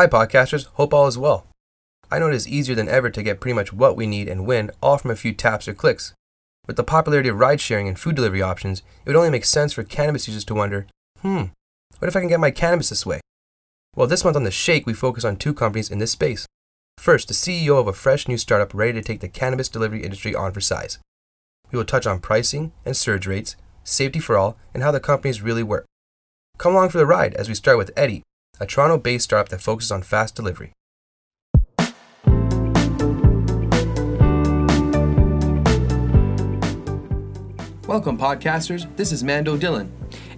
Hi, 0.00 0.06
podcasters. 0.06 0.64
Hope 0.76 0.94
all 0.94 1.08
is 1.08 1.18
well. 1.18 1.46
I 2.10 2.18
know 2.18 2.28
it 2.28 2.34
is 2.34 2.48
easier 2.48 2.74
than 2.74 2.88
ever 2.88 3.10
to 3.10 3.22
get 3.22 3.38
pretty 3.38 3.52
much 3.52 3.70
what 3.70 3.98
we 3.98 4.06
need 4.06 4.28
and 4.28 4.46
when, 4.46 4.70
all 4.82 4.96
from 4.96 5.10
a 5.10 5.14
few 5.14 5.34
taps 5.34 5.68
or 5.68 5.74
clicks. 5.74 6.14
With 6.66 6.76
the 6.76 6.82
popularity 6.82 7.28
of 7.28 7.38
ride 7.38 7.60
sharing 7.60 7.86
and 7.86 7.98
food 7.98 8.16
delivery 8.16 8.40
options, 8.40 8.78
it 9.04 9.10
would 9.10 9.16
only 9.16 9.28
make 9.28 9.44
sense 9.44 9.74
for 9.74 9.82
cannabis 9.82 10.26
users 10.26 10.46
to 10.46 10.54
wonder 10.54 10.86
hmm, 11.20 11.42
what 11.98 12.08
if 12.08 12.16
I 12.16 12.20
can 12.20 12.30
get 12.30 12.40
my 12.40 12.50
cannabis 12.50 12.88
this 12.88 13.04
way? 13.04 13.20
Well, 13.94 14.06
this 14.06 14.24
month 14.24 14.36
on 14.36 14.44
The 14.44 14.50
Shake, 14.50 14.86
we 14.86 14.94
focus 14.94 15.22
on 15.22 15.36
two 15.36 15.52
companies 15.52 15.90
in 15.90 15.98
this 15.98 16.12
space. 16.12 16.46
First, 16.96 17.28
the 17.28 17.34
CEO 17.34 17.78
of 17.78 17.86
a 17.86 17.92
fresh 17.92 18.26
new 18.26 18.38
startup 18.38 18.72
ready 18.72 18.94
to 18.94 19.02
take 19.02 19.20
the 19.20 19.28
cannabis 19.28 19.68
delivery 19.68 20.02
industry 20.02 20.34
on 20.34 20.52
for 20.52 20.62
size. 20.62 20.98
We 21.70 21.76
will 21.76 21.84
touch 21.84 22.06
on 22.06 22.20
pricing 22.20 22.72
and 22.86 22.96
surge 22.96 23.26
rates, 23.26 23.54
safety 23.84 24.18
for 24.18 24.38
all, 24.38 24.56
and 24.72 24.82
how 24.82 24.92
the 24.92 24.98
companies 24.98 25.42
really 25.42 25.62
work. 25.62 25.84
Come 26.56 26.72
along 26.72 26.88
for 26.88 26.96
the 26.96 27.04
ride 27.04 27.34
as 27.34 27.50
we 27.50 27.54
start 27.54 27.76
with 27.76 27.90
Eddy, 27.98 28.22
a 28.60 28.66
Toronto 28.66 28.98
based 28.98 29.24
startup 29.24 29.48
that 29.48 29.62
focuses 29.62 29.90
on 29.90 30.02
fast 30.02 30.36
delivery. 30.36 30.72
Welcome, 37.86 38.18
podcasters. 38.18 38.94
This 38.96 39.10
is 39.10 39.24
Mando 39.24 39.56
Dillon. 39.56 39.92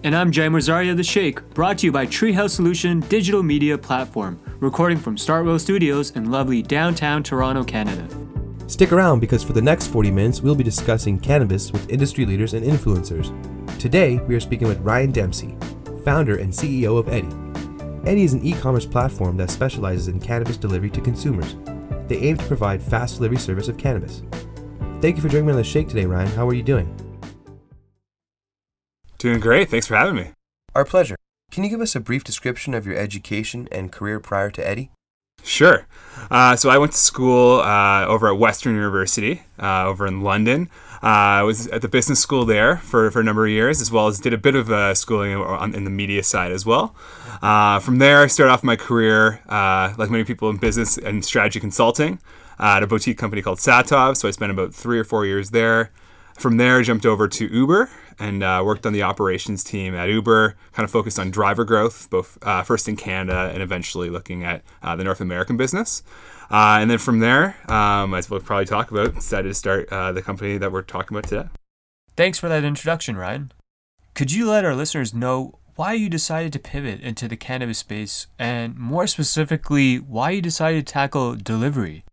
And 0.04 0.16
I'm 0.16 0.32
Jay 0.32 0.48
Rosario 0.48 0.95
The 0.95 1.04
Shake, 1.04 1.46
brought 1.50 1.78
to 1.78 1.86
you 1.86 1.92
by 1.92 2.06
Treehouse 2.06 2.50
Solution 2.50 3.00
Digital 3.00 3.42
Media 3.42 3.76
Platform, 3.76 4.40
recording 4.59 4.98
from 4.98 5.16
Startwell 5.16 5.60
Studios 5.60 6.12
in 6.12 6.30
lovely 6.30 6.62
downtown 6.62 7.23
Toronto, 7.23 7.62
Canada. 7.62 8.09
Stick 8.68 8.90
around 8.90 9.20
because 9.20 9.45
for 9.45 9.52
the 9.52 9.60
next 9.60 9.88
40 9.88 10.10
minutes, 10.10 10.40
we'll 10.40 10.54
be 10.54 10.64
discussing 10.64 11.18
cannabis 11.18 11.70
with 11.73 11.90
industry 11.90 12.24
leaders 12.24 12.54
and 12.54 12.64
influencers. 12.64 13.29
Today, 13.79 14.18
we 14.20 14.34
are 14.34 14.40
speaking 14.40 14.66
with 14.66 14.80
Ryan 14.80 15.12
Dempsey, 15.12 15.54
founder 16.04 16.36
and 16.36 16.52
CEO 16.52 16.98
of 16.98 17.09
Eddy. 17.09 17.29
Eddy 18.04 18.24
is 18.24 18.32
an 18.32 18.45
e 18.45 18.52
commerce 18.52 18.86
platform 18.86 19.36
that 19.36 19.50
specializes 19.50 20.08
in 20.08 20.20
cannabis 20.20 20.56
delivery 20.56 20.90
to 20.90 21.00
consumers. 21.00 21.56
They 22.08 22.18
aim 22.18 22.36
to 22.36 22.45
provide 22.46 22.82
fast 22.82 23.16
delivery 23.16 23.38
service 23.38 23.68
of 23.68 23.78
cannabis. 23.78 24.22
Thank 25.00 25.16
you 25.16 25.22
for 25.22 25.28
joining 25.28 25.46
me 25.46 25.52
on 25.52 25.58
the 25.58 25.64
Shake 25.64 25.88
today, 25.88 26.06
Ryan. 26.06 26.28
How 26.28 26.48
are 26.48 26.54
you 26.54 26.62
doing? 26.62 26.92
Doing 29.18 29.38
great. 29.38 29.70
Thanks 29.70 29.86
for 29.86 29.95
having 29.95 30.16
me. 30.16 30.32
Our 30.74 30.84
pleasure. 30.84 31.16
Can 31.52 31.62
you 31.62 31.70
give 31.70 31.80
us 31.80 31.95
a 31.95 32.00
brief 32.00 32.24
description 32.24 32.74
of 32.74 32.86
your 32.86 32.96
education 32.96 33.68
and 33.70 33.92
career 33.92 34.18
prior 34.18 34.50
to 34.50 34.66
Eddy? 34.66 34.90
Sure. 35.45 35.87
Uh, 36.30 36.57
so 36.57 36.71
I 36.71 36.79
went 36.79 36.93
to 36.93 36.98
school 36.98 37.60
uh, 37.60 38.07
over 38.07 38.29
at 38.29 38.38
Western 38.38 38.74
University 38.74 39.43
uh, 39.59 39.87
over 39.87 40.07
in 40.07 40.23
London. 40.23 40.68
Uh, 41.02 41.40
I 41.40 41.43
was 41.43 41.66
at 41.68 41.82
the 41.82 41.88
business 41.88 42.21
school 42.21 42.45
there 42.45 42.76
for, 42.76 43.10
for 43.10 43.21
a 43.21 43.24
number 43.24 43.45
of 43.45 43.51
years, 43.51 43.80
as 43.80 43.90
well 43.90 44.07
as 44.07 44.20
did 44.20 44.32
a 44.32 44.38
bit 44.38 44.54
of 44.54 44.70
uh, 44.70 44.95
schooling 44.95 45.35
on, 45.35 45.74
in 45.74 45.85
the 45.85 45.90
media 45.90 46.23
side 46.23 46.52
as 46.52 46.65
well. 46.65 46.95
Uh, 47.43 47.80
from 47.80 47.98
there, 47.98 48.23
I 48.23 48.29
started 48.29 48.52
off 48.52 48.63
my 48.63 48.76
career, 48.76 49.40
like 49.48 50.10
many 50.10 50.23
people 50.23 50.48
in 50.48 50.59
business 50.59 50.96
and 50.96 51.24
strategy 51.24 51.59
consulting, 51.59 52.20
at 52.60 52.85
a 52.85 52.87
boutique 52.87 53.18
company 53.18 53.43
called 53.43 53.59
Satov. 53.59 54.16
So 54.16 54.29
I 54.29 54.30
spent 54.30 54.52
about 54.52 54.73
three 54.73 54.98
or 54.98 55.04
four 55.04 55.26
years 55.26 55.51
there. 55.51 55.90
From 56.38 56.57
there, 56.57 56.79
I 56.79 56.82
jumped 56.82 57.04
over 57.04 57.26
to 57.26 57.46
Uber 57.46 57.90
and 58.18 58.43
uh, 58.43 58.63
worked 58.65 58.87
on 58.87 58.93
the 58.93 59.02
operations 59.02 59.65
team 59.65 59.95
at 59.95 60.09
Uber, 60.09 60.57
kind 60.73 60.85
of 60.85 60.91
focused 60.91 61.18
on 61.18 61.30
driver 61.30 61.65
growth, 61.65 62.09
both 62.10 62.38
uh, 62.43 62.63
first 62.63 62.88
in 62.88 62.96
Canada 62.96 63.51
and 63.52 63.63
eventually 63.63 64.10
looking 64.10 64.44
at 64.44 64.62
uh, 64.82 64.97
the 64.97 65.04
North 65.04 65.21
American 65.21 65.56
business. 65.56 66.03
Uh, 66.50 66.78
and 66.81 66.91
then 66.91 66.99
from 66.99 67.21
there, 67.21 67.56
um, 67.71 68.12
as 68.15 68.28
we'll 68.28 68.41
probably 68.41 68.66
talk 68.66 68.91
about, 68.91 69.15
decided 69.15 69.49
to 69.49 69.54
start 69.54 69.88
uh, 69.91 70.12
the 70.12 70.21
company 70.21 70.59
that 70.59 70.71
we're 70.71 70.82
talking 70.82 71.16
about 71.16 71.28
today. 71.28 71.49
Thanks 72.16 72.38
for 72.38 72.49
that 72.49 72.62
introduction, 72.62 73.16
Ryan. 73.16 73.53
Could 74.15 74.32
you 74.32 74.50
let 74.50 74.65
our 74.65 74.75
listeners 74.75 75.15
know 75.15 75.59
why 75.76 75.94
you 75.94 76.10
decided 76.10 76.53
to 76.53 76.59
pivot 76.59 77.00
into 77.00 77.26
the 77.26 77.36
cannabis 77.36 77.78
space 77.78 78.26
and 78.38 78.76
more 78.76 79.06
specifically, 79.06 79.97
why 79.97 80.31
you 80.31 80.42
decided 80.42 80.86
to 80.86 80.92
tackle 80.92 81.34
delivery? 81.34 82.04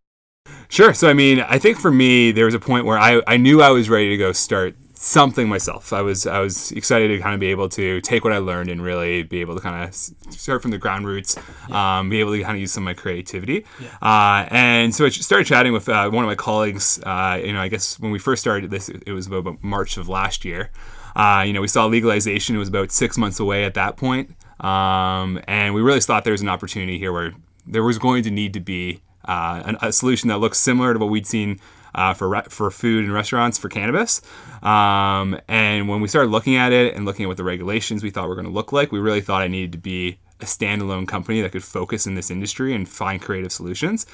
Sure. 0.69 0.93
So, 0.93 1.09
I 1.09 1.13
mean, 1.13 1.41
I 1.41 1.59
think 1.59 1.77
for 1.77 1.91
me, 1.91 2.31
there 2.31 2.45
was 2.45 2.53
a 2.53 2.59
point 2.59 2.85
where 2.85 2.97
I, 2.97 3.21
I 3.27 3.37
knew 3.37 3.61
I 3.61 3.71
was 3.71 3.89
ready 3.89 4.09
to 4.09 4.17
go 4.17 4.31
start 4.31 4.75
something 5.01 5.47
myself. 5.47 5.93
I 5.93 6.01
was 6.01 6.27
I 6.27 6.39
was 6.39 6.73
excited 6.73 7.07
to 7.07 7.19
kind 7.19 7.33
of 7.33 7.39
be 7.39 7.47
able 7.51 7.69
to 7.69 8.01
take 8.01 8.25
what 8.25 8.33
I 8.33 8.39
learned 8.39 8.69
and 8.69 8.81
really 8.83 9.23
be 9.23 9.39
able 9.39 9.55
to 9.55 9.61
kind 9.61 9.87
of 9.87 9.95
start 9.95 10.61
from 10.61 10.71
the 10.71 10.77
ground 10.77 11.07
roots, 11.07 11.37
yeah. 11.69 11.99
um, 11.99 12.09
be 12.09 12.19
able 12.19 12.33
to 12.33 12.41
kind 12.43 12.55
of 12.57 12.59
use 12.59 12.73
some 12.73 12.83
of 12.83 12.85
my 12.85 12.93
creativity. 12.93 13.65
Yeah. 13.79 13.95
Uh, 14.01 14.45
and 14.51 14.93
so 14.93 15.05
I 15.05 15.09
started 15.09 15.47
chatting 15.47 15.71
with 15.71 15.87
uh, 15.87 16.09
one 16.09 16.25
of 16.25 16.27
my 16.27 16.35
colleagues. 16.35 16.99
Uh, 17.05 17.39
you 17.41 17.53
know, 17.53 17.61
I 17.61 17.69
guess 17.69 17.97
when 17.97 18.11
we 18.11 18.19
first 18.19 18.41
started 18.41 18.71
this, 18.71 18.89
it 18.89 19.13
was 19.13 19.27
about 19.27 19.63
March 19.63 19.95
of 19.95 20.09
last 20.09 20.43
year. 20.43 20.69
Uh, 21.15 21.43
you 21.47 21.53
know, 21.53 21.61
we 21.61 21.69
saw 21.69 21.85
legalization. 21.85 22.57
It 22.57 22.59
was 22.59 22.67
about 22.67 22.91
six 22.91 23.17
months 23.17 23.39
away 23.39 23.63
at 23.63 23.75
that 23.75 23.95
point. 23.95 24.35
Um, 24.59 25.39
and 25.47 25.73
we 25.73 25.81
really 25.81 26.01
thought 26.01 26.25
there 26.25 26.33
was 26.33 26.41
an 26.41 26.49
opportunity 26.49 26.99
here 26.99 27.13
where 27.13 27.33
there 27.65 27.83
was 27.83 27.97
going 27.97 28.23
to 28.23 28.31
need 28.31 28.51
to 28.53 28.59
be 28.59 29.01
uh, 29.23 29.75
a 29.81 29.93
solution 29.93 30.27
that 30.27 30.39
looks 30.39 30.59
similar 30.59 30.91
to 30.93 30.99
what 30.99 31.09
we'd 31.09 31.25
seen 31.25 31.57
uh, 31.99 32.13
for 32.13 32.29
re- 32.29 32.43
for 32.47 32.71
food 32.71 33.03
and 33.03 33.13
restaurants 33.13 33.57
for 33.57 33.67
cannabis. 33.67 34.21
Um, 34.63 35.37
and 35.49 35.89
when 35.89 35.99
we 35.99 36.07
started 36.07 36.29
looking 36.31 36.55
at 36.55 36.71
it 36.71 36.95
and 36.95 37.05
looking 37.05 37.25
at 37.25 37.27
what 37.27 37.35
the 37.35 37.43
regulations 37.43 38.03
we 38.03 38.09
thought 38.09 38.29
were 38.29 38.35
going 38.35 38.47
to 38.47 38.53
look 38.53 38.71
like, 38.71 38.93
we 38.93 38.99
really 38.99 39.19
thought 39.19 39.41
I 39.41 39.49
needed 39.49 39.73
to 39.73 39.77
be 39.77 40.19
a 40.39 40.45
standalone 40.45 41.05
company 41.07 41.41
that 41.41 41.51
could 41.51 41.63
focus 41.63 42.07
in 42.07 42.15
this 42.15 42.31
industry 42.31 42.73
and 42.73 42.87
find 42.87 43.21
creative 43.21 43.51
solutions. 43.51 44.05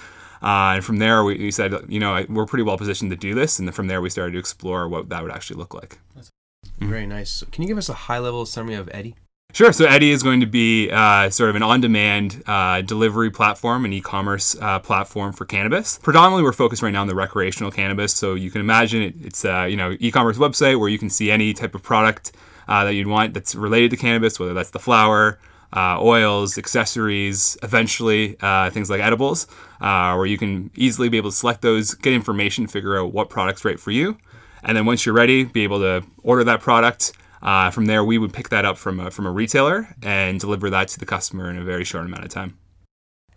Uh, 0.41 0.73
and 0.75 0.83
from 0.83 0.97
there, 0.97 1.23
we, 1.23 1.37
we, 1.37 1.51
said, 1.51 1.73
you 1.87 1.99
know, 1.99 2.25
we're 2.27 2.47
pretty 2.47 2.63
well 2.63 2.77
positioned 2.77 3.11
to 3.11 3.17
do 3.17 3.35
this. 3.35 3.59
And 3.59 3.73
from 3.73 3.85
there, 3.85 4.01
we 4.01 4.09
started 4.09 4.31
to 4.31 4.39
explore 4.39 4.89
what 4.89 5.09
that 5.09 5.21
would 5.21 5.31
actually 5.31 5.57
look 5.57 5.75
like. 5.75 5.99
Very 6.79 7.05
nice. 7.05 7.43
Can 7.51 7.61
you 7.61 7.67
give 7.67 7.77
us 7.77 7.89
a 7.89 7.93
high 7.93 8.19
level 8.19 8.45
summary 8.47 8.75
of 8.75 8.89
Eddy? 8.91 9.15
Sure. 9.55 9.71
So 9.71 9.85
Eddy 9.85 10.11
is 10.11 10.21
going 10.21 10.41
to 10.41 10.45
be 10.45 10.91
uh, 10.91 11.29
sort 11.29 11.49
of 11.49 11.55
an 11.55 11.63
on-demand 11.63 12.43
uh, 12.45 12.81
delivery 12.81 13.31
platform, 13.31 13.85
an 13.85 13.93
e-commerce 13.93 14.53
uh, 14.59 14.79
platform 14.79 15.31
for 15.31 15.45
cannabis. 15.45 15.97
Predominantly, 15.99 16.43
we're 16.43 16.51
focused 16.51 16.83
right 16.83 16.91
now 16.91 16.99
on 16.99 17.07
the 17.07 17.15
recreational 17.15 17.71
cannabis. 17.71 18.13
So 18.13 18.33
you 18.33 18.51
can 18.51 18.59
imagine 18.59 19.01
it, 19.01 19.15
it's 19.21 19.45
a 19.45 19.69
you 19.69 19.77
know 19.77 19.95
e-commerce 20.01 20.37
website 20.37 20.77
where 20.77 20.89
you 20.89 20.99
can 20.99 21.09
see 21.09 21.31
any 21.31 21.53
type 21.53 21.73
of 21.73 21.81
product 21.81 22.33
uh, 22.67 22.83
that 22.83 22.95
you'd 22.95 23.07
want 23.07 23.33
that's 23.33 23.55
related 23.55 23.91
to 23.91 23.95
cannabis, 23.95 24.41
whether 24.41 24.53
that's 24.53 24.71
the 24.71 24.79
flower, 24.79 25.39
uh, 25.71 26.03
oils, 26.03 26.57
accessories, 26.57 27.57
eventually 27.63 28.35
uh, 28.41 28.69
things 28.71 28.89
like 28.89 28.99
edibles, 28.99 29.47
where 29.79 30.25
you 30.25 30.37
can 30.37 30.69
easily 30.75 31.07
be 31.07 31.15
able 31.15 31.29
to 31.29 31.35
select 31.35 31.61
those, 31.61 31.93
get 31.93 32.11
information, 32.11 32.67
figure 32.67 32.99
out 32.99 33.13
what 33.13 33.29
product's 33.29 33.63
right 33.63 33.79
for 33.79 33.91
you, 33.91 34.17
and 34.63 34.75
then 34.75 34.85
once 34.85 35.05
you're 35.05 35.15
ready, 35.15 35.45
be 35.45 35.63
able 35.63 35.79
to 35.79 36.03
order 36.23 36.43
that 36.43 36.59
product. 36.59 37.13
Uh, 37.41 37.69
from 37.69 37.85
there, 37.85 38.03
we 38.03 38.17
would 38.17 38.33
pick 38.33 38.49
that 38.49 38.65
up 38.65 38.77
from 38.77 38.99
a, 38.99 39.11
from 39.11 39.25
a 39.25 39.31
retailer 39.31 39.95
and 40.01 40.39
deliver 40.39 40.69
that 40.69 40.87
to 40.89 40.99
the 40.99 41.05
customer 41.05 41.49
in 41.49 41.57
a 41.57 41.63
very 41.63 41.83
short 41.83 42.05
amount 42.05 42.23
of 42.23 42.29
time. 42.29 42.57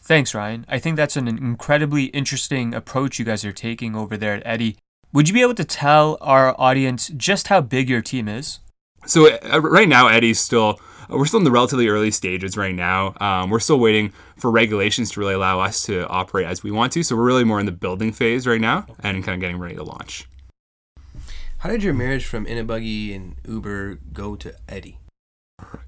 Thanks, 0.00 0.34
Ryan. 0.34 0.64
I 0.68 0.78
think 0.78 0.96
that's 0.96 1.16
an 1.16 1.28
incredibly 1.28 2.04
interesting 2.06 2.74
approach 2.74 3.18
you 3.18 3.24
guys 3.24 3.44
are 3.44 3.52
taking 3.52 3.94
over 3.94 4.16
there 4.16 4.34
at 4.34 4.42
Eddy. 4.46 4.76
Would 5.12 5.28
you 5.28 5.34
be 5.34 5.42
able 5.42 5.54
to 5.54 5.64
tell 5.64 6.16
our 6.20 6.58
audience 6.58 7.08
just 7.16 7.48
how 7.48 7.60
big 7.60 7.88
your 7.88 8.02
team 8.02 8.28
is? 8.28 8.60
So 9.06 9.26
uh, 9.26 9.60
right 9.60 9.88
now, 9.88 10.08
Eddy's 10.08 10.40
still 10.40 10.80
we're 11.08 11.26
still 11.26 11.38
in 11.38 11.44
the 11.44 11.50
relatively 11.50 11.88
early 11.88 12.10
stages 12.10 12.56
right 12.56 12.74
now. 12.74 13.14
Um, 13.20 13.50
we're 13.50 13.60
still 13.60 13.78
waiting 13.78 14.12
for 14.36 14.50
regulations 14.50 15.10
to 15.12 15.20
really 15.20 15.34
allow 15.34 15.60
us 15.60 15.82
to 15.86 16.06
operate 16.08 16.46
as 16.46 16.62
we 16.62 16.70
want 16.70 16.92
to. 16.92 17.02
So 17.02 17.16
we're 17.16 17.24
really 17.24 17.44
more 17.44 17.60
in 17.60 17.66
the 17.66 17.72
building 17.72 18.12
phase 18.12 18.46
right 18.46 18.60
now 18.60 18.86
and 19.00 19.24
kind 19.24 19.34
of 19.34 19.40
getting 19.40 19.58
ready 19.58 19.76
to 19.76 19.82
launch. 19.82 20.26
How 21.58 21.70
did 21.70 21.82
your 21.82 21.94
marriage 21.94 22.24
from 22.24 22.46
InnaBuggy 22.46 23.16
and 23.16 23.34
Uber 23.44 23.98
go 24.12 24.36
to 24.36 24.54
Eddy? 24.68 24.98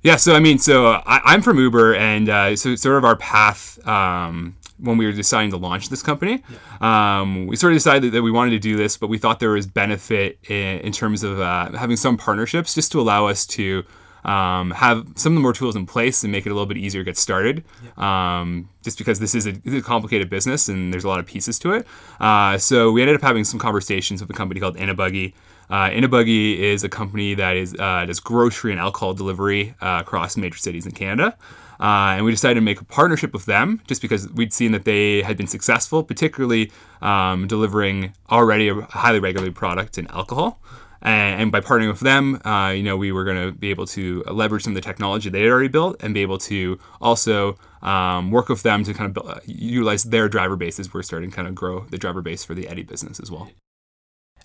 Yeah, 0.02 0.16
so 0.16 0.34
I 0.34 0.40
mean, 0.40 0.58
so 0.58 0.86
I, 1.06 1.34
am 1.34 1.42
from 1.42 1.58
Uber, 1.58 1.94
and 1.94 2.28
uh, 2.28 2.56
so 2.56 2.74
sort 2.74 2.98
of 2.98 3.04
our 3.04 3.14
path 3.14 3.78
um, 3.86 4.56
when 4.78 4.98
we 4.98 5.06
were 5.06 5.12
deciding 5.12 5.50
to 5.52 5.56
launch 5.56 5.88
this 5.88 6.02
company, 6.02 6.42
yeah. 6.82 7.20
um, 7.20 7.46
we 7.46 7.54
sort 7.54 7.72
of 7.72 7.76
decided 7.76 8.10
that 8.12 8.22
we 8.22 8.32
wanted 8.32 8.50
to 8.50 8.58
do 8.58 8.76
this, 8.76 8.96
but 8.96 9.06
we 9.06 9.16
thought 9.16 9.38
there 9.38 9.50
was 9.50 9.68
benefit 9.68 10.40
in, 10.48 10.80
in 10.80 10.90
terms 10.90 11.22
of 11.22 11.38
uh, 11.38 11.70
having 11.78 11.96
some 11.96 12.16
partnerships 12.16 12.74
just 12.74 12.90
to 12.90 13.00
allow 13.00 13.28
us 13.28 13.46
to 13.46 13.84
um, 14.24 14.72
have 14.72 15.06
some 15.14 15.32
of 15.32 15.36
the 15.36 15.40
more 15.40 15.52
tools 15.52 15.76
in 15.76 15.86
place 15.86 16.24
and 16.24 16.32
make 16.32 16.46
it 16.46 16.50
a 16.50 16.52
little 16.52 16.66
bit 16.66 16.78
easier 16.78 17.02
to 17.02 17.04
get 17.04 17.16
started. 17.16 17.64
Yeah. 17.96 18.40
Um, 18.40 18.68
just 18.82 18.98
because 18.98 19.20
this 19.20 19.34
is, 19.34 19.46
a, 19.46 19.52
this 19.52 19.74
is, 19.74 19.80
a, 19.80 19.82
complicated 19.82 20.28
business 20.28 20.68
and 20.68 20.92
there's 20.92 21.04
a 21.04 21.08
lot 21.08 21.20
of 21.20 21.26
pieces 21.26 21.58
to 21.60 21.72
it. 21.72 21.86
Uh, 22.18 22.58
so 22.58 22.90
we 22.90 23.02
ended 23.02 23.16
up 23.16 23.22
having 23.22 23.44
some 23.44 23.60
conversations 23.60 24.20
with 24.20 24.30
a 24.30 24.34
company 24.34 24.60
called 24.60 24.76
InnaBuggy. 24.76 25.34
Uh, 25.70 25.88
InnaBuggy 25.88 26.58
is 26.58 26.82
a 26.82 26.88
company 26.88 27.34
that 27.34 27.56
is 27.56 27.74
uh, 27.78 28.04
does 28.04 28.18
grocery 28.18 28.72
and 28.72 28.80
alcohol 28.80 29.14
delivery 29.14 29.74
uh, 29.80 29.98
across 30.00 30.36
major 30.36 30.58
cities 30.58 30.84
in 30.84 30.92
Canada. 30.92 31.36
Uh, 31.78 32.14
and 32.16 32.24
we 32.24 32.30
decided 32.30 32.56
to 32.56 32.60
make 32.60 32.80
a 32.80 32.84
partnership 32.84 33.32
with 33.32 33.46
them 33.46 33.80
just 33.86 34.02
because 34.02 34.28
we'd 34.32 34.52
seen 34.52 34.72
that 34.72 34.84
they 34.84 35.22
had 35.22 35.36
been 35.36 35.46
successful, 35.46 36.02
particularly 36.02 36.70
um, 37.00 37.46
delivering 37.46 38.12
already 38.30 38.68
a 38.68 38.74
highly 38.82 39.18
regulated 39.18 39.54
product 39.54 39.96
in 39.96 40.06
alcohol. 40.08 40.60
And, 41.00 41.40
and 41.40 41.52
by 41.52 41.60
partnering 41.60 41.88
with 41.88 42.00
them, 42.00 42.42
uh, 42.44 42.70
you 42.70 42.82
know, 42.82 42.98
we 42.98 43.12
were 43.12 43.24
going 43.24 43.46
to 43.46 43.52
be 43.52 43.70
able 43.70 43.86
to 43.86 44.22
leverage 44.24 44.64
some 44.64 44.72
of 44.72 44.74
the 44.74 44.82
technology 44.82 45.30
they 45.30 45.42
had 45.42 45.50
already 45.50 45.68
built 45.68 45.96
and 46.02 46.12
be 46.12 46.20
able 46.20 46.36
to 46.38 46.78
also 47.00 47.56
um, 47.80 48.30
work 48.30 48.50
with 48.50 48.62
them 48.62 48.84
to 48.84 48.92
kind 48.92 49.06
of 49.06 49.14
build, 49.14 49.28
uh, 49.28 49.40
utilize 49.46 50.04
their 50.04 50.28
driver 50.28 50.56
base 50.56 50.78
as 50.78 50.92
we're 50.92 51.02
starting 51.02 51.30
to 51.30 51.36
kind 51.36 51.48
of 51.48 51.54
grow 51.54 51.86
the 51.88 51.96
driver 51.96 52.20
base 52.20 52.44
for 52.44 52.54
the 52.54 52.68
Eddy 52.68 52.82
business 52.82 53.20
as 53.20 53.30
well. 53.30 53.48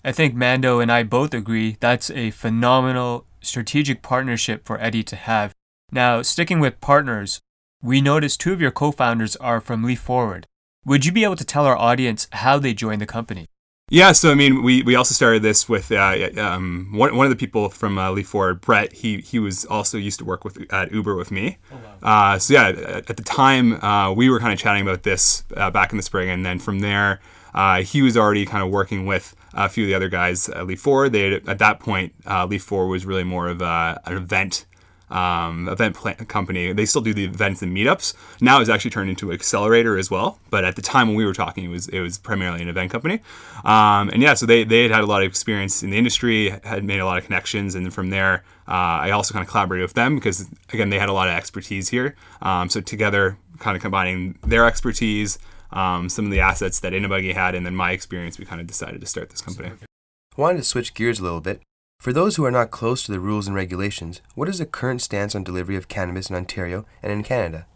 I 0.06 0.12
think 0.12 0.36
Mando 0.36 0.78
and 0.78 0.92
I 0.92 1.02
both 1.02 1.34
agree 1.34 1.78
that's 1.80 2.12
a 2.12 2.30
phenomenal 2.30 3.26
strategic 3.40 4.02
partnership 4.02 4.64
for 4.64 4.80
Eddy 4.80 5.02
to 5.02 5.16
have. 5.16 5.52
Now, 5.90 6.22
sticking 6.22 6.60
with 6.60 6.80
partners, 6.80 7.40
we 7.82 8.00
noticed 8.00 8.38
two 8.38 8.52
of 8.52 8.60
your 8.60 8.70
co 8.70 8.92
founders 8.92 9.34
are 9.34 9.60
from 9.60 9.82
Leaf 9.82 9.98
Forward. 9.98 10.46
Would 10.84 11.06
you 11.06 11.10
be 11.10 11.24
able 11.24 11.34
to 11.34 11.44
tell 11.44 11.66
our 11.66 11.76
audience 11.76 12.28
how 12.30 12.60
they 12.60 12.72
joined 12.72 13.02
the 13.02 13.06
company? 13.06 13.46
Yeah, 13.90 14.12
so 14.12 14.30
I 14.30 14.36
mean, 14.36 14.62
we, 14.62 14.84
we 14.84 14.94
also 14.94 15.12
started 15.12 15.42
this 15.42 15.68
with 15.68 15.90
uh, 15.90 16.28
um, 16.36 16.90
one, 16.92 17.16
one 17.16 17.26
of 17.26 17.30
the 17.30 17.36
people 17.36 17.68
from 17.68 17.98
uh, 17.98 18.12
Leaf 18.12 18.28
Forward, 18.28 18.60
Brett. 18.60 18.92
He 18.92 19.18
he 19.18 19.40
was 19.40 19.64
also 19.64 19.98
used 19.98 20.20
to 20.20 20.24
work 20.24 20.44
with 20.44 20.72
at 20.72 20.92
Uber 20.92 21.16
with 21.16 21.32
me. 21.32 21.58
Oh, 21.72 21.80
wow. 22.02 22.34
uh, 22.34 22.38
so 22.38 22.54
yeah, 22.54 22.68
at 22.68 23.16
the 23.16 23.24
time 23.24 23.82
uh, 23.82 24.12
we 24.12 24.30
were 24.30 24.38
kind 24.38 24.52
of 24.52 24.58
chatting 24.60 24.82
about 24.82 25.02
this 25.02 25.42
uh, 25.56 25.72
back 25.72 25.90
in 25.90 25.96
the 25.96 26.04
spring, 26.04 26.30
and 26.30 26.46
then 26.46 26.60
from 26.60 26.78
there 26.78 27.18
uh, 27.56 27.82
he 27.82 28.02
was 28.02 28.16
already 28.16 28.44
kind 28.44 28.62
of 28.62 28.70
working 28.70 29.06
with 29.06 29.34
a 29.56 29.68
few 29.68 29.84
of 29.84 29.88
the 29.88 29.94
other 29.94 30.08
guys 30.08 30.48
at 30.48 30.66
Leaf 30.66 30.80
Forward. 30.80 31.10
They 31.12 31.30
had, 31.30 31.48
at 31.48 31.58
that 31.58 31.80
point 31.80 32.14
Leaf 32.48 32.62
Forward 32.62 32.90
was 32.90 33.04
really 33.04 33.24
more 33.24 33.48
of 33.48 33.60
a, 33.62 34.00
an 34.04 34.16
event 34.16 34.66
um, 35.10 35.68
event 35.68 35.94
plan- 35.94 36.16
company. 36.26 36.72
They 36.72 36.84
still 36.84 37.02
do 37.02 37.14
the 37.14 37.24
events 37.24 37.62
and 37.62 37.76
meetups. 37.76 38.14
Now 38.40 38.60
it's 38.60 38.70
actually 38.70 38.90
turned 38.90 39.10
into 39.10 39.30
an 39.30 39.34
accelerator 39.34 39.96
as 39.98 40.10
well. 40.10 40.38
But 40.50 40.64
at 40.64 40.76
the 40.76 40.82
time 40.82 41.08
when 41.08 41.16
we 41.16 41.24
were 41.24 41.34
talking, 41.34 41.64
it 41.64 41.68
was 41.68 41.88
it 41.88 42.00
was 42.00 42.18
primarily 42.18 42.62
an 42.62 42.68
event 42.68 42.90
company. 42.90 43.20
Um, 43.64 44.10
and 44.10 44.22
yeah, 44.22 44.34
so 44.34 44.46
they, 44.46 44.64
they 44.64 44.82
had 44.82 44.90
had 44.90 45.00
a 45.02 45.06
lot 45.06 45.22
of 45.22 45.28
experience 45.28 45.82
in 45.82 45.90
the 45.90 45.98
industry, 45.98 46.50
had 46.64 46.84
made 46.84 46.98
a 46.98 47.04
lot 47.04 47.18
of 47.18 47.24
connections, 47.24 47.74
and 47.74 47.92
from 47.92 48.10
there, 48.10 48.44
uh, 48.68 49.06
I 49.06 49.10
also 49.10 49.32
kind 49.32 49.44
of 49.44 49.50
collaborated 49.50 49.84
with 49.84 49.94
them 49.94 50.16
because 50.16 50.48
again 50.72 50.90
they 50.90 50.98
had 50.98 51.08
a 51.08 51.12
lot 51.12 51.28
of 51.28 51.34
expertise 51.34 51.88
here. 51.88 52.16
Um, 52.42 52.68
so 52.68 52.80
together, 52.80 53.38
kind 53.58 53.76
of 53.76 53.82
combining 53.82 54.38
their 54.42 54.66
expertise, 54.66 55.38
um, 55.72 56.08
some 56.08 56.24
of 56.24 56.30
the 56.30 56.40
assets 56.40 56.80
that 56.80 56.92
InnaBuggy 56.92 57.34
had, 57.34 57.54
and 57.54 57.64
then 57.64 57.74
my 57.74 57.92
experience, 57.92 58.38
we 58.38 58.44
kind 58.44 58.60
of 58.60 58.66
decided 58.66 59.00
to 59.00 59.06
start 59.06 59.30
this 59.30 59.40
company. 59.40 59.70
I 59.70 60.40
wanted 60.40 60.58
to 60.58 60.64
switch 60.64 60.94
gears 60.94 61.20
a 61.20 61.22
little 61.22 61.40
bit 61.40 61.62
for 61.98 62.12
those 62.12 62.36
who 62.36 62.44
are 62.44 62.50
not 62.50 62.70
close 62.70 63.02
to 63.04 63.12
the 63.12 63.20
rules 63.20 63.46
and 63.46 63.56
regulations, 63.56 64.20
what 64.34 64.48
is 64.48 64.58
the 64.58 64.66
current 64.66 65.02
stance 65.02 65.34
on 65.34 65.42
delivery 65.42 65.76
of 65.76 65.88
cannabis 65.88 66.30
in 66.30 66.36
Ontario 66.36 66.86
and 67.02 67.10
in 67.10 67.22
Canada? 67.22 67.66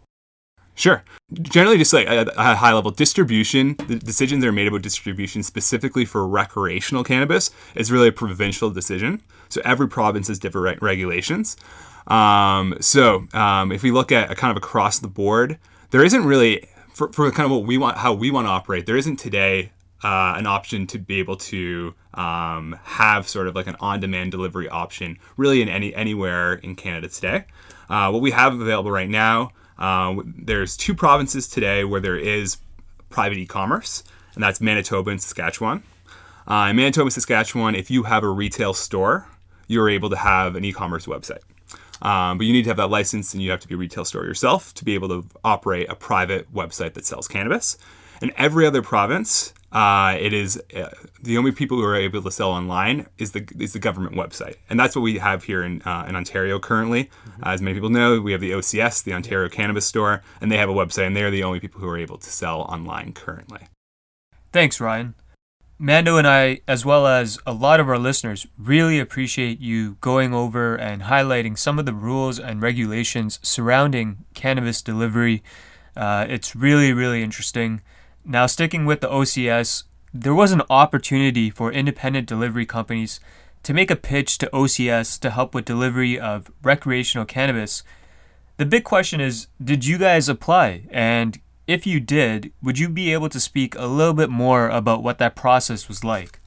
Sure. 0.73 1.03
Generally, 1.33 1.79
just 1.79 1.91
like 1.91 2.07
at 2.07 2.29
a 2.37 2.55
high 2.55 2.73
level, 2.73 2.91
distribution, 2.91 3.75
the 3.87 3.97
decisions 3.97 4.41
that 4.41 4.47
are 4.47 4.53
made 4.53 4.67
about 4.67 4.83
distribution 4.83 5.43
specifically 5.43 6.05
for 6.05 6.25
recreational 6.25 7.03
cannabis 7.03 7.51
is 7.75 7.91
really 7.91 8.07
a 8.07 8.11
provincial 8.11 8.69
decision. 8.69 9.21
So 9.49 9.61
every 9.65 9.89
province 9.89 10.29
has 10.29 10.39
different 10.39 10.81
regulations. 10.81 11.57
Um, 12.07 12.77
so 12.79 13.27
um, 13.33 13.71
if 13.71 13.83
we 13.83 13.91
look 13.91 14.11
at 14.11 14.35
kind 14.37 14.49
of 14.49 14.57
across 14.57 14.99
the 14.99 15.09
board, 15.09 15.59
there 15.89 16.05
isn't 16.05 16.23
really, 16.23 16.69
for, 16.93 17.11
for 17.11 17.29
kind 17.31 17.45
of 17.45 17.51
what 17.51 17.65
we 17.65 17.77
want, 17.77 17.97
how 17.97 18.13
we 18.13 18.31
want 18.31 18.47
to 18.47 18.51
operate, 18.51 18.85
there 18.85 18.97
isn't 18.97 19.17
today 19.17 19.71
uh, 20.03 20.33
an 20.37 20.47
option 20.47 20.87
to 20.87 20.97
be 20.97 21.19
able 21.19 21.37
to 21.37 21.93
um, 22.13 22.77
have 22.83 23.27
sort 23.27 23.47
of 23.47 23.55
like 23.55 23.67
an 23.67 23.75
on-demand 23.79 24.31
delivery 24.31 24.67
option, 24.67 25.17
really 25.37 25.61
in 25.61 25.69
any 25.69 25.93
anywhere 25.95 26.53
in 26.53 26.75
Canada 26.75 27.07
today. 27.07 27.45
Uh, 27.89 28.09
what 28.09 28.21
we 28.21 28.31
have 28.31 28.59
available 28.59 28.91
right 28.91 29.09
now, 29.09 29.51
uh, 29.77 30.15
there's 30.25 30.77
two 30.77 30.95
provinces 30.95 31.47
today 31.47 31.83
where 31.83 31.99
there 31.99 32.17
is 32.17 32.57
private 33.09 33.37
e-commerce, 33.37 34.03
and 34.33 34.43
that's 34.43 34.61
Manitoba 34.61 35.11
and 35.11 35.21
Saskatchewan. 35.21 35.83
Uh, 36.47 36.67
in 36.69 36.75
Manitoba 36.75 37.03
and 37.03 37.13
Saskatchewan, 37.13 37.75
if 37.75 37.91
you 37.91 38.03
have 38.03 38.23
a 38.23 38.29
retail 38.29 38.73
store, 38.73 39.27
you're 39.67 39.89
able 39.89 40.09
to 40.09 40.17
have 40.17 40.55
an 40.55 40.65
e-commerce 40.65 41.05
website. 41.05 41.41
Um, 42.01 42.37
but 42.37 42.47
you 42.47 42.53
need 42.53 42.63
to 42.63 42.69
have 42.69 42.77
that 42.77 42.89
license 42.89 43.33
and 43.33 43.43
you 43.43 43.51
have 43.51 43.59
to 43.59 43.67
be 43.67 43.75
a 43.75 43.77
retail 43.77 44.05
store 44.05 44.25
yourself 44.25 44.73
to 44.75 44.85
be 44.85 44.95
able 44.95 45.09
to 45.09 45.27
operate 45.43 45.89
a 45.89 45.95
private 45.95 46.51
website 46.53 46.93
that 46.93 47.05
sells 47.05 47.27
cannabis. 47.27 47.77
In 48.21 48.31
every 48.37 48.65
other 48.65 48.81
province, 48.81 49.53
uh, 49.71 50.17
it 50.19 50.33
is 50.33 50.61
uh, 50.75 50.89
the 51.23 51.37
only 51.37 51.51
people 51.51 51.77
who 51.77 51.83
are 51.83 51.95
able 51.95 52.21
to 52.21 52.31
sell 52.31 52.51
online 52.51 53.07
is 53.17 53.31
the 53.31 53.47
is 53.57 53.73
the 53.73 53.79
government 53.79 54.15
website, 54.15 54.57
and 54.69 54.79
that's 54.79 54.95
what 54.95 55.01
we 55.01 55.17
have 55.17 55.45
here 55.45 55.63
in 55.63 55.81
uh, 55.83 56.05
in 56.07 56.15
Ontario 56.15 56.59
currently. 56.59 57.05
Mm-hmm. 57.05 57.43
as 57.43 57.61
many 57.61 57.73
people 57.73 57.89
know, 57.89 58.19
we 58.19 58.33
have 58.33 58.41
the 58.41 58.51
OCS, 58.51 59.03
the 59.03 59.13
Ontario 59.13 59.47
Cannabis 59.47 59.85
Store, 59.85 60.21
and 60.41 60.51
they 60.51 60.57
have 60.57 60.69
a 60.69 60.73
website, 60.73 61.07
and 61.07 61.15
they're 61.15 61.31
the 61.31 61.43
only 61.43 61.59
people 61.59 61.79
who 61.79 61.87
are 61.87 61.97
able 61.97 62.17
to 62.17 62.29
sell 62.29 62.61
online 62.61 63.13
currently. 63.13 63.61
Thanks, 64.51 64.81
Ryan. 64.81 65.15
Mando 65.83 66.17
and 66.17 66.27
I, 66.27 66.59
as 66.67 66.85
well 66.85 67.07
as 67.07 67.39
a 67.43 67.53
lot 67.53 67.79
of 67.79 67.89
our 67.89 67.97
listeners, 67.97 68.45
really 68.55 68.99
appreciate 68.99 69.59
you 69.59 69.97
going 69.99 70.31
over 70.31 70.75
and 70.75 71.01
highlighting 71.01 71.57
some 71.57 71.79
of 71.79 71.87
the 71.87 71.93
rules 71.93 72.39
and 72.39 72.61
regulations 72.61 73.39
surrounding 73.41 74.23
cannabis 74.35 74.83
delivery. 74.83 75.41
Uh, 75.97 76.27
it's 76.29 76.55
really, 76.55 76.93
really 76.93 77.23
interesting. 77.23 77.81
Now, 78.23 78.45
sticking 78.45 78.85
with 78.85 79.01
the 79.01 79.09
OCS, 79.09 79.85
there 80.13 80.35
was 80.35 80.51
an 80.51 80.61
opportunity 80.69 81.49
for 81.49 81.71
independent 81.71 82.27
delivery 82.27 82.67
companies 82.67 83.19
to 83.63 83.73
make 83.73 83.89
a 83.89 83.95
pitch 83.95 84.37
to 84.37 84.51
OCS 84.53 85.19
to 85.21 85.31
help 85.31 85.55
with 85.55 85.65
delivery 85.65 86.19
of 86.19 86.51
recreational 86.61 87.25
cannabis. 87.25 87.81
The 88.57 88.67
big 88.67 88.83
question 88.83 89.19
is 89.19 89.47
did 89.59 89.83
you 89.87 89.97
guys 89.97 90.29
apply? 90.29 90.83
And 90.91 91.39
if 91.67 91.85
you 91.87 91.99
did, 91.99 92.51
would 92.61 92.79
you 92.79 92.89
be 92.89 93.13
able 93.13 93.29
to 93.29 93.39
speak 93.39 93.75
a 93.75 93.85
little 93.85 94.13
bit 94.13 94.29
more 94.29 94.69
about 94.69 95.03
what 95.03 95.17
that 95.19 95.35
process 95.35 95.87
was 95.87 96.03
like? 96.03 96.39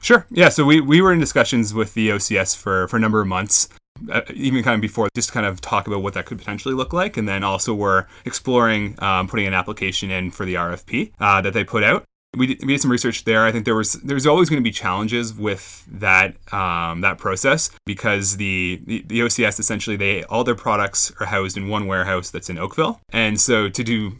Sure. 0.00 0.26
Yeah. 0.30 0.48
So 0.48 0.64
we, 0.64 0.80
we 0.80 1.00
were 1.00 1.12
in 1.12 1.20
discussions 1.20 1.74
with 1.74 1.94
the 1.94 2.08
OCS 2.10 2.56
for, 2.56 2.88
for 2.88 2.96
a 2.96 3.00
number 3.00 3.20
of 3.20 3.26
months. 3.26 3.68
Uh, 4.10 4.22
even 4.32 4.62
kind 4.62 4.76
of 4.76 4.80
before, 4.80 5.08
just 5.14 5.28
to 5.28 5.34
kind 5.34 5.44
of 5.44 5.60
talk 5.60 5.86
about 5.86 6.02
what 6.02 6.14
that 6.14 6.24
could 6.24 6.38
potentially 6.38 6.74
look 6.74 6.94
like. 6.94 7.18
And 7.18 7.28
then 7.28 7.44
also 7.44 7.74
we're 7.74 8.06
exploring 8.24 8.94
um, 9.02 9.28
putting 9.28 9.46
an 9.46 9.52
application 9.52 10.10
in 10.10 10.30
for 10.30 10.46
the 10.46 10.54
RFP 10.54 11.12
uh, 11.20 11.42
that 11.42 11.52
they 11.52 11.64
put 11.64 11.82
out. 11.82 12.04
We 12.36 12.46
did, 12.46 12.60
we 12.60 12.74
did 12.74 12.80
some 12.80 12.92
research 12.92 13.24
there. 13.24 13.44
I 13.44 13.50
think 13.50 13.64
there 13.64 13.74
was 13.74 13.94
there's 13.94 14.26
always 14.26 14.48
going 14.48 14.62
to 14.62 14.64
be 14.64 14.70
challenges 14.70 15.34
with 15.34 15.84
that 15.90 16.36
um, 16.52 17.00
that 17.00 17.18
process 17.18 17.70
because 17.86 18.36
the, 18.36 18.80
the, 18.84 19.02
the 19.02 19.20
OCS 19.20 19.58
essentially 19.58 19.96
they 19.96 20.22
all 20.24 20.44
their 20.44 20.54
products 20.54 21.12
are 21.18 21.26
housed 21.26 21.56
in 21.56 21.68
one 21.68 21.88
warehouse 21.88 22.30
that's 22.30 22.48
in 22.48 22.56
Oakville, 22.56 23.00
and 23.10 23.40
so 23.40 23.68
to 23.68 23.82
do 23.82 24.12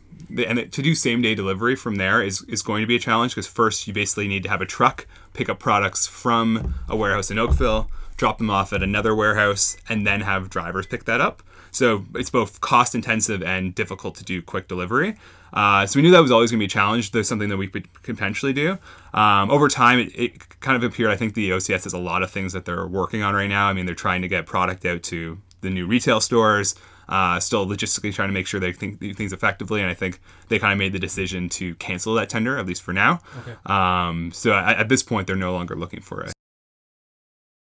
and 0.45 0.73
to 0.73 0.83
do 0.83 0.95
same 0.95 1.23
day 1.23 1.37
delivery 1.37 1.77
from 1.77 1.97
there 1.97 2.21
is, 2.23 2.43
is 2.43 2.63
going 2.63 2.83
to 2.83 2.87
be 2.87 2.97
a 2.97 3.01
challenge 3.01 3.33
because 3.33 3.47
first 3.47 3.87
you 3.87 3.93
basically 3.93 4.29
need 4.29 4.43
to 4.43 4.49
have 4.49 4.61
a 4.61 4.67
truck 4.67 5.07
pick 5.33 5.49
up 5.49 5.59
products 5.59 6.07
from 6.07 6.75
a 6.89 6.97
warehouse 6.97 7.31
in 7.31 7.39
Oakville 7.39 7.91
drop 8.21 8.37
them 8.37 8.51
off 8.51 8.71
at 8.75 8.83
another 8.83 9.15
warehouse, 9.15 9.79
and 9.89 10.07
then 10.07 10.21
have 10.21 10.51
drivers 10.51 10.87
pick 10.87 11.05
that 11.07 11.23
up. 11.23 11.43
So 11.71 12.05
it's 12.15 12.31
both 12.31 12.61
cost 12.61 12.95
intensive 12.95 13.43
and 13.43 13.75
difficult 13.75 14.15
to 14.17 14.25
do 14.25 14.43
quick 14.43 14.69
delivery. 14.69 15.17
Uh, 15.53 15.87
so 15.87 15.99
we 15.99 16.03
knew 16.03 16.11
that 16.11 16.21
was 16.21 16.31
always 16.31 16.51
going 16.51 16.59
to 16.59 16.63
be 16.63 16.67
a 16.67 16.69
challenge. 16.69 17.11
There's 17.11 17.29
something 17.29 17.49
that 17.49 17.57
we 17.57 17.67
could 17.67 17.93
potentially 18.03 18.53
do. 18.53 18.79
Um, 19.15 19.51
over 19.51 19.69
time, 19.69 19.99
it, 19.99 20.13
it, 20.15 20.61
kind 20.61 20.77
of 20.77 20.89
appeared. 20.89 21.11
I 21.11 21.17
think 21.17 21.35
the 21.35 21.51
OCS 21.51 21.85
has 21.85 21.93
a 21.93 21.99
lot 21.99 22.23
of 22.23 22.31
things 22.31 22.53
that 22.53 22.65
they're 22.65 22.87
working 22.87 23.23
on 23.23 23.35
right 23.35 23.49
now. 23.49 23.67
I 23.67 23.73
mean, 23.73 23.87
they're 23.87 23.95
trying 23.95 24.23
to 24.23 24.29
get 24.29 24.47
product 24.47 24.85
out 24.85 25.03
to 25.05 25.39
the 25.61 25.71
new 25.71 25.87
retail 25.87 26.21
stores. 26.21 26.75
Uh, 27.09 27.41
still 27.41 27.67
logistically 27.67 28.15
trying 28.15 28.29
to 28.29 28.33
make 28.33 28.47
sure 28.47 28.61
they 28.61 28.73
think 28.73 29.01
do 29.01 29.13
things 29.13 29.33
effectively, 29.33 29.81
and 29.81 29.91
I 29.91 29.95
think 29.95 30.21
they 30.47 30.61
kind 30.61 30.73
of 30.73 30.79
made 30.79 30.93
the 30.93 31.01
decision 31.01 31.49
to 31.49 31.75
cancel 31.75 32.15
that 32.15 32.29
tender 32.29 32.57
at 32.57 32.67
least 32.67 32.83
for 32.83 32.93
now. 32.93 33.19
Okay. 33.41 33.57
Um, 33.67 34.31
so 34.33 34.53
at, 34.53 34.79
at, 34.79 34.89
this 34.89 35.03
point, 35.03 35.27
they're 35.27 35.35
no 35.35 35.53
longer 35.53 35.75
looking 35.75 36.03
for 36.03 36.23
it. 36.23 36.33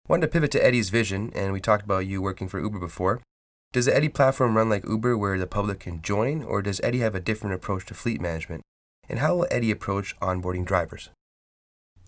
Wanted 0.08 0.22
to 0.22 0.28
pivot 0.30 0.50
to 0.52 0.66
Eddy's 0.66 0.90
vision, 0.90 1.32
and 1.36 1.54
we 1.54 1.60
talked 1.60 1.84
about 1.84 2.08
you 2.08 2.24
working 2.24 2.48
for 2.48 2.60
Uber 2.60 2.80
before. 2.80 3.22
Does 3.76 3.88
the 3.88 3.94
Eddy 3.94 4.08
platform 4.08 4.56
run 4.56 4.70
like 4.70 4.88
Uber 4.88 5.18
where 5.18 5.38
the 5.38 5.46
public 5.46 5.82
can 5.82 6.02
join, 6.02 6.44
or 6.44 6.62
does 6.62 6.80
Eddy 6.82 7.00
have 7.00 7.14
a 7.14 7.20
different 7.20 7.56
approach 7.56 7.86
to 7.88 7.94
fleet 7.94 8.22
management? 8.22 8.62
And 9.10 9.20
how 9.20 9.36
will 9.36 9.48
Eddy 9.52 9.70
approach 9.70 10.18
onboarding 10.22 10.64
drivers? 10.64 11.10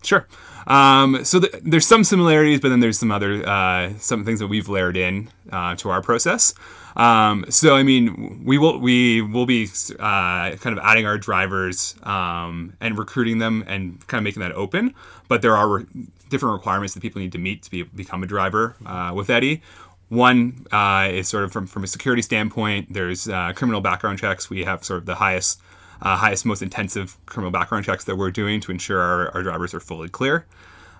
Sure. 0.02 0.26
Um, 0.66 1.26
so 1.26 1.40
the, 1.40 1.60
there's 1.62 1.86
some 1.86 2.04
similarities, 2.04 2.60
but 2.60 2.70
then 2.70 2.80
there's 2.80 2.98
some 2.98 3.12
other 3.12 3.46
uh, 3.46 3.92
some 3.98 4.24
things 4.24 4.38
that 4.38 4.46
we've 4.46 4.70
layered 4.70 4.96
in 4.96 5.28
uh, 5.52 5.74
to 5.74 5.90
our 5.90 6.00
process. 6.00 6.54
Um, 6.96 7.44
so 7.50 7.76
I 7.76 7.82
mean, 7.82 8.44
we 8.46 8.56
will 8.56 8.78
we 8.78 9.20
will 9.20 9.44
be 9.44 9.68
uh, 9.98 10.56
kind 10.56 10.78
of 10.78 10.78
adding 10.78 11.04
our 11.04 11.18
drivers 11.18 11.96
um, 12.02 12.78
and 12.80 12.98
recruiting 12.98 13.40
them 13.40 13.62
and 13.66 14.06
kind 14.06 14.20
of 14.20 14.24
making 14.24 14.40
that 14.40 14.52
open. 14.52 14.94
But 15.28 15.42
there 15.42 15.54
are 15.54 15.84
different 16.30 16.54
requirements 16.54 16.94
that 16.94 17.00
people 17.00 17.20
need 17.20 17.32
to 17.32 17.38
meet 17.38 17.62
to 17.62 17.70
be, 17.70 17.82
become 17.82 18.22
a 18.22 18.26
driver 18.26 18.74
uh, 18.86 19.12
with 19.14 19.30
Eddy. 19.30 19.62
One 20.08 20.66
uh, 20.72 21.08
is 21.10 21.28
sort 21.28 21.44
of 21.44 21.52
from, 21.52 21.66
from 21.66 21.84
a 21.84 21.86
security 21.86 22.22
standpoint. 22.22 22.92
There's 22.92 23.28
uh, 23.28 23.52
criminal 23.54 23.80
background 23.80 24.18
checks. 24.18 24.48
We 24.48 24.64
have 24.64 24.84
sort 24.84 25.00
of 25.00 25.06
the 25.06 25.16
highest, 25.16 25.60
uh, 26.00 26.16
highest, 26.16 26.46
most 26.46 26.62
intensive 26.62 27.18
criminal 27.26 27.50
background 27.50 27.84
checks 27.84 28.04
that 28.04 28.16
we're 28.16 28.30
doing 28.30 28.60
to 28.62 28.72
ensure 28.72 29.00
our, 29.00 29.34
our 29.34 29.42
drivers 29.42 29.74
are 29.74 29.80
fully 29.80 30.08
clear. 30.08 30.46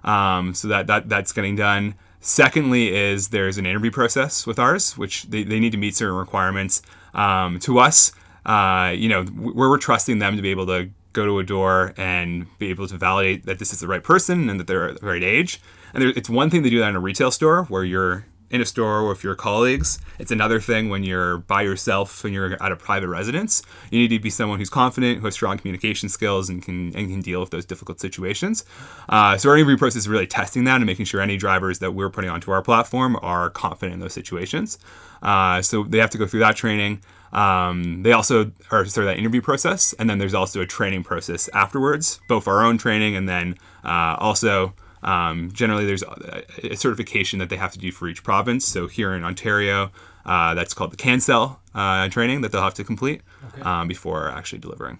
Um, 0.05 0.55
so 0.55 0.69
that, 0.69 0.87
that 0.89 1.09
that's 1.09 1.33
getting 1.33 1.57
done. 1.57 1.95
Secondly, 2.21 2.95
is 2.95 3.29
there's 3.29 3.59
an 3.59 3.67
interview 3.67 3.91
process 3.91 4.47
with 4.47 4.59
ours, 4.59 4.99
which 4.99 5.25
they, 5.25 5.43
they 5.43 5.61
need 5.61 5.73
to 5.73 5.79
meet 5.79 5.97
certain 5.97 6.17
requirements. 6.17 6.83
Um, 7.15 7.59
to 7.61 7.79
us, 7.79 8.13
uh, 8.45 8.93
you 8.95 9.09
know, 9.09 9.25
where 9.25 9.69
we're 9.71 9.79
trusting 9.79 10.19
them 10.19 10.37
to 10.37 10.43
be 10.43 10.51
able 10.51 10.67
to 10.67 10.91
go 11.13 11.25
to 11.25 11.39
a 11.39 11.45
door 11.45 11.95
and 11.97 12.47
be 12.59 12.69
able 12.69 12.87
to 12.89 12.97
validate 12.97 13.47
that 13.47 13.59
this 13.59 13.73
is 13.73 13.81
the 13.81 13.89
right 13.89 14.03
person 14.03 14.51
and 14.51 14.61
that 14.61 14.67
they're 14.67 14.93
the 14.93 15.07
right 15.07 15.23
age. 15.23 15.61
And 15.95 16.03
there, 16.03 16.13
it's 16.15 16.29
one 16.29 16.51
thing 16.51 16.63
to 16.63 16.71
do 16.71 16.79
that 16.81 16.91
in 16.91 16.97
a 16.97 17.01
retail 17.01 17.31
store 17.31 17.65
where 17.65 17.85
you're 17.85 18.27
in 18.51 18.61
a 18.61 18.65
store 18.65 18.99
or 18.99 19.09
with 19.09 19.23
your 19.23 19.35
colleagues. 19.35 19.99
It's 20.19 20.31
another 20.31 20.61
thing 20.61 20.89
when 20.89 21.05
you're 21.05 21.39
by 21.39 21.63
yourself 21.63 22.25
and 22.25 22.33
you're 22.33 22.63
at 22.63 22.73
a 22.73 22.77
private 22.77 23.09
residence. 23.09 23.63
You 23.91 23.99
need 23.99 24.09
to 24.09 24.19
be 24.19 24.31
someone 24.31 24.59
who's 24.59 24.71
confident, 24.71 25.19
who 25.19 25.27
has 25.27 25.35
strong 25.35 25.59
communication 25.59 26.09
skills, 26.09 26.49
and 26.49 26.63
can 26.63 26.95
and 26.97 27.09
can 27.09 27.21
deal 27.21 27.41
with 27.41 27.51
those 27.51 27.65
difficult 27.65 28.01
situations. 28.01 28.65
Uh, 29.09 29.37
so 29.37 29.51
our 29.51 29.57
interview 29.57 29.77
process 29.77 30.03
is 30.03 30.09
really 30.09 30.27
testing 30.27 30.65
that 30.65 30.77
and 30.77 30.87
making 30.87 31.05
sure 31.05 31.21
any 31.21 31.37
drivers 31.37 31.79
that 31.81 31.93
we're 31.93 32.11
putting 32.11 32.31
onto 32.31 32.51
our 32.51 32.63
platform 32.63 33.19
are 33.23 33.51
confident 33.51 33.95
in 33.95 34.01
those 34.01 34.13
situations. 34.13 34.79
Uh, 35.23 35.61
so 35.63 35.85
they 35.85 35.99
have 35.99 36.11
to 36.11 36.19
go 36.19 36.27
through 36.27 36.41
that 36.41 36.57
training. 36.57 37.01
Um, 37.33 38.03
they 38.03 38.13
also 38.13 38.53
are 38.71 38.87
sort 38.87 39.07
of 39.07 39.13
that 39.13 39.19
interview 39.19 39.43
process, 39.43 39.93
and 39.99 40.09
then 40.09 40.19
there's 40.19 40.35
also 40.35 40.61
a 40.61 40.67
training 40.67 41.05
process 41.05 41.49
afterwards, 41.53 42.21
both 42.29 42.49
our 42.49 42.65
own 42.65 42.79
training 42.79 43.17
and 43.17 43.29
then 43.29 43.57
uh, 43.85 44.17
also 44.19 44.73
um, 45.03 45.51
generally 45.53 45.87
there's 45.87 46.03
a 46.03 46.77
certification 46.77 47.39
that 47.39 47.51
they 47.51 47.57
have 47.57 47.73
to 47.73 47.79
do 47.79 47.93
for 47.93 48.09
each 48.09 48.23
province. 48.23 48.67
So 48.67 48.87
here 48.87 49.15
in 49.15 49.25
Ontario, 49.25 49.91
uh, 50.25 50.55
that's 50.55 50.75
called 50.75 50.93
the 50.93 50.97
CannSell 50.97 51.59
uh, 51.75 52.09
training 52.09 52.43
that 52.43 52.53
they'll 52.53 52.63
have 52.63 52.75
to 52.75 52.85
complete 52.85 53.23
okay. 53.49 53.63
um, 53.63 53.89
before 53.89 54.31
actually 54.31 54.59
delivering. 54.59 54.99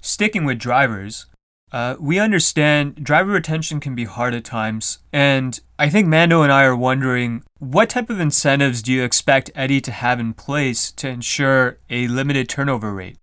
Sticking 0.00 0.44
with 0.44 0.58
drivers, 0.58 1.26
uh, 1.72 1.96
we 1.98 2.18
understand 2.18 2.94
driver 3.02 3.32
retention 3.32 3.80
can 3.80 3.94
be 3.94 4.04
hard 4.04 4.34
at 4.34 4.44
times, 4.44 4.98
and 5.12 5.58
I 5.78 5.88
think 5.90 6.06
Mando 6.06 6.42
and 6.42 6.52
I 6.52 6.62
are 6.62 6.76
wondering 6.76 7.42
what 7.58 7.90
type 7.90 8.08
of 8.08 8.20
incentives 8.20 8.82
do 8.82 8.92
you 8.92 9.02
expect 9.02 9.50
Eddy 9.54 9.80
to 9.80 9.90
have 9.90 10.20
in 10.20 10.32
place 10.32 10.92
to 10.92 11.08
ensure 11.08 11.78
a 11.90 12.06
limited 12.06 12.48
turnover 12.48 12.94
rate? 12.94 13.18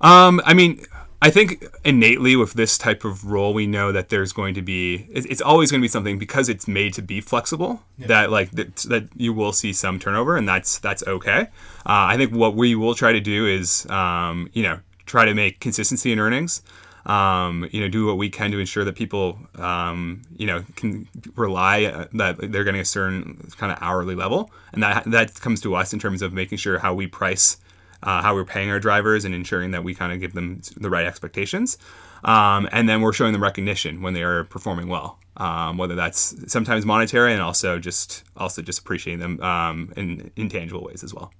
Um, 0.00 0.42
I 0.44 0.52
mean, 0.52 0.84
I 1.24 1.30
think 1.30 1.64
innately 1.86 2.36
with 2.36 2.52
this 2.52 2.76
type 2.76 3.02
of 3.02 3.24
role, 3.24 3.54
we 3.54 3.66
know 3.66 3.92
that 3.92 4.10
there's 4.10 4.34
going 4.34 4.52
to 4.56 4.60
be, 4.60 5.06
it's 5.08 5.40
always 5.40 5.70
going 5.70 5.80
to 5.80 5.82
be 5.82 5.88
something 5.88 6.18
because 6.18 6.50
it's 6.50 6.68
made 6.68 6.92
to 6.94 7.02
be 7.02 7.22
flexible 7.22 7.82
yeah. 7.96 8.08
that 8.08 8.30
like 8.30 8.50
that, 8.50 8.76
that, 8.90 9.08
you 9.16 9.32
will 9.32 9.54
see 9.54 9.72
some 9.72 9.98
turnover 9.98 10.36
and 10.36 10.46
that's, 10.46 10.78
that's 10.80 11.02
okay. 11.04 11.48
Uh, 11.86 12.12
I 12.12 12.18
think 12.18 12.34
what 12.34 12.54
we 12.54 12.74
will 12.74 12.94
try 12.94 13.12
to 13.12 13.20
do 13.20 13.46
is, 13.46 13.88
um, 13.88 14.50
you 14.52 14.62
know, 14.64 14.80
try 15.06 15.24
to 15.24 15.32
make 15.32 15.60
consistency 15.60 16.12
in 16.12 16.18
earnings. 16.18 16.60
Um, 17.06 17.68
you 17.70 17.80
know, 17.80 17.88
do 17.88 18.04
what 18.06 18.18
we 18.18 18.28
can 18.28 18.50
to 18.50 18.58
ensure 18.58 18.84
that 18.84 18.94
people, 18.94 19.38
um, 19.56 20.22
you 20.36 20.46
know, 20.46 20.64
can 20.76 21.06
rely 21.36 21.84
uh, 21.84 22.06
that 22.14 22.36
they're 22.52 22.64
getting 22.64 22.80
a 22.80 22.84
certain 22.84 23.50
kind 23.58 23.70
of 23.70 23.78
hourly 23.82 24.14
level, 24.14 24.50
and 24.72 24.82
that 24.82 25.04
that 25.10 25.34
comes 25.38 25.60
to 25.62 25.74
us 25.74 25.92
in 25.92 25.98
terms 25.98 26.22
of 26.22 26.32
making 26.32 26.56
sure 26.56 26.78
how 26.78 26.94
we 26.94 27.06
price, 27.06 27.58
uh, 28.04 28.22
how 28.22 28.34
we're 28.34 28.44
paying 28.44 28.70
our 28.70 28.78
drivers, 28.78 29.24
and 29.24 29.34
ensuring 29.34 29.72
that 29.72 29.82
we 29.82 29.94
kind 29.94 30.12
of 30.12 30.20
give 30.20 30.32
them 30.32 30.60
the 30.76 30.88
right 30.88 31.06
expectations. 31.06 31.76
Um, 32.22 32.68
and 32.72 32.88
then 32.88 33.00
we're 33.00 33.12
showing 33.12 33.32
them 33.32 33.42
recognition 33.42 34.00
when 34.00 34.14
they 34.14 34.22
are 34.22 34.44
performing 34.44 34.88
well, 34.88 35.18
um, 35.36 35.76
whether 35.76 35.94
that's 35.94 36.34
sometimes 36.50 36.86
monetary 36.86 37.32
and 37.32 37.42
also 37.42 37.78
just 37.78 38.24
also 38.36 38.62
just 38.62 38.78
appreciating 38.78 39.20
them 39.20 39.40
um, 39.42 39.92
in 39.96 40.30
intangible 40.36 40.84
ways 40.84 41.04
as 41.04 41.12
well. 41.12 41.32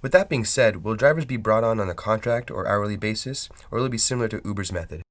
With 0.00 0.12
that 0.12 0.28
being 0.28 0.44
said, 0.44 0.84
will 0.84 0.94
drivers 0.94 1.24
be 1.24 1.36
brought 1.36 1.64
on 1.64 1.80
on 1.80 1.90
a 1.90 1.94
contract 1.94 2.50
or 2.50 2.68
hourly 2.68 2.96
basis, 2.96 3.48
or 3.70 3.78
will 3.78 3.86
it 3.86 3.90
be 3.90 3.98
similar 3.98 4.28
to 4.28 4.40
Uber's 4.44 4.72
method? 4.72 5.02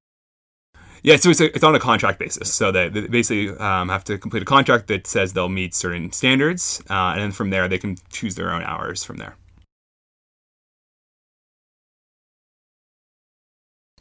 Yeah, 1.04 1.18
so 1.18 1.30
it's, 1.30 1.42
a, 1.42 1.54
it's 1.54 1.64
on 1.64 1.76
a 1.76 1.80
contract 1.80 2.20
basis. 2.20 2.54
So 2.54 2.72
they, 2.72 2.90
they 2.90 3.08
basically 3.08 3.50
um, 3.58 3.90
have 3.90 4.04
to 4.06 4.18
complete 4.18 4.42
a 4.42 4.46
contract 4.46 4.88
that 4.88 5.06
says 5.06 5.34
they'll 5.34 5.50
meet 5.50 5.76
certain 5.76 6.12
standards, 6.12 6.82
uh, 6.90 7.12
and 7.14 7.22
then 7.22 7.32
from 7.32 7.50
there 7.50 7.68
they 7.68 7.78
can 7.78 7.98
choose 8.10 8.36
their 8.36 8.52
own 8.52 8.64
hours 8.64 9.04
from 9.04 9.18
there. 9.18 9.36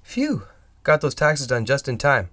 Phew, 0.06 0.46
got 0.84 1.00
those 1.00 1.16
taxes 1.16 1.48
done 1.48 1.66
just 1.66 1.88
in 1.88 1.98
time. 1.98 2.30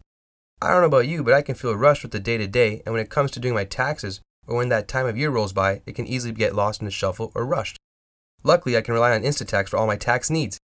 I 0.62 0.70
don't 0.70 0.82
know 0.82 0.88
about 0.88 1.08
you, 1.08 1.24
but 1.24 1.34
I 1.34 1.42
can 1.42 1.56
feel 1.56 1.76
rushed 1.76 2.04
with 2.04 2.12
the 2.12 2.20
day 2.20 2.38
to 2.38 2.46
day, 2.46 2.84
and 2.86 2.94
when 2.94 3.02
it 3.02 3.10
comes 3.10 3.32
to 3.32 3.40
doing 3.40 3.56
my 3.56 3.66
taxes, 3.66 4.22
or 4.46 4.56
when 4.56 4.70
that 4.70 4.88
time 4.88 5.08
of 5.08 5.18
year 5.18 5.32
rolls 5.32 5.54
by, 5.54 5.82
it 5.88 5.96
can 5.96 6.06
easily 6.06 6.34
get 6.34 6.56
lost 6.56 6.82
in 6.82 6.86
the 6.86 6.92
shuffle 6.92 7.32
or 7.34 7.46
rushed. 7.46 7.78
Luckily, 8.44 8.78
I 8.78 8.82
can 8.82 8.94
rely 8.94 9.14
on 9.14 9.24
Instatax 9.24 9.70
for 9.70 9.78
all 9.78 9.88
my 9.88 9.98
tax 9.98 10.30
needs. 10.30 10.60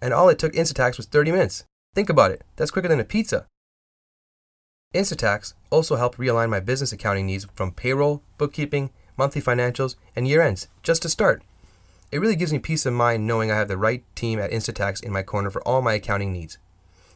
And 0.00 0.14
all 0.14 0.28
it 0.28 0.38
took 0.38 0.52
Instatax 0.52 0.96
was 0.96 1.06
30 1.06 1.32
minutes. 1.32 1.64
Think 1.92 2.08
about 2.08 2.30
it, 2.30 2.42
that's 2.54 2.70
quicker 2.70 2.88
than 2.88 3.00
a 3.00 3.04
pizza. 3.04 3.46
Instatax 4.94 5.54
also 5.70 5.96
helped 5.96 6.18
realign 6.18 6.50
my 6.50 6.60
business 6.60 6.92
accounting 6.92 7.26
needs 7.26 7.48
from 7.56 7.72
payroll, 7.72 8.22
bookkeeping, 8.38 8.90
monthly 9.16 9.42
financials, 9.42 9.96
and 10.14 10.28
year 10.28 10.40
ends, 10.40 10.68
just 10.84 11.02
to 11.02 11.08
start. 11.08 11.42
It 12.10 12.20
really 12.20 12.36
gives 12.36 12.52
me 12.52 12.58
peace 12.58 12.86
of 12.86 12.94
mind 12.94 13.26
knowing 13.26 13.50
I 13.50 13.56
have 13.56 13.68
the 13.68 13.76
right 13.76 14.02
team 14.14 14.38
at 14.38 14.50
Instatax 14.50 15.02
in 15.02 15.12
my 15.12 15.22
corner 15.22 15.50
for 15.50 15.60
all 15.62 15.82
my 15.82 15.92
accounting 15.94 16.32
needs. 16.32 16.56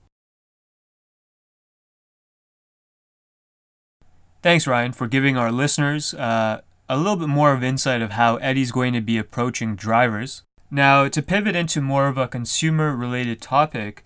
Thanks, 4.43 4.67
Ryan, 4.67 4.93
for 4.93 5.07
giving 5.07 5.39
our 5.39 5.51
listeners 5.51 6.13
uh, 6.13 6.61
a 6.89 6.97
little 6.97 7.17
bit 7.17 7.29
more 7.29 7.53
of 7.53 7.63
insight 7.63 8.03
of 8.03 8.11
how 8.11 8.37
Eddy's 8.37 8.73
going 8.73 8.93
to 8.93 9.01
be 9.01 9.17
approaching 9.17 9.75
drivers. 9.75 10.43
Now, 10.71 11.09
to 11.09 11.23
pivot 11.23 11.57
into 11.57 11.81
more 11.81 12.09
of 12.09 12.19
a 12.19 12.29
consumer 12.29 12.95
related 12.95 13.41
topic, 13.41 14.05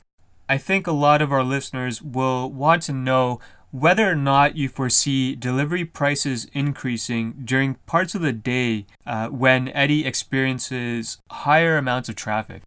I 0.48 0.58
think 0.58 0.86
a 0.86 0.92
lot 0.92 1.22
of 1.22 1.32
our 1.32 1.42
listeners 1.42 2.02
will 2.02 2.50
want 2.50 2.82
to 2.84 2.92
know 2.92 3.40
whether 3.70 4.10
or 4.10 4.14
not 4.14 4.56
you 4.56 4.68
foresee 4.68 5.34
delivery 5.34 5.84
prices 5.84 6.46
increasing 6.52 7.34
during 7.44 7.74
parts 7.86 8.14
of 8.14 8.22
the 8.22 8.32
day 8.32 8.86
uh, 9.06 9.28
when 9.28 9.68
Eddy 9.68 10.06
experiences 10.06 11.18
higher 11.30 11.76
amounts 11.76 12.08
of 12.08 12.16
traffic. 12.16 12.62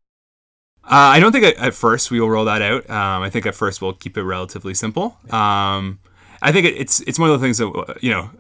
Uh, 0.84 1.13
I 1.13 1.20
don't 1.20 1.31
think 1.31 1.58
at, 1.60 1.74
first 1.74 2.12
we 2.12 2.20
will 2.20 2.29
roll 2.29 2.46
that 2.46 2.62
out. 2.62 2.89
Um, 2.89 3.22
I 3.22 3.29
think 3.29 3.46
at 3.46 3.55
first 3.55 3.81
we'll 3.81 3.93
keep 3.93 4.17
it 4.17 4.24
relatively 4.24 4.74
simple. 4.74 5.17
Um, 5.29 6.00
I 6.41 6.51
think 6.51 6.65
it's 6.65 7.01
it's 7.01 7.20
one 7.20 7.29
of 7.29 7.39
the 7.39 7.46
things 7.46 7.60
that 7.60 7.98
you 8.01 8.10
know 8.10 8.31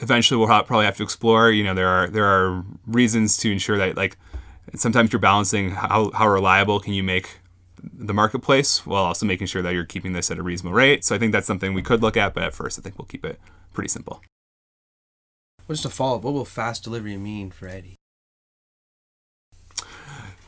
eventually 0.00 0.38
we'll 0.38 0.46
probably 0.46 0.84
have 0.84 0.96
to 0.98 1.02
explore. 1.02 1.50
You 1.50 1.64
know, 1.64 1.74
there 1.74 1.88
are 1.88 2.08
there 2.08 2.24
are 2.24 2.64
reasons 2.86 3.36
to 3.38 3.50
ensure 3.50 3.76
that 3.78 3.96
like 3.96 4.16
sometimes 4.76 5.12
you're 5.12 5.18
balancing 5.18 5.72
how 5.72 6.12
how 6.12 6.28
reliable 6.28 6.78
can 6.78 6.92
you 6.92 7.02
make 7.02 7.37
the 7.82 8.14
marketplace 8.14 8.86
while 8.86 9.04
also 9.04 9.26
making 9.26 9.46
sure 9.46 9.62
that 9.62 9.72
you're 9.72 9.84
keeping 9.84 10.12
this 10.12 10.30
at 10.30 10.38
a 10.38 10.42
reasonable 10.42 10.74
rate. 10.74 11.04
So 11.04 11.14
I 11.14 11.18
think 11.18 11.32
that's 11.32 11.46
something 11.46 11.74
we 11.74 11.82
could 11.82 12.02
look 12.02 12.16
at, 12.16 12.34
but 12.34 12.42
at 12.42 12.54
first 12.54 12.78
I 12.78 12.82
think 12.82 12.98
we'll 12.98 13.06
keep 13.06 13.24
it 13.24 13.40
pretty 13.72 13.88
simple. 13.88 14.22
Well, 15.66 15.74
just 15.74 15.84
a 15.84 15.90
follow 15.90 16.16
up, 16.16 16.22
what 16.22 16.32
will 16.32 16.44
fast 16.44 16.84
delivery 16.84 17.16
mean 17.16 17.50
for 17.50 17.68
Eddy? 17.68 17.96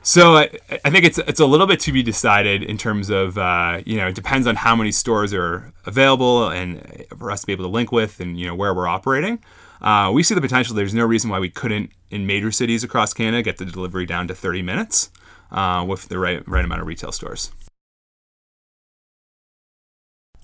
So 0.03 0.37
I, 0.37 0.51
I, 0.83 0.91
think 0.91 1.05
it's 1.05 1.19
it's 1.19 1.41
a 1.41 1.47
little 1.47 1.67
bit 1.67 1.79
to 1.81 1.93
be 1.93 2.03
decided 2.03 2.63
in 2.63 2.79
terms 2.79 3.11
of 3.11 3.37
uh, 3.37 3.83
you 3.85 3.99
know 3.99 4.09
it 4.09 4.15
depends 4.15 4.47
on 4.47 4.57
how 4.57 4.75
many 4.75 4.93
stores 4.93 5.35
are 5.35 5.75
available 5.85 6.49
and 6.49 7.05
for 7.19 7.31
us 7.31 7.43
to 7.43 7.47
be 7.47 7.53
able 7.53 7.65
to 7.65 7.71
link 7.71 7.93
with 7.93 8.19
and 8.19 8.41
you 8.41 8.47
know 8.47 8.55
where 8.55 8.73
we're 8.73 8.89
operating. 8.89 9.41
Uh, 9.83 10.11
we 10.13 10.23
see 10.23 10.35
the 10.35 10.41
potential. 10.41 10.75
There's 10.75 10.95
no 10.95 11.05
reason 11.05 11.31
why 11.31 11.39
we 11.39 11.51
couldn't 11.51 11.91
in 12.11 12.27
major 12.27 12.51
cities 12.51 12.83
across 12.83 13.13
Canada 13.13 13.43
get 13.43 13.59
the 13.59 13.67
delivery 13.67 14.07
down 14.07 14.27
to 14.29 14.35
30 14.35 14.63
minutes 14.63 15.11
uh, 15.50 15.85
with 15.87 16.09
the 16.09 16.19
right 16.19 16.47
right 16.49 16.64
amount 16.64 16.80
of 16.80 16.87
retail 16.87 17.12
stores. 17.12 17.50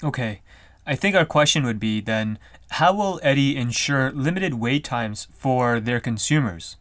Okay, 0.03 0.43
I 0.87 0.95
think 0.95 1.17
our 1.17 1.25
question 1.25 1.65
would 1.65 1.81
be 1.81 2.01
then: 2.01 2.39
How 2.71 2.95
will 2.95 3.21
Eddy 3.23 3.57
ensure 3.57 4.13
limited 4.13 4.55
wait 4.55 4.85
times 4.85 5.29
for 5.33 5.81
their 5.81 6.01
consumers? 6.01 6.77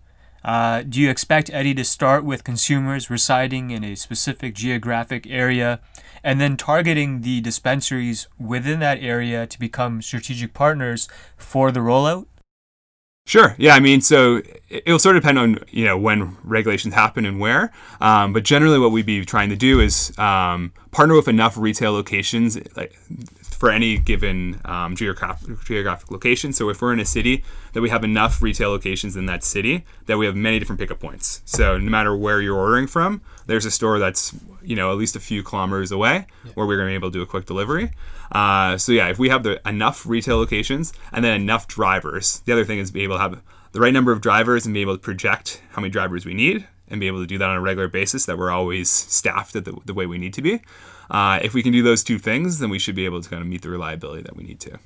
Uh, 0.46 0.84
do 0.84 1.02
you 1.02 1.10
expect 1.10 1.50
Eddy 1.52 1.74
to 1.74 1.84
start 1.84 2.24
with 2.24 2.44
consumers 2.44 3.10
residing 3.10 3.72
in 3.72 3.84
a 3.84 3.96
specific 3.96 4.54
geographic 4.54 5.26
area 5.26 5.80
and 6.24 6.40
then 6.40 6.56
targeting 6.56 7.22
the 7.22 7.42
dispensaries 7.42 8.28
within 8.38 8.80
that 8.80 9.02
area 9.02 9.48
to 9.48 9.60
become 9.60 10.04
strategic 10.04 10.54
partners 10.54 11.08
for 11.36 11.72
the 11.72 11.80
rollout? 11.80 12.28
Sure. 13.26 13.56
Yeah. 13.58 13.74
I 13.74 13.80
mean, 13.80 14.02
so 14.02 14.44
it'll 14.70 15.00
sort 15.00 15.16
of 15.16 15.24
depend 15.24 15.40
on 15.40 15.60
you 15.70 15.84
know 15.84 15.98
when 15.98 16.38
regulations 16.44 16.94
happen 16.94 17.26
and 17.26 17.40
where. 17.40 17.72
Um, 18.00 18.34
but 18.34 18.44
generally, 18.44 18.78
what 18.78 18.92
we'd 18.92 19.08
be 19.08 19.26
trying 19.26 19.50
to 19.50 19.56
do 19.56 19.80
is 19.80 20.16
um, 20.20 20.72
partner 20.92 21.16
with 21.16 21.28
enough 21.28 21.58
retail 21.58 21.92
locations, 21.94 22.58
like 22.78 22.94
for 23.42 23.72
any 23.72 23.98
given 23.98 24.62
um, 24.66 24.96
geographic, 24.96 25.60
geographic 25.64 26.12
location. 26.12 26.54
So 26.54 26.70
if 26.70 26.82
we're 26.82 26.94
in 26.94 27.00
a 27.00 27.06
city, 27.06 27.44
that 27.74 27.82
we 27.82 27.90
have 27.90 28.04
enough 28.04 28.44
retail 28.44 28.70
locations 28.70 29.16
in 29.16 29.26
that 29.26 29.44
city 29.44 29.86
that 30.06 30.18
we 30.18 30.28
have 30.28 30.36
many 30.36 30.60
different 30.60 30.80
pickup 30.80 31.00
points. 31.00 31.42
So 31.46 31.78
no 31.78 31.90
matter 31.90 32.16
where 32.16 32.42
you're 32.42 32.58
ordering 32.58 32.86
from, 32.86 33.22
there's 33.48 33.66
a 33.66 33.72
store 33.72 33.98
that's 33.98 34.36
you 34.66 34.76
know 34.76 34.92
at 34.92 34.98
least 34.98 35.16
a 35.16 35.20
few 35.20 35.44
kilometers 35.44 35.92
away 35.92 36.28
yeah. 36.44 36.52
where 36.54 36.66
we're 36.66 36.78
going 36.78 36.88
to 36.88 36.92
be 36.92 36.96
able 36.96 37.12
to 37.12 37.18
do 37.18 37.22
a 37.22 37.26
quick 37.26 37.46
delivery. 37.46 37.92
Uh, 38.32 38.78
so 38.78 38.92
yeah, 38.92 39.08
if 39.08 39.20
we 39.20 39.30
have 39.30 39.44
the 39.44 39.62
enough 39.68 40.06
retail 40.06 40.38
locations 40.38 40.94
and 41.12 41.24
then 41.24 41.40
enough 41.40 41.68
drivers, 41.68 42.40
the 42.46 42.54
other 42.54 42.66
thing 42.66 42.80
is 42.80 42.92
be 42.92 43.04
able 43.04 43.16
to 43.16 43.22
have 43.22 43.42
the 43.72 43.80
right 43.80 43.94
number 43.94 44.12
of 44.12 44.22
drivers 44.22 44.66
and 44.66 44.74
be 44.74 44.82
able 44.82 44.96
to 44.96 45.02
project 45.02 45.62
how 45.72 45.82
many 45.82 45.92
drivers 45.92 46.26
we 46.26 46.34
need 46.34 46.68
and 46.88 47.00
be 47.00 47.08
able 47.08 47.20
to 47.20 47.28
do 47.28 47.38
that 47.38 47.50
on 47.50 47.58
a 47.58 47.62
regular 47.62 47.88
basis 47.88 48.26
that 48.26 48.38
we're 48.38 48.52
always 48.52 48.90
staffed 48.90 49.56
at 49.56 49.66
the, 49.66 49.78
the 49.86 49.94
way 49.94 50.06
we 50.06 50.18
need 50.18 50.34
to 50.34 50.42
be. 50.42 50.62
Uh, 51.10 51.40
if 51.42 51.54
we 51.54 51.62
can 51.62 51.72
do 51.72 51.84
those 51.84 52.04
two 52.04 52.18
things, 52.18 52.60
then 52.60 52.70
we 52.70 52.80
should 52.80 52.96
be 52.96 53.06
able 53.06 53.22
to 53.22 53.30
kind 53.30 53.42
of 53.42 53.48
meet 53.48 53.62
the 53.62 53.70
reliability 53.70 54.22
that 54.22 54.36
we 54.36 54.44
need 54.44 54.60
to. 54.60 54.80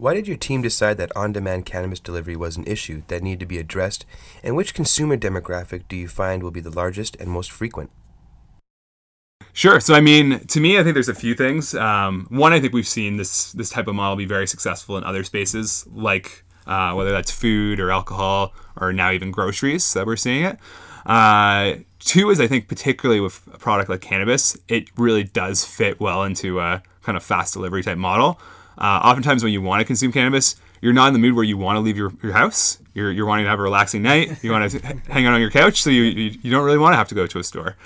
Why 0.00 0.14
did 0.14 0.26
your 0.26 0.38
team 0.38 0.62
decide 0.62 0.96
that 0.96 1.14
on 1.14 1.32
demand 1.32 1.66
cannabis 1.66 2.00
delivery 2.00 2.34
was 2.34 2.56
an 2.56 2.64
issue 2.66 3.02
that 3.08 3.22
needed 3.22 3.40
to 3.40 3.46
be 3.46 3.58
addressed? 3.58 4.06
And 4.42 4.56
which 4.56 4.72
consumer 4.72 5.18
demographic 5.18 5.82
do 5.90 5.96
you 5.96 6.08
find 6.08 6.42
will 6.42 6.50
be 6.50 6.62
the 6.62 6.70
largest 6.70 7.16
and 7.16 7.28
most 7.28 7.50
frequent? 7.50 7.90
Sure. 9.52 9.78
So, 9.78 9.92
I 9.92 10.00
mean, 10.00 10.40
to 10.46 10.58
me, 10.58 10.78
I 10.78 10.82
think 10.82 10.94
there's 10.94 11.10
a 11.10 11.14
few 11.14 11.34
things. 11.34 11.74
Um, 11.74 12.26
one, 12.30 12.54
I 12.54 12.60
think 12.60 12.72
we've 12.72 12.88
seen 12.88 13.18
this 13.18 13.52
this 13.52 13.68
type 13.68 13.88
of 13.88 13.94
model 13.94 14.16
be 14.16 14.24
very 14.24 14.46
successful 14.46 14.96
in 14.96 15.04
other 15.04 15.22
spaces, 15.22 15.86
like 15.92 16.44
uh, 16.66 16.94
whether 16.94 17.12
that's 17.12 17.30
food 17.30 17.78
or 17.78 17.90
alcohol 17.90 18.54
or 18.80 18.94
now 18.94 19.10
even 19.10 19.30
groceries 19.30 19.92
that 19.92 20.06
we're 20.06 20.16
seeing 20.16 20.44
it. 20.44 20.58
Uh, 21.04 21.74
two 21.98 22.30
is 22.30 22.40
I 22.40 22.46
think 22.46 22.68
particularly 22.68 23.20
with 23.20 23.46
a 23.52 23.58
product 23.58 23.90
like 23.90 24.00
cannabis, 24.00 24.56
it 24.66 24.88
really 24.96 25.24
does 25.24 25.62
fit 25.66 26.00
well 26.00 26.22
into 26.22 26.58
a 26.58 26.82
kind 27.02 27.18
of 27.18 27.22
fast 27.22 27.52
delivery 27.52 27.82
type 27.82 27.98
model. 27.98 28.40
Uh, 28.80 29.00
oftentimes 29.04 29.44
when 29.44 29.52
you 29.52 29.60
want 29.60 29.80
to 29.80 29.84
consume 29.84 30.10
cannabis, 30.12 30.56
you're 30.80 30.92
not 30.92 31.08
in 31.08 31.12
the 31.12 31.18
mood 31.18 31.34
where 31.34 31.44
you 31.44 31.58
want 31.58 31.76
to 31.76 31.80
leave 31.80 31.96
your, 31.96 32.12
your 32.22 32.32
house. 32.32 32.78
You're, 32.94 33.12
you're 33.12 33.26
wanting 33.26 33.44
to 33.44 33.50
have 33.50 33.58
a 33.58 33.62
relaxing 33.62 34.02
night. 34.02 34.42
You 34.42 34.50
want 34.52 34.70
to 34.70 34.78
hang 35.08 35.26
out 35.26 35.34
on 35.34 35.40
your 35.40 35.50
couch, 35.50 35.82
so 35.82 35.90
you, 35.90 36.02
you, 36.02 36.38
you 36.42 36.50
don't 36.50 36.64
really 36.64 36.78
want 36.78 36.94
to 36.94 36.96
have 36.96 37.08
to 37.08 37.14
go 37.14 37.26
to 37.26 37.38
a 37.38 37.44
store. 37.44 37.76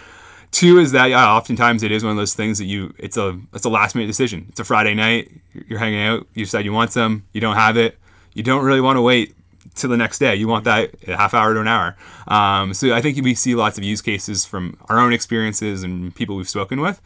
Two 0.52 0.78
is 0.78 0.92
that 0.92 1.06
yeah, 1.06 1.32
oftentimes 1.32 1.82
it 1.82 1.90
is 1.90 2.04
one 2.04 2.12
of 2.12 2.16
those 2.16 2.34
things 2.34 2.58
that 2.58 2.66
you 2.66 2.94
it's 2.96 3.16
a 3.16 3.40
it's 3.52 3.64
a 3.64 3.68
last 3.68 3.96
minute 3.96 4.06
decision. 4.06 4.46
It's 4.50 4.60
a 4.60 4.64
Friday 4.64 4.94
night, 4.94 5.32
you're 5.52 5.80
hanging 5.80 6.00
out, 6.00 6.28
you 6.32 6.44
decide 6.44 6.64
you 6.64 6.72
want 6.72 6.92
some, 6.92 7.24
you 7.32 7.40
don't 7.40 7.56
have 7.56 7.76
it, 7.76 7.98
you 8.34 8.44
don't 8.44 8.64
really 8.64 8.80
want 8.80 8.96
to 8.96 9.02
wait 9.02 9.34
to 9.74 9.88
the 9.88 9.96
next 9.96 10.20
day. 10.20 10.36
You 10.36 10.46
want 10.46 10.64
that 10.64 10.94
a 11.08 11.16
half 11.16 11.34
hour 11.34 11.54
to 11.54 11.60
an 11.60 11.66
hour. 11.66 11.96
Um, 12.28 12.72
so 12.72 12.94
I 12.94 13.00
think 13.00 13.20
we 13.24 13.34
see 13.34 13.56
lots 13.56 13.78
of 13.78 13.84
use 13.84 14.00
cases 14.00 14.44
from 14.44 14.78
our 14.88 15.00
own 15.00 15.12
experiences 15.12 15.82
and 15.82 16.14
people 16.14 16.36
we've 16.36 16.48
spoken 16.48 16.80
with. 16.80 17.00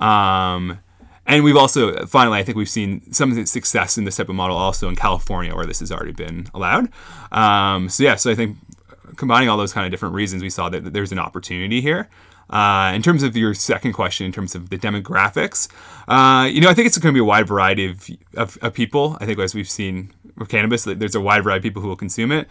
Um, 0.00 0.80
and 1.28 1.44
we've 1.44 1.56
also, 1.56 2.06
finally, 2.06 2.38
I 2.38 2.42
think 2.42 2.56
we've 2.56 2.68
seen 2.68 3.12
some 3.12 3.44
success 3.44 3.98
in 3.98 4.04
this 4.04 4.16
type 4.16 4.30
of 4.30 4.34
model 4.34 4.56
also 4.56 4.88
in 4.88 4.96
California 4.96 5.54
where 5.54 5.66
this 5.66 5.80
has 5.80 5.92
already 5.92 6.12
been 6.12 6.48
allowed. 6.54 6.88
Um, 7.30 7.90
so, 7.90 8.02
yeah, 8.02 8.14
so 8.14 8.30
I 8.30 8.34
think 8.34 8.56
combining 9.16 9.50
all 9.50 9.58
those 9.58 9.74
kind 9.74 9.84
of 9.84 9.90
different 9.90 10.14
reasons, 10.14 10.42
we 10.42 10.48
saw 10.48 10.70
that, 10.70 10.84
that 10.84 10.94
there's 10.94 11.12
an 11.12 11.18
opportunity 11.18 11.82
here. 11.82 12.08
Uh, 12.48 12.92
in 12.94 13.02
terms 13.02 13.22
of 13.22 13.36
your 13.36 13.52
second 13.52 13.92
question, 13.92 14.24
in 14.24 14.32
terms 14.32 14.54
of 14.54 14.70
the 14.70 14.78
demographics, 14.78 15.68
uh, 16.08 16.46
you 16.46 16.62
know, 16.62 16.70
I 16.70 16.74
think 16.74 16.86
it's 16.86 16.96
going 16.96 17.12
to 17.12 17.16
be 17.16 17.20
a 17.20 17.24
wide 17.24 17.46
variety 17.46 17.90
of, 17.90 18.08
of, 18.34 18.58
of, 18.62 18.72
people. 18.72 19.18
I 19.20 19.26
think 19.26 19.38
as 19.38 19.54
we've 19.54 19.68
seen 19.68 20.14
with 20.38 20.48
cannabis, 20.48 20.84
there's 20.84 21.14
a 21.14 21.20
wide 21.20 21.44
variety 21.44 21.58
of 21.58 21.62
people 21.64 21.82
who 21.82 21.88
will 21.88 21.96
consume 21.96 22.32
it. 22.32 22.48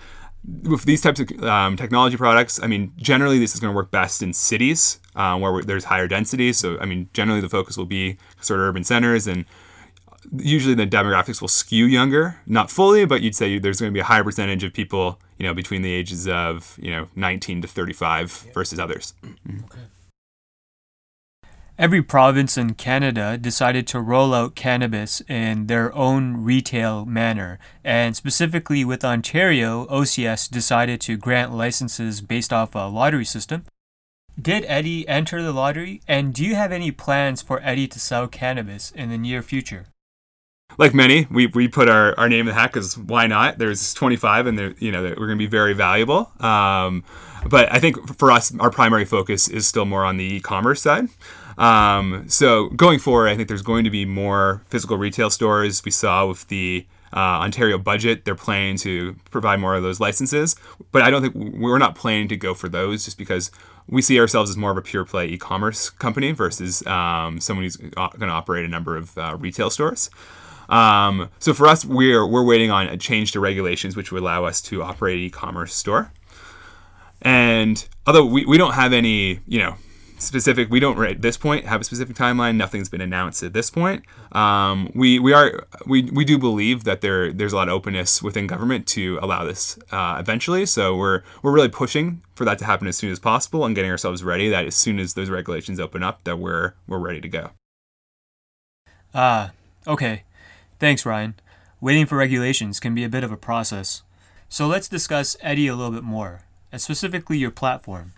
With 0.64 0.84
these 0.84 1.02
types 1.02 1.20
of 1.20 1.44
um, 1.44 1.78
technology 1.78 2.16
products, 2.16 2.62
I 2.62 2.68
mean, 2.68 2.94
generally 2.96 3.40
this 3.40 3.56
is 3.56 3.60
going 3.60 3.74
to 3.74 3.76
work 3.76 3.90
best 3.90 4.22
in 4.22 4.34
cities 4.34 5.00
uh, 5.18 5.38
where 5.38 5.62
there's 5.62 5.84
higher 5.84 6.08
density. 6.08 6.54
So, 6.54 6.80
I 6.80 6.86
mean, 6.86 7.10
generally 7.12 7.42
the 7.42 7.50
focus 7.50 7.76
will 7.76 7.86
be 7.86 8.18
sort 8.40 8.62
of 8.62 8.68
urban 8.68 8.86
centers 8.86 9.28
and 9.28 9.46
usually 10.38 10.76
the 10.76 10.88
demographics 10.88 11.42
will 11.42 11.48
skew 11.48 11.86
younger, 11.86 12.40
not 12.46 12.70
fully, 12.72 13.06
but 13.06 13.22
you'd 13.22 13.36
say 13.36 13.60
there's 13.60 13.80
going 13.80 13.92
to 13.92 13.94
be 13.94 14.00
a 14.00 14.06
higher 14.06 14.24
percentage 14.24 14.64
of 14.64 14.74
people, 14.74 15.20
you 15.38 15.46
know, 15.46 15.54
between 15.54 15.82
the 15.82 15.92
ages 15.92 16.28
of, 16.28 16.78
you 16.82 16.92
know, 16.92 17.08
19 17.16 17.62
to 17.62 17.68
35 17.68 18.44
yeah. 18.46 18.54
versus 18.54 18.80
others. 18.80 19.14
Mm-hmm. 19.24 19.64
Okay. 19.66 19.80
Every 21.80 22.02
province 22.02 22.58
in 22.58 22.74
Canada 22.74 23.38
decided 23.38 23.86
to 23.88 24.00
roll 24.00 24.34
out 24.34 24.56
cannabis 24.56 25.22
in 25.30 25.68
their 25.68 25.96
own 25.96 26.44
retail 26.44 27.06
manner, 27.06 27.60
and 27.84 28.16
specifically 28.16 28.84
with 28.84 29.06
Ontario, 29.06 29.86
OCS 29.86 30.50
decided 30.50 31.00
to 31.02 31.18
grant 31.18 31.54
licenses 31.54 32.20
based 32.20 32.52
off 32.52 32.74
a 32.74 32.90
lottery 32.90 33.26
system. 33.26 33.64
Did 34.40 34.66
Eddy 34.68 35.08
enter 35.08 35.42
the 35.42 35.52
lottery, 35.52 36.02
and 36.08 36.34
do 36.34 36.46
you 36.46 36.56
have 36.56 36.72
any 36.72 36.92
plans 36.92 37.42
for 37.42 37.60
Eddy 37.64 37.88
to 37.88 38.00
sell 38.00 38.28
cannabis 38.28 38.92
in 38.92 39.10
the 39.10 39.18
near 39.18 39.42
future? 39.42 39.86
like 40.78 40.94
many, 40.94 41.28
we, 41.32 41.48
we 41.48 41.68
put 41.68 41.90
our, 41.90 42.18
our 42.20 42.30
name 42.30 42.42
in 42.42 42.48
the 42.48 42.54
hat 42.54 42.72
because 42.72 42.98
why 42.98 43.28
not? 43.28 43.58
There's 43.58 43.94
25 43.94 44.48
and 44.48 44.60
they're, 44.60 44.76
you 44.80 44.92
know, 44.92 45.04
we're 45.04 45.16
going 45.16 45.30
to 45.30 45.36
be 45.38 45.48
very 45.48 45.74
valuable. 45.74 46.32
Um, 46.40 47.04
but 47.50 47.72
I 47.72 47.80
think 47.80 48.16
for 48.18 48.32
us, 48.32 48.54
our 48.60 48.70
primary 48.70 49.06
focus 49.06 49.48
is 49.48 49.66
still 49.66 49.86
more 49.86 50.06
on 50.06 50.18
the 50.18 50.36
e-commerce 50.36 50.82
side. 50.82 51.08
Um, 51.58 52.26
so 52.28 52.70
going 52.70 53.00
forward, 53.00 53.30
I 53.30 53.36
think 53.36 53.48
there's 53.48 53.64
going 53.64 53.84
to 53.86 53.90
be 53.90 54.06
more 54.06 54.62
physical 54.68 54.98
retail 54.98 55.30
stores. 55.30 55.84
We 55.84 55.92
saw 55.92 56.28
with 56.28 56.48
the 56.48 56.86
uh, 57.14 57.40
Ontario 57.42 57.78
budget, 57.80 58.26
they're 58.26 58.36
planning 58.36 58.78
to 58.78 59.16
provide 59.32 59.60
more 59.60 59.76
of 59.76 59.82
those 59.82 60.00
licenses. 60.00 60.56
But 60.92 61.02
I 61.02 61.10
don't 61.10 61.22
think 61.22 61.36
we're 61.36 61.80
not 61.80 61.96
planning 61.96 62.28
to 62.28 62.38
go 62.38 62.54
for 62.54 62.70
those 62.70 63.06
just 63.06 63.18
because 63.18 63.50
we 63.90 64.02
see 64.02 64.20
ourselves 64.20 64.50
as 64.50 64.58
more 64.58 64.72
of 64.72 64.78
a 64.78 64.82
pure 64.82 65.06
play 65.06 65.28
e-commerce 65.28 65.90
company 65.90 66.32
versus 66.32 66.86
um, 66.88 67.40
someone 67.40 67.64
who's 67.64 67.78
going 67.78 67.92
to 68.20 68.28
operate 68.28 68.66
a 68.66 68.68
number 68.68 68.98
of 68.98 69.18
uh, 69.18 69.38
retail 69.40 69.70
stores. 69.70 70.10
Um, 70.70 71.30
so 71.40 71.54
for 71.54 71.68
us, 71.68 71.86
we're 71.86 72.26
we're 72.28 72.44
waiting 72.44 72.72
on 72.72 72.88
a 72.88 72.98
change 72.98 73.32
to 73.32 73.40
regulations, 73.40 73.96
which 73.96 74.12
would 74.12 74.22
allow 74.22 74.46
us 74.46 74.62
to 74.64 74.84
operate 74.84 75.18
an 75.18 75.24
e-commerce 75.24 75.74
store. 75.74 76.12
And 77.22 77.88
although 78.06 78.26
we, 78.26 78.46
we 78.46 78.58
don't 78.58 78.74
have 78.74 78.94
any, 78.94 79.40
you 79.48 79.60
know, 79.60 79.76
specific, 80.18 80.70
we 80.70 80.80
don't 80.80 81.02
at 81.04 81.22
this 81.22 81.38
point 81.38 81.66
have 81.66 81.82
a 81.82 81.84
specific 81.84 82.16
timeline. 82.16 82.56
Nothing's 82.56 82.90
been 82.90 83.02
announced 83.02 83.44
at 83.44 83.54
this 83.54 83.70
point. 83.70 84.04
Um, 84.32 84.92
we 84.94 85.20
we 85.20 85.34
are 85.34 85.66
we, 85.86 86.04
we 86.04 86.26
do 86.26 86.38
believe 86.38 86.84
that 86.84 87.02
there 87.02 87.32
there's 87.32 87.54
a 87.54 87.56
lot 87.56 87.68
of 87.68 87.74
openness 87.74 88.22
within 88.22 88.48
government 88.48 88.88
to 88.88 89.20
allow 89.22 89.44
this 89.46 89.78
uh, 89.92 90.18
eventually. 90.20 90.66
So 90.66 90.96
we're 90.96 91.24
we're 91.42 91.52
really 91.52 91.70
pushing 91.70 92.22
for 92.36 92.46
that 92.46 92.60
to 92.60 92.66
happen 92.66 92.88
as 92.88 92.98
soon 92.98 93.12
as 93.12 93.20
possible 93.20 93.66
and 93.66 93.76
getting 93.76 93.92
ourselves 93.92 94.24
ready. 94.24 94.50
That 94.50 94.66
as 94.66 94.76
soon 94.76 95.00
as 95.00 95.14
those 95.14 95.30
regulations 95.30 95.80
open 95.80 96.04
up, 96.04 96.24
that 96.24 96.38
we're 96.38 96.74
we're 96.88 97.00
ready 97.00 97.22
to 97.22 97.30
go. 97.30 97.52
Ah, 99.14 99.52
uh, 99.88 99.92
okay. 99.92 100.24
Thanks, 100.80 101.06
Ryan. 101.06 101.36
Waiting 101.80 102.06
for 102.06 102.18
regulations 102.18 102.80
can 102.80 102.94
be 102.94 103.04
a 103.04 103.10
bit 103.10 103.24
of 103.24 103.32
a 103.32 103.38
process. 103.38 104.04
So 104.50 104.68
let's 104.68 104.88
discuss 104.88 105.36
Eddy 105.42 105.68
a 105.68 105.76
little 105.76 105.92
bit 105.92 106.04
more, 106.04 106.42
and 106.72 106.82
specifically 106.82 107.38
your 107.38 107.52
platform. 107.52 108.14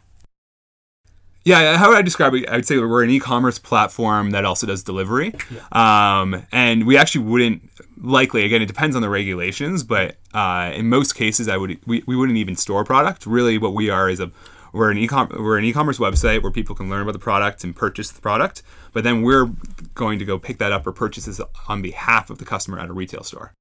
Yeah, 1.50 1.78
how 1.78 1.90
would 1.90 1.98
I 1.98 2.04
describe 2.04 2.36
it? 2.36 2.48
I 2.48 2.58
would 2.58 2.68
say 2.68 2.78
we're 2.78 3.04
an 3.04 3.10
e-commerce 3.10 3.58
platform 3.58 4.30
that 4.32 4.46
also 4.46 4.68
does 4.68 4.84
delivery, 4.84 5.34
yeah. 5.50 6.22
um, 6.22 6.46
and 6.52 6.86
we 6.86 6.96
actually 6.96 7.26
wouldn't 7.26 7.68
likely. 8.00 8.46
Again, 8.46 8.62
it 8.62 8.68
depends 8.68 8.96
on 8.96 9.02
the 9.02 9.10
regulations, 9.10 9.82
but 9.82 10.18
uh, 10.36 10.72
in 10.76 10.90
most 10.90 11.16
cases, 11.16 11.48
I 11.48 11.58
would 11.58 11.80
we, 11.88 12.04
we 12.06 12.16
wouldn't 12.16 12.38
even 12.38 12.56
store 12.56 12.84
product. 12.84 13.26
Really, 13.26 13.58
what 13.58 13.74
we 13.74 13.90
are 13.90 14.12
is 14.12 14.20
a 14.20 14.32
we're 14.74 14.92
an 14.92 15.00
e-com 15.00 15.30
we're 15.40 15.58
an 15.58 15.66
e-commerce 15.66 15.98
website 15.98 16.44
where 16.44 16.52
people 16.52 16.76
can 16.76 16.88
learn 16.88 17.02
about 17.02 17.14
the 17.14 17.20
product 17.20 17.64
and 17.64 17.76
purchase 17.76 18.12
the 18.12 18.22
product, 18.22 18.62
but 18.94 19.04
then 19.04 19.24
we're 19.24 19.50
going 19.96 20.20
to 20.20 20.26
go 20.26 20.38
pick 20.38 20.60
that 20.60 20.72
up 20.72 20.86
or 20.86 20.92
purchase 20.92 21.26
this 21.26 21.42
on 21.68 21.82
behalf 21.82 22.30
of 22.30 22.38
the 22.38 22.46
customer 22.46 22.78
at 22.78 22.90
a 22.90 22.94
retail 22.94 23.24
store. 23.24 23.54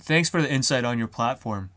Thanks 0.00 0.28
for 0.28 0.42
the 0.42 0.52
insight 0.52 0.84
on 0.84 0.98
your 0.98 1.06
platform. 1.06 1.70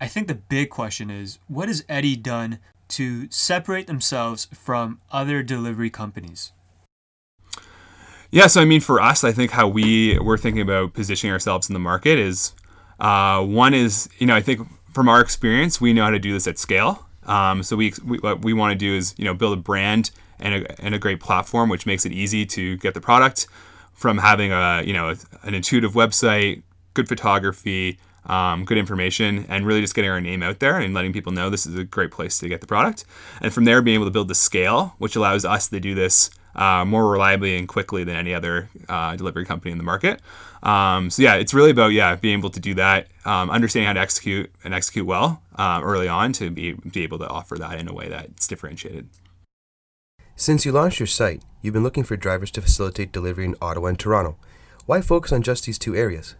I 0.00 0.08
think 0.08 0.28
the 0.28 0.34
big 0.34 0.70
question 0.70 1.10
is 1.10 1.40
what 1.46 1.68
has 1.68 1.84
Eddy 1.90 2.16
done 2.16 2.58
to 2.90 3.30
separate 3.30 3.86
themselves 3.86 4.46
from 4.52 5.00
other 5.10 5.42
delivery 5.42 5.90
companies? 5.90 6.52
Yeah, 8.30 8.46
so 8.46 8.60
I 8.60 8.64
mean, 8.64 8.80
for 8.80 9.00
us, 9.00 9.24
I 9.24 9.32
think 9.32 9.50
how 9.50 9.66
we 9.66 10.18
we're 10.18 10.38
thinking 10.38 10.62
about 10.62 10.94
positioning 10.94 11.32
ourselves 11.32 11.68
in 11.68 11.72
the 11.72 11.80
market 11.80 12.18
is 12.18 12.52
uh, 13.00 13.42
one 13.44 13.74
is 13.74 14.08
you 14.18 14.26
know 14.26 14.36
I 14.36 14.40
think 14.40 14.66
from 14.92 15.08
our 15.08 15.20
experience 15.20 15.80
we 15.80 15.92
know 15.92 16.04
how 16.04 16.10
to 16.10 16.18
do 16.18 16.32
this 16.32 16.46
at 16.46 16.58
scale. 16.58 17.06
Um, 17.24 17.62
so 17.62 17.76
we, 17.76 17.92
we 18.04 18.18
what 18.18 18.42
we 18.42 18.52
want 18.52 18.72
to 18.72 18.78
do 18.78 18.94
is 18.94 19.14
you 19.18 19.24
know 19.24 19.34
build 19.34 19.58
a 19.58 19.60
brand 19.60 20.12
and 20.38 20.64
a, 20.64 20.80
and 20.84 20.94
a 20.94 20.98
great 20.98 21.20
platform 21.20 21.68
which 21.68 21.86
makes 21.86 22.06
it 22.06 22.12
easy 22.12 22.46
to 22.46 22.76
get 22.78 22.94
the 22.94 23.00
product 23.00 23.46
from 23.92 24.18
having 24.18 24.52
a 24.52 24.82
you 24.84 24.92
know 24.92 25.14
an 25.42 25.54
intuitive 25.54 25.92
website, 25.94 26.62
good 26.94 27.08
photography, 27.08 27.98
um, 28.26 28.64
good 28.64 28.78
information, 28.78 29.46
and 29.48 29.66
really 29.66 29.80
just 29.80 29.94
getting 29.94 30.10
our 30.10 30.20
name 30.20 30.42
out 30.42 30.60
there 30.60 30.78
and 30.78 30.94
letting 30.94 31.12
people 31.12 31.32
know 31.32 31.50
this 31.50 31.66
is 31.66 31.76
a 31.76 31.84
great 31.84 32.10
place 32.10 32.38
to 32.38 32.48
get 32.48 32.60
the 32.60 32.66
product. 32.66 33.04
And 33.40 33.52
from 33.52 33.64
there, 33.64 33.82
being 33.82 33.96
able 33.96 34.06
to 34.06 34.10
build 34.10 34.28
the 34.28 34.34
scale, 34.34 34.94
which 34.98 35.16
allows 35.16 35.44
us 35.44 35.68
to 35.68 35.80
do 35.80 35.94
this 35.94 36.30
uh, 36.54 36.84
more 36.84 37.10
reliably 37.10 37.56
and 37.56 37.68
quickly 37.68 38.04
than 38.04 38.16
any 38.16 38.34
other 38.34 38.68
uh, 38.88 39.16
delivery 39.16 39.44
company 39.44 39.72
in 39.72 39.78
the 39.78 39.84
market. 39.84 40.20
Um, 40.62 41.10
so 41.10 41.22
yeah, 41.22 41.34
it's 41.36 41.54
really 41.54 41.70
about 41.70 41.88
yeah 41.88 42.16
being 42.16 42.38
able 42.38 42.50
to 42.50 42.60
do 42.60 42.74
that, 42.74 43.08
um, 43.24 43.50
understanding 43.50 43.86
how 43.86 43.94
to 43.94 44.00
execute 44.00 44.50
and 44.64 44.74
execute 44.74 45.06
well 45.06 45.42
uh, 45.56 45.80
early 45.82 46.08
on 46.08 46.32
to 46.34 46.50
be, 46.50 46.72
be 46.72 47.02
able 47.02 47.18
to 47.18 47.28
offer 47.28 47.56
that 47.56 47.78
in 47.78 47.88
a 47.88 47.94
way 47.94 48.08
that's 48.08 48.46
differentiated. 48.46 49.08
Since 50.36 50.64
you 50.64 50.72
launched 50.72 51.00
your 51.00 51.06
site, 51.06 51.42
you've 51.60 51.74
been 51.74 51.82
looking 51.82 52.04
for 52.04 52.16
drivers 52.16 52.50
to 52.52 52.62
facilitate 52.62 53.12
delivery 53.12 53.44
in 53.44 53.56
Ottawa 53.60 53.88
and 53.88 53.98
Toronto. 53.98 54.36
Why 54.86 55.02
focus 55.02 55.32
on 55.32 55.42
just 55.42 55.66
these 55.66 55.78
two 55.78 55.94
areas? 55.94 56.34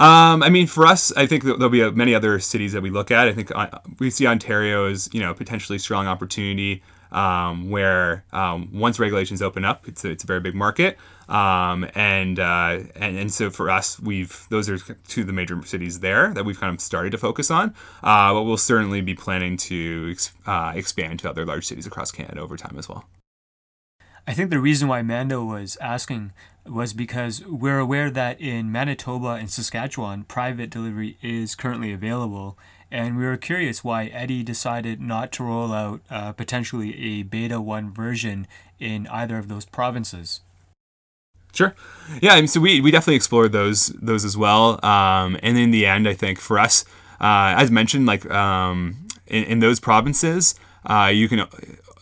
Um, 0.00 0.42
I 0.42 0.48
mean, 0.48 0.66
for 0.66 0.86
us, 0.86 1.12
I 1.14 1.26
think 1.26 1.44
there'll 1.44 1.68
be 1.68 1.88
many 1.90 2.14
other 2.14 2.40
cities 2.40 2.72
that 2.72 2.80
we 2.80 2.88
look 2.88 3.10
at. 3.10 3.28
I 3.28 3.32
think 3.32 3.54
uh, 3.54 3.68
we 3.98 4.08
see 4.08 4.26
Ontario 4.26 4.86
as 4.86 5.10
you 5.12 5.20
know 5.20 5.34
potentially 5.34 5.78
strong 5.78 6.06
opportunity 6.06 6.82
um, 7.12 7.68
where 7.68 8.24
um, 8.32 8.70
once 8.72 8.98
regulations 8.98 9.42
open 9.42 9.62
up, 9.62 9.86
it's 9.86 10.02
a, 10.02 10.10
it's 10.10 10.24
a 10.24 10.26
very 10.26 10.40
big 10.40 10.54
market, 10.54 10.96
um, 11.28 11.86
and, 11.94 12.38
uh, 12.38 12.78
and 12.96 13.18
and 13.18 13.30
so 13.30 13.50
for 13.50 13.68
us, 13.68 14.00
we've 14.00 14.46
those 14.48 14.70
are 14.70 14.78
two 14.78 15.20
of 15.20 15.26
the 15.26 15.34
major 15.34 15.60
cities 15.66 16.00
there 16.00 16.32
that 16.32 16.46
we've 16.46 16.58
kind 16.58 16.74
of 16.74 16.80
started 16.80 17.10
to 17.10 17.18
focus 17.18 17.50
on. 17.50 17.74
Uh, 18.02 18.32
but 18.32 18.44
we'll 18.44 18.56
certainly 18.56 19.02
be 19.02 19.14
planning 19.14 19.58
to 19.58 20.08
ex- 20.12 20.32
uh, 20.46 20.72
expand 20.74 21.18
to 21.18 21.28
other 21.28 21.44
large 21.44 21.66
cities 21.66 21.86
across 21.86 22.10
Canada 22.10 22.40
over 22.40 22.56
time 22.56 22.78
as 22.78 22.88
well. 22.88 23.04
I 24.26 24.32
think 24.32 24.48
the 24.48 24.60
reason 24.60 24.88
why 24.88 25.02
Mando 25.02 25.44
was 25.44 25.76
asking 25.80 26.32
was 26.70 26.92
because 26.92 27.44
we're 27.46 27.78
aware 27.78 28.10
that 28.10 28.40
in 28.40 28.70
Manitoba 28.70 29.30
and 29.30 29.50
Saskatchewan, 29.50 30.24
private 30.24 30.70
delivery 30.70 31.18
is 31.22 31.54
currently 31.54 31.92
available. 31.92 32.56
And 32.90 33.16
we 33.16 33.24
were 33.24 33.36
curious 33.36 33.84
why 33.84 34.06
Eddy 34.06 34.42
decided 34.42 35.00
not 35.00 35.30
to 35.32 35.44
roll 35.44 35.72
out 35.72 36.00
uh, 36.10 36.32
potentially 36.32 36.98
a 36.98 37.22
beta 37.22 37.60
1 37.60 37.92
version 37.92 38.46
in 38.78 39.06
either 39.08 39.38
of 39.38 39.48
those 39.48 39.64
provinces. 39.64 40.40
Sure. 41.52 41.74
Yeah, 42.20 42.34
I 42.34 42.36
mean, 42.36 42.48
so 42.48 42.60
we, 42.60 42.80
we 42.80 42.90
definitely 42.90 43.16
explored 43.16 43.52
those 43.52 43.88
those 43.88 44.24
as 44.24 44.36
well. 44.36 44.84
Um, 44.84 45.36
and 45.42 45.58
in 45.58 45.72
the 45.72 45.86
end, 45.86 46.08
I 46.08 46.14
think 46.14 46.38
for 46.38 46.58
us, 46.58 46.84
uh, 47.20 47.54
as 47.56 47.70
mentioned, 47.70 48.06
like 48.06 48.28
um, 48.30 48.96
in, 49.26 49.44
in 49.44 49.58
those 49.58 49.80
provinces, 49.80 50.54
uh, 50.86 51.10
you 51.12 51.28
can 51.28 51.40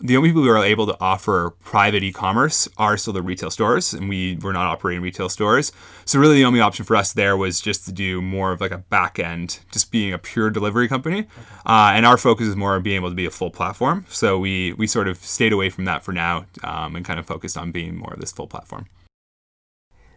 the 0.01 0.17
only 0.17 0.31
people 0.31 0.43
who 0.43 0.49
are 0.51 0.65
able 0.65 0.87
to 0.87 0.97
offer 1.01 1.51
private 1.63 2.03
e-commerce 2.03 2.69
are 2.79 2.97
still 2.97 3.13
the 3.13 3.23
retail 3.23 3.51
stores, 3.51 3.95
and 3.95 4.09
we 4.09 4.37
were 4.37 4.53
not 4.53 4.67
operating 4.67 5.03
retail 5.03 5.29
stores. 5.29 5.73
So 6.05 6.19
really, 6.19 6.37
the 6.37 6.45
only 6.45 6.61
option 6.61 6.85
for 6.85 6.97
us 6.97 7.13
there 7.13 7.37
was 7.37 7.61
just 7.61 7.85
to 7.87 7.93
do 7.93 8.23
more 8.23 8.53
of 8.53 8.61
like 8.61 8.71
a 8.71 8.79
back 8.79 9.19
end, 9.19 9.61
just 9.73 9.91
being 9.91 10.13
a 10.13 10.19
pure 10.19 10.51
delivery 10.51 10.89
company. 10.89 11.21
Okay. 11.21 11.29
Uh, 11.67 11.93
and 11.95 12.07
our 12.07 12.17
focus 12.17 12.47
is 12.47 12.57
more 12.57 12.75
on 12.75 12.83
being 12.83 12.97
able 12.97 13.11
to 13.11 13.15
be 13.15 13.27
a 13.27 13.31
full 13.31 13.51
platform. 13.51 14.07
So 14.09 14.39
we 14.39 14.73
we 14.75 14.87
sort 14.87 15.09
of 15.09 15.19
stayed 15.19 15.53
away 15.53 15.71
from 15.71 15.85
that 15.87 16.05
for 16.05 16.13
now, 16.13 16.47
um, 16.63 16.97
and 16.97 17.05
kind 17.05 17.19
of 17.19 17.27
focused 17.27 17.57
on 17.57 17.73
being 17.73 17.97
more 17.97 18.15
of 18.15 18.21
this 18.21 18.33
full 18.33 18.47
platform. 18.47 18.87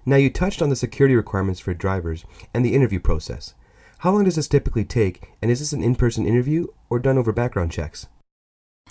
Now 0.05 0.15
you 0.15 0.29
touched 0.29 0.61
on 0.61 0.69
the 0.69 0.75
security 0.75 1.15
requirements 1.15 1.59
for 1.59 1.73
drivers 1.73 2.25
and 2.53 2.65
the 2.65 2.73
interview 2.73 2.99
process. 2.99 3.53
How 3.99 4.11
long 4.11 4.23
does 4.23 4.35
this 4.35 4.47
typically 4.47 4.83
take, 4.83 5.29
and 5.43 5.51
is 5.51 5.59
this 5.59 5.73
an 5.73 5.83
in-person 5.83 6.25
interview 6.25 6.67
or 6.89 6.97
done 6.97 7.19
over 7.19 7.31
background 7.31 7.71
checks? 7.71 8.07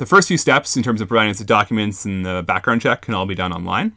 The 0.00 0.06
first 0.06 0.28
few 0.28 0.38
steps 0.38 0.76
in 0.76 0.82
terms 0.82 1.00
of 1.00 1.08
providing 1.08 1.30
us 1.30 1.38
the 1.38 1.44
documents 1.44 2.06
and 2.06 2.24
the 2.24 2.42
background 2.42 2.80
check 2.80 3.02
can 3.02 3.14
all 3.14 3.26
be 3.26 3.34
done 3.34 3.52
online. 3.52 3.92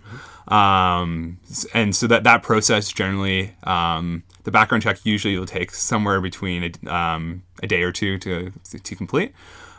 Um, 0.49 1.39
and 1.73 1.95
so 1.95 2.07
that 2.07 2.25
that 2.25 2.43
process 2.43 2.91
generally, 2.91 3.55
um, 3.63 4.23
the 4.43 4.51
background 4.51 4.83
check 4.83 5.05
usually 5.05 5.37
will 5.37 5.45
take 5.45 5.71
somewhere 5.71 6.19
between 6.19 6.75
a, 6.85 6.93
um, 6.93 7.43
a 7.63 7.67
day 7.67 7.83
or 7.83 7.93
two 7.93 8.19
to, 8.19 8.51
to 8.83 8.95
complete. 8.95 9.31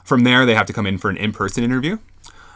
From 0.02 0.24
there, 0.24 0.46
they 0.46 0.54
have 0.54 0.66
to 0.66 0.72
come 0.72 0.86
in 0.86 0.96
for 0.96 1.10
an 1.10 1.18
in-person 1.18 1.62
interview. 1.62 1.98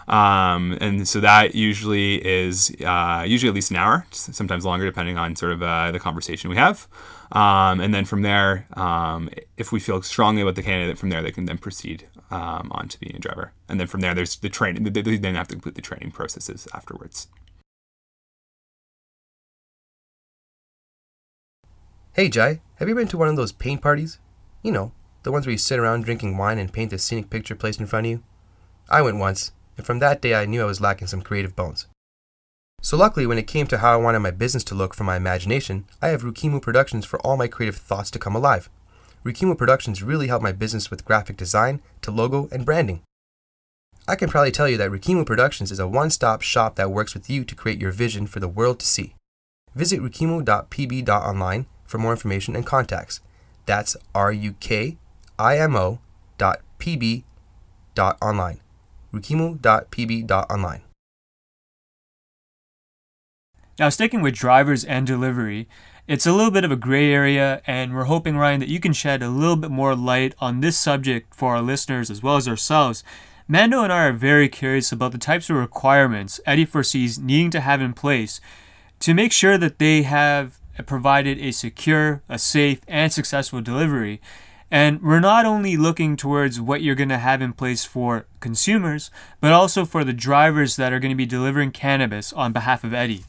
Um, 0.08 0.78
and 0.80 1.06
so 1.06 1.20
that 1.20 1.54
usually 1.54 2.26
is 2.26 2.74
uh, 2.82 3.24
usually 3.26 3.50
at 3.50 3.54
least 3.54 3.70
an 3.70 3.76
hour, 3.76 4.06
sometimes 4.10 4.64
longer, 4.64 4.86
depending 4.86 5.18
on 5.18 5.36
sort 5.36 5.52
of 5.52 5.62
uh, 5.62 5.92
the 5.92 5.98
conversation 5.98 6.48
we 6.48 6.56
have. 6.56 6.88
Um, 7.32 7.80
and 7.80 7.92
then 7.92 8.06
from 8.06 8.22
there, 8.22 8.66
um, 8.72 9.28
if 9.58 9.70
we 9.70 9.80
feel 9.80 10.00
strongly 10.00 10.40
about 10.40 10.54
the 10.54 10.62
candidate, 10.62 10.96
from 10.96 11.10
there 11.10 11.20
they 11.20 11.32
can 11.32 11.44
then 11.44 11.58
proceed 11.58 12.06
um, 12.30 12.68
on 12.72 12.88
to 12.88 13.00
being 13.00 13.16
a 13.16 13.18
driver. 13.18 13.52
And 13.68 13.80
then 13.80 13.86
from 13.86 14.00
there, 14.00 14.14
there's 14.14 14.36
the 14.36 14.48
training. 14.48 14.84
They, 14.84 15.16
then 15.16 15.34
have 15.34 15.48
to 15.48 15.54
complete 15.54 15.74
the 15.74 15.82
training 15.82 16.12
processes 16.12 16.68
afterwards. 16.74 17.28
Hey 22.12 22.28
Jay, 22.28 22.60
have 22.76 22.88
you 22.88 22.94
been 22.94 23.06
to 23.08 23.16
one 23.16 23.28
of 23.28 23.36
those 23.36 23.52
paint 23.52 23.80
parties? 23.80 24.18
You 24.62 24.72
know, 24.72 24.92
the 25.22 25.30
ones 25.30 25.46
where 25.46 25.52
you 25.52 25.58
sit 25.58 25.78
around 25.78 26.04
drinking 26.04 26.36
wine 26.36 26.58
and 26.58 26.72
paint 26.72 26.92
a 26.92 26.98
scenic 26.98 27.30
picture 27.30 27.54
placed 27.54 27.78
in 27.78 27.86
front 27.86 28.06
of 28.06 28.10
you? 28.10 28.22
I 28.90 29.02
went 29.02 29.18
once, 29.18 29.52
and 29.76 29.86
from 29.86 30.00
that 30.00 30.20
day 30.20 30.34
I 30.34 30.46
knew 30.46 30.62
I 30.62 30.66
was 30.66 30.80
lacking 30.80 31.06
some 31.06 31.22
creative 31.22 31.54
bones. 31.54 31.86
So 32.80 32.96
luckily, 32.96 33.26
when 33.26 33.38
it 33.38 33.46
came 33.46 33.66
to 33.68 33.78
how 33.78 33.92
I 33.92 33.96
wanted 33.96 34.20
my 34.20 34.30
business 34.30 34.64
to 34.64 34.74
look 34.74 34.94
from 34.94 35.06
my 35.06 35.16
imagination, 35.16 35.84
I 36.00 36.08
have 36.08 36.22
Rukimu 36.22 36.62
Productions 36.62 37.04
for 37.04 37.20
all 37.20 37.36
my 37.36 37.48
creative 37.48 37.76
thoughts 37.76 38.10
to 38.12 38.18
come 38.18 38.34
alive. 38.34 38.70
Rukimu 39.24 39.58
Productions 39.58 40.02
really 40.02 40.28
helped 40.28 40.42
my 40.42 40.52
business 40.52 40.90
with 40.90 41.04
graphic 41.04 41.36
design 41.36 41.80
to 42.02 42.10
logo 42.10 42.48
and 42.52 42.64
branding. 42.64 43.02
I 44.06 44.16
can 44.16 44.30
probably 44.30 44.52
tell 44.52 44.68
you 44.68 44.76
that 44.78 44.90
Rukimu 44.90 45.26
Productions 45.26 45.70
is 45.70 45.78
a 45.78 45.88
one-stop 45.88 46.40
shop 46.40 46.76
that 46.76 46.90
works 46.90 47.14
with 47.14 47.28
you 47.28 47.44
to 47.44 47.54
create 47.54 47.80
your 47.80 47.92
vision 47.92 48.26
for 48.26 48.40
the 48.40 48.48
world 48.48 48.80
to 48.80 48.86
see. 48.86 49.14
Visit 49.74 50.00
rukimu.pb.online 50.00 51.66
for 51.84 51.98
more 51.98 52.12
information 52.12 52.56
and 52.56 52.64
contacts. 52.64 53.20
That's 53.66 53.96
R-U-K-I-M-O 54.14 55.98
dot 56.38 56.60
P-B 56.78 57.24
dot 57.94 58.16
online. 58.22 58.60
rukimu.pb.online. 59.12 60.82
Now, 63.78 63.90
sticking 63.90 64.22
with 64.22 64.34
drivers 64.34 64.84
and 64.84 65.06
delivery, 65.06 65.68
it's 66.08 66.26
a 66.26 66.32
little 66.32 66.50
bit 66.50 66.64
of 66.64 66.72
a 66.72 66.76
gray 66.76 67.12
area, 67.12 67.60
and 67.66 67.94
we're 67.94 68.04
hoping, 68.04 68.38
Ryan, 68.38 68.60
that 68.60 68.70
you 68.70 68.80
can 68.80 68.94
shed 68.94 69.22
a 69.22 69.28
little 69.28 69.56
bit 69.56 69.70
more 69.70 69.94
light 69.94 70.34
on 70.38 70.60
this 70.60 70.78
subject 70.78 71.34
for 71.34 71.54
our 71.54 71.60
listeners 71.60 72.10
as 72.10 72.22
well 72.22 72.36
as 72.36 72.48
ourselves. 72.48 73.04
Mando 73.46 73.82
and 73.82 73.92
I 73.92 74.06
are 74.06 74.12
very 74.14 74.48
curious 74.48 74.90
about 74.90 75.12
the 75.12 75.18
types 75.18 75.50
of 75.50 75.56
requirements 75.56 76.40
Eddy 76.46 76.64
foresees 76.64 77.18
needing 77.18 77.50
to 77.50 77.60
have 77.60 77.82
in 77.82 77.92
place 77.92 78.40
to 79.00 79.12
make 79.12 79.32
sure 79.32 79.58
that 79.58 79.78
they 79.78 80.00
have 80.00 80.58
provided 80.86 81.38
a 81.40 81.50
secure, 81.50 82.22
a 82.26 82.38
safe, 82.38 82.80
and 82.88 83.12
successful 83.12 83.60
delivery. 83.60 84.22
And 84.70 85.02
we're 85.02 85.20
not 85.20 85.44
only 85.44 85.76
looking 85.76 86.16
towards 86.16 86.58
what 86.58 86.80
you're 86.80 86.94
going 86.94 87.08
to 87.10 87.18
have 87.18 87.42
in 87.42 87.52
place 87.52 87.84
for 87.84 88.24
consumers, 88.40 89.10
but 89.42 89.52
also 89.52 89.84
for 89.84 90.04
the 90.04 90.14
drivers 90.14 90.76
that 90.76 90.90
are 90.90 91.00
going 91.00 91.12
to 91.12 91.16
be 91.16 91.26
delivering 91.26 91.70
cannabis 91.70 92.32
on 92.32 92.54
behalf 92.54 92.82
of 92.82 92.94
Eddy. 92.94 93.24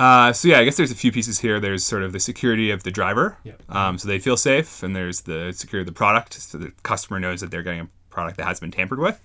Uh, 0.00 0.32
so 0.32 0.48
yeah, 0.48 0.58
I 0.58 0.64
guess 0.64 0.78
there's 0.78 0.90
a 0.90 0.96
few 0.96 1.12
pieces 1.12 1.38
here. 1.38 1.60
There's 1.60 1.84
sort 1.84 2.02
of 2.02 2.12
the 2.12 2.20
security 2.20 2.70
of 2.70 2.84
the 2.84 2.90
driver, 2.90 3.36
yep. 3.44 3.62
um, 3.68 3.98
so 3.98 4.08
they 4.08 4.18
feel 4.18 4.38
safe, 4.38 4.82
and 4.82 4.96
there's 4.96 5.20
the 5.20 5.52
security 5.52 5.86
of 5.86 5.94
the 5.94 5.96
product, 5.96 6.32
so 6.32 6.56
the 6.56 6.72
customer 6.82 7.20
knows 7.20 7.42
that 7.42 7.50
they're 7.50 7.62
getting 7.62 7.80
a 7.80 7.88
product 8.08 8.38
that 8.38 8.46
has 8.46 8.58
been 8.58 8.70
tampered 8.70 8.98
with. 8.98 9.20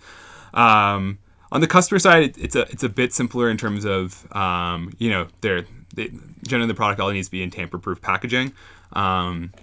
Um, 0.53 1.19
on 1.53 1.61
the 1.61 1.67
customer 1.67 1.97
side, 1.97 2.37
it's 2.37 2.57
a 2.57 2.63
it's 2.63 2.83
a 2.83 2.89
bit 2.89 3.13
simpler 3.13 3.49
in 3.49 3.55
terms 3.55 3.85
of 3.85 4.29
um, 4.35 4.91
you 4.97 5.09
know 5.09 5.27
they're 5.39 5.63
they, 5.93 6.11
generally 6.45 6.67
the 6.67 6.75
product 6.75 6.99
all 6.99 7.09
needs 7.09 7.27
to 7.27 7.31
be 7.31 7.41
in 7.41 7.51
tamper-proof 7.51 8.01
packaging. 8.01 8.51
Um, 8.91 9.53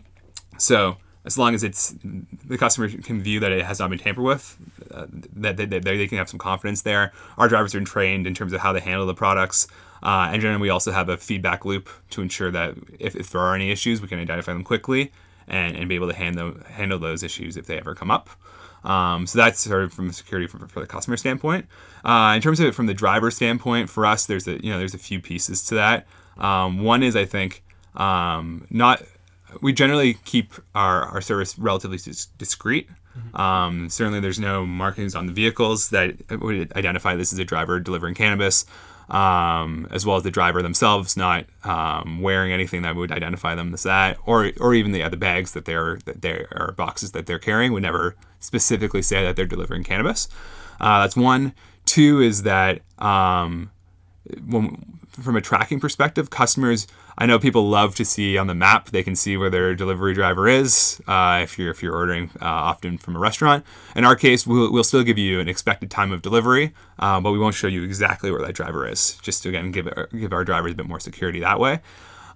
so 0.56 0.96
as 1.26 1.36
long 1.36 1.54
as 1.54 1.62
it's 1.62 1.94
the 2.46 2.56
customer 2.56 2.88
can 2.88 3.22
view 3.22 3.38
that 3.40 3.52
it 3.52 3.66
has 3.66 3.80
not 3.80 3.90
been 3.90 3.98
tampered 3.98 4.24
with, 4.24 4.56
uh, 4.92 5.06
that 5.34 5.56
they, 5.56 5.66
they, 5.66 5.78
they, 5.78 6.06
can 6.06 6.18
have 6.18 6.28
some 6.28 6.38
confidence 6.38 6.82
there. 6.82 7.12
Our 7.38 7.48
drivers 7.48 7.74
are 7.74 7.80
trained 7.82 8.26
in 8.26 8.34
terms 8.34 8.52
of 8.52 8.60
how 8.60 8.72
they 8.72 8.80
handle 8.80 9.06
the 9.06 9.14
products. 9.14 9.68
Uh, 10.02 10.30
and 10.32 10.40
generally, 10.40 10.60
we 10.60 10.70
also 10.70 10.92
have 10.92 11.08
a 11.08 11.16
feedback 11.16 11.64
loop 11.64 11.88
to 12.10 12.22
ensure 12.22 12.50
that 12.50 12.74
if, 12.98 13.14
if 13.14 13.30
there 13.30 13.40
are 13.40 13.54
any 13.54 13.70
issues, 13.70 14.00
we 14.00 14.08
can 14.08 14.18
identify 14.18 14.52
them 14.52 14.64
quickly 14.64 15.12
and, 15.46 15.76
and 15.76 15.88
be 15.88 15.94
able 15.94 16.08
to 16.08 16.14
handle, 16.16 16.54
handle 16.66 16.98
those 16.98 17.22
issues 17.22 17.56
if 17.56 17.66
they 17.66 17.78
ever 17.78 17.94
come 17.94 18.10
up. 18.10 18.30
Um, 18.84 19.26
so 19.26 19.38
that's 19.38 19.60
sort 19.60 19.84
of 19.84 19.92
from 19.92 20.08
a 20.08 20.12
security 20.12 20.46
for, 20.46 20.66
for 20.66 20.80
the 20.80 20.86
customer 20.86 21.16
standpoint. 21.16 21.66
Uh, 22.04 22.32
in 22.34 22.42
terms 22.42 22.58
of 22.58 22.66
it 22.66 22.74
from 22.74 22.86
the 22.86 22.94
driver 22.94 23.30
standpoint, 23.30 23.88
for 23.88 24.04
us, 24.04 24.26
there's 24.26 24.48
a 24.48 24.62
you 24.64 24.72
know 24.72 24.78
there's 24.78 24.94
a 24.94 24.98
few 24.98 25.20
pieces 25.20 25.64
to 25.66 25.76
that. 25.76 26.06
Um, 26.36 26.80
one 26.82 27.02
is 27.02 27.14
I 27.14 27.24
think 27.24 27.62
um, 27.94 28.66
not 28.70 29.02
we 29.60 29.72
generally 29.72 30.14
keep 30.24 30.54
our, 30.74 31.02
our 31.04 31.20
service 31.20 31.58
relatively 31.58 31.98
discreet. 32.38 32.88
Um, 33.34 33.88
certainly, 33.88 34.20
there's 34.20 34.40
no 34.40 34.66
markings 34.66 35.14
on 35.14 35.26
the 35.26 35.32
vehicles 35.32 35.90
that 35.90 36.16
would 36.40 36.72
identify 36.76 37.16
this 37.16 37.32
as 37.32 37.38
a 37.38 37.44
driver 37.44 37.80
delivering 37.80 38.14
cannabis 38.14 38.66
um, 39.12 39.86
as 39.90 40.06
well 40.06 40.16
as 40.16 40.22
the 40.22 40.30
driver 40.30 40.62
themselves 40.62 41.16
not 41.16 41.44
um, 41.64 42.20
wearing 42.20 42.52
anything 42.52 42.82
that 42.82 42.96
would 42.96 43.12
identify 43.12 43.54
them 43.54 43.74
as 43.74 43.82
that, 43.82 44.16
or 44.26 44.50
or 44.58 44.74
even 44.74 44.92
the 44.92 45.02
other 45.02 45.16
bags 45.16 45.52
that 45.52 45.66
they're 45.66 45.98
that 46.06 46.22
they 46.22 46.46
are 46.52 46.72
boxes 46.76 47.12
that 47.12 47.26
they're 47.26 47.38
carrying 47.38 47.72
would 47.72 47.82
never 47.82 48.16
specifically 48.40 49.02
say 49.02 49.22
that 49.22 49.36
they're 49.36 49.46
delivering 49.46 49.84
cannabis. 49.84 50.28
Uh, 50.80 51.02
that's 51.02 51.16
one. 51.16 51.52
Two 51.84 52.20
is 52.20 52.44
that 52.44 52.80
um, 52.98 53.70
when, 54.46 54.98
from 55.10 55.36
a 55.36 55.40
tracking 55.40 55.78
perspective, 55.78 56.30
customers 56.30 56.86
I 57.22 57.26
know 57.26 57.38
people 57.38 57.68
love 57.68 57.94
to 57.94 58.04
see 58.04 58.36
on 58.36 58.48
the 58.48 58.54
map. 58.54 58.90
They 58.90 59.04
can 59.04 59.14
see 59.14 59.36
where 59.36 59.48
their 59.48 59.76
delivery 59.76 60.12
driver 60.12 60.48
is 60.48 61.00
uh, 61.06 61.38
if 61.44 61.56
you're 61.56 61.70
if 61.70 61.80
you're 61.80 61.94
ordering 61.94 62.30
uh, 62.40 62.46
often 62.46 62.98
from 62.98 63.14
a 63.14 63.20
restaurant. 63.20 63.64
In 63.94 64.04
our 64.04 64.16
case, 64.16 64.44
we'll, 64.44 64.72
we'll 64.72 64.82
still 64.82 65.04
give 65.04 65.18
you 65.18 65.38
an 65.38 65.48
expected 65.48 65.88
time 65.88 66.10
of 66.10 66.20
delivery, 66.20 66.74
uh, 66.98 67.20
but 67.20 67.30
we 67.30 67.38
won't 67.38 67.54
show 67.54 67.68
you 67.68 67.84
exactly 67.84 68.32
where 68.32 68.40
that 68.44 68.56
driver 68.56 68.88
is. 68.88 69.18
Just 69.22 69.44
to 69.44 69.50
again 69.50 69.70
give 69.70 69.86
it, 69.86 69.96
give 70.10 70.32
our 70.32 70.44
drivers 70.44 70.72
a 70.72 70.74
bit 70.74 70.88
more 70.88 70.98
security 70.98 71.38
that 71.38 71.60
way. 71.60 71.78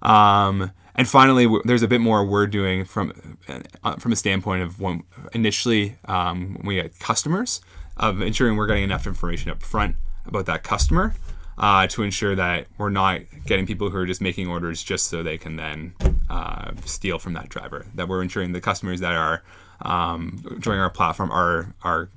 Um, 0.03 0.71
and 0.95 1.05
finally, 1.05 1.53
there's 1.65 1.83
a 1.83 1.89
bit 1.89 1.99
more 1.99 2.25
we're 2.25 2.47
doing 2.47 2.85
from 2.85 3.37
uh, 3.83 3.97
from 3.97 4.13
a 4.13 4.15
standpoint 4.15 4.63
of 4.63 4.79
when 4.79 5.03
initially 5.33 5.97
um, 6.05 6.53
when 6.61 6.65
we 6.65 6.75
get 6.75 6.97
customers. 6.97 7.59
of 7.97 8.21
ensuring 8.21 8.55
we're 8.55 8.67
getting 8.67 8.85
enough 8.85 9.05
information 9.05 9.51
up 9.51 9.61
front 9.61 9.97
about 10.25 10.45
that 10.45 10.63
customer 10.63 11.13
uh, 11.57 11.87
to 11.87 12.03
ensure 12.03 12.35
that 12.35 12.67
we're 12.77 12.89
not 12.89 13.21
getting 13.45 13.65
people 13.65 13.89
who 13.89 13.97
are 13.97 14.05
just 14.05 14.21
making 14.21 14.47
orders 14.47 14.83
just 14.83 15.07
so 15.07 15.23
they 15.23 15.37
can 15.37 15.55
then 15.55 15.93
uh, 16.29 16.71
steal 16.85 17.19
from 17.19 17.33
that 17.33 17.49
driver. 17.49 17.85
That 17.95 18.07
we're 18.07 18.21
ensuring 18.21 18.51
the 18.51 18.61
customers 18.61 18.99
that 18.99 19.13
are 19.13 19.43
um, 19.81 20.43
joining 20.59 20.81
our 20.81 20.89
platform 20.89 21.31
are 21.31 21.73
are 21.83 22.09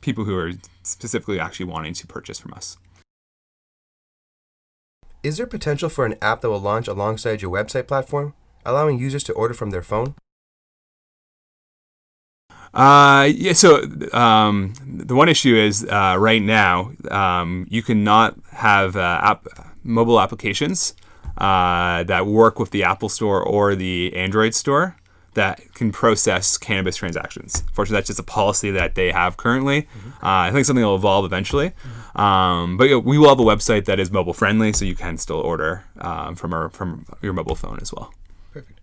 people 0.00 0.24
who 0.24 0.36
are 0.36 0.52
specifically 0.82 1.40
actually 1.40 1.66
wanting 1.66 1.94
to 1.94 2.06
purchase 2.06 2.38
from 2.38 2.52
us. 2.54 2.76
Is 5.22 5.38
there 5.38 5.46
potential 5.46 5.88
for 5.88 6.06
an 6.06 6.14
app 6.22 6.40
that 6.40 6.50
will 6.50 6.60
launch 6.60 6.86
alongside 6.86 7.42
your 7.42 7.50
website 7.50 7.88
platform, 7.88 8.34
allowing 8.64 8.98
users 8.98 9.24
to 9.24 9.32
order 9.32 9.54
from 9.54 9.70
their 9.70 9.82
phone? 9.82 10.14
Uh, 12.74 13.30
yeah. 13.34 13.52
So 13.52 13.82
um, 14.12 14.74
the 14.86 15.14
one 15.14 15.28
issue 15.28 15.56
is 15.56 15.84
uh, 15.84 16.16
right 16.18 16.42
now 16.42 16.92
um, 17.10 17.66
you 17.70 17.82
cannot 17.82 18.36
have 18.52 18.96
uh, 18.96 19.20
app 19.22 19.46
mobile 19.82 20.20
applications 20.20 20.94
uh, 21.38 22.02
that 22.04 22.26
work 22.26 22.58
with 22.58 22.70
the 22.70 22.84
Apple 22.84 23.08
Store 23.08 23.42
or 23.42 23.74
the 23.74 24.14
Android 24.14 24.54
Store 24.54 24.96
that 25.34 25.60
can 25.74 25.92
process 25.92 26.56
cannabis 26.56 26.96
transactions. 26.96 27.62
Fortunately, 27.72 27.98
that's 27.98 28.08
just 28.08 28.18
a 28.18 28.22
policy 28.22 28.70
that 28.70 28.94
they 28.94 29.12
have 29.12 29.36
currently. 29.36 29.82
Mm-hmm. 29.82 30.08
Uh, 30.24 30.48
I 30.48 30.50
think 30.50 30.64
something 30.64 30.84
will 30.84 30.96
evolve 30.96 31.26
eventually. 31.26 31.70
Mm-hmm. 31.70 32.20
Um, 32.20 32.76
but 32.78 32.84
you 32.84 32.92
know, 32.92 32.98
we 33.00 33.18
will 33.18 33.28
have 33.28 33.38
a 33.38 33.44
website 33.44 33.84
that 33.84 34.00
is 34.00 34.10
mobile 34.10 34.32
friendly, 34.32 34.72
so 34.72 34.86
you 34.86 34.94
can 34.94 35.18
still 35.18 35.36
order 35.36 35.84
um, 35.98 36.34
from 36.34 36.54
our 36.54 36.70
from 36.70 37.04
your 37.20 37.34
mobile 37.34 37.54
phone 37.54 37.78
as 37.82 37.92
well. 37.92 38.14
Perfect. 38.52 38.80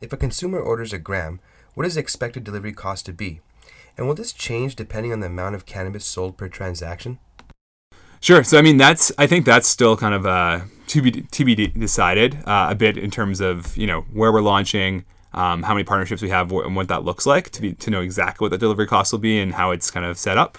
If 0.00 0.12
a 0.12 0.16
consumer 0.16 0.60
orders 0.60 0.92
a 0.92 0.98
gram 0.98 1.40
what 1.74 1.86
is 1.86 1.94
the 1.94 2.00
expected 2.00 2.44
delivery 2.44 2.72
cost 2.72 3.06
to 3.06 3.12
be? 3.12 3.40
And 3.96 4.06
will 4.06 4.14
this 4.14 4.32
change 4.32 4.76
depending 4.76 5.12
on 5.12 5.20
the 5.20 5.26
amount 5.26 5.54
of 5.54 5.66
cannabis 5.66 6.04
sold 6.04 6.36
per 6.36 6.48
transaction? 6.48 7.18
Sure. 8.20 8.42
So 8.42 8.58
I 8.58 8.62
mean, 8.62 8.76
that's 8.76 9.12
I 9.18 9.26
think 9.26 9.44
that's 9.44 9.68
still 9.68 9.96
kind 9.96 10.14
of 10.14 10.26
uh, 10.26 10.60
to 10.88 11.02
be 11.02 11.10
to 11.10 11.44
be 11.44 11.54
decided 11.54 12.38
uh, 12.46 12.68
a 12.70 12.74
bit 12.74 12.96
in 12.96 13.10
terms 13.10 13.40
of 13.40 13.76
you 13.76 13.86
know 13.86 14.02
where 14.12 14.32
we're 14.32 14.40
launching, 14.40 15.04
um, 15.32 15.62
how 15.62 15.74
many 15.74 15.84
partnerships 15.84 16.22
we 16.22 16.30
have, 16.30 16.50
and 16.50 16.74
what 16.74 16.88
that 16.88 17.04
looks 17.04 17.26
like 17.26 17.50
to 17.50 17.62
be 17.62 17.74
to 17.74 17.90
know 17.90 18.00
exactly 18.00 18.44
what 18.44 18.50
the 18.50 18.58
delivery 18.58 18.86
cost 18.86 19.12
will 19.12 19.20
be 19.20 19.38
and 19.38 19.54
how 19.54 19.70
it's 19.70 19.90
kind 19.90 20.04
of 20.04 20.18
set 20.18 20.36
up. 20.38 20.58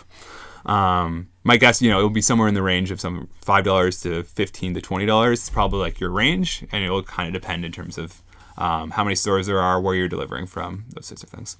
Um, 0.65 1.29
my 1.43 1.57
guess, 1.57 1.81
you 1.81 1.89
know, 1.89 1.99
it 1.99 2.03
will 2.03 2.09
be 2.09 2.21
somewhere 2.21 2.47
in 2.47 2.53
the 2.53 2.61
range 2.61 2.91
of 2.91 3.01
some 3.01 3.27
five 3.41 3.65
dollars 3.65 4.01
to 4.01 4.23
fifteen 4.23 4.73
to 4.73 4.81
twenty 4.81 5.05
dollars. 5.05 5.39
It's 5.39 5.49
probably 5.49 5.79
like 5.79 5.99
your 5.99 6.11
range, 6.11 6.65
and 6.71 6.83
it 6.83 6.89
will 6.89 7.03
kind 7.03 7.27
of 7.27 7.41
depend 7.41 7.65
in 7.65 7.71
terms 7.71 7.97
of 7.97 8.21
um, 8.59 8.91
how 8.91 9.03
many 9.03 9.15
stores 9.15 9.47
there 9.47 9.59
are, 9.59 9.81
where 9.81 9.95
you're 9.95 10.07
delivering 10.07 10.45
from, 10.45 10.85
those 10.93 11.07
sorts 11.07 11.23
of 11.23 11.29
things. 11.29 11.57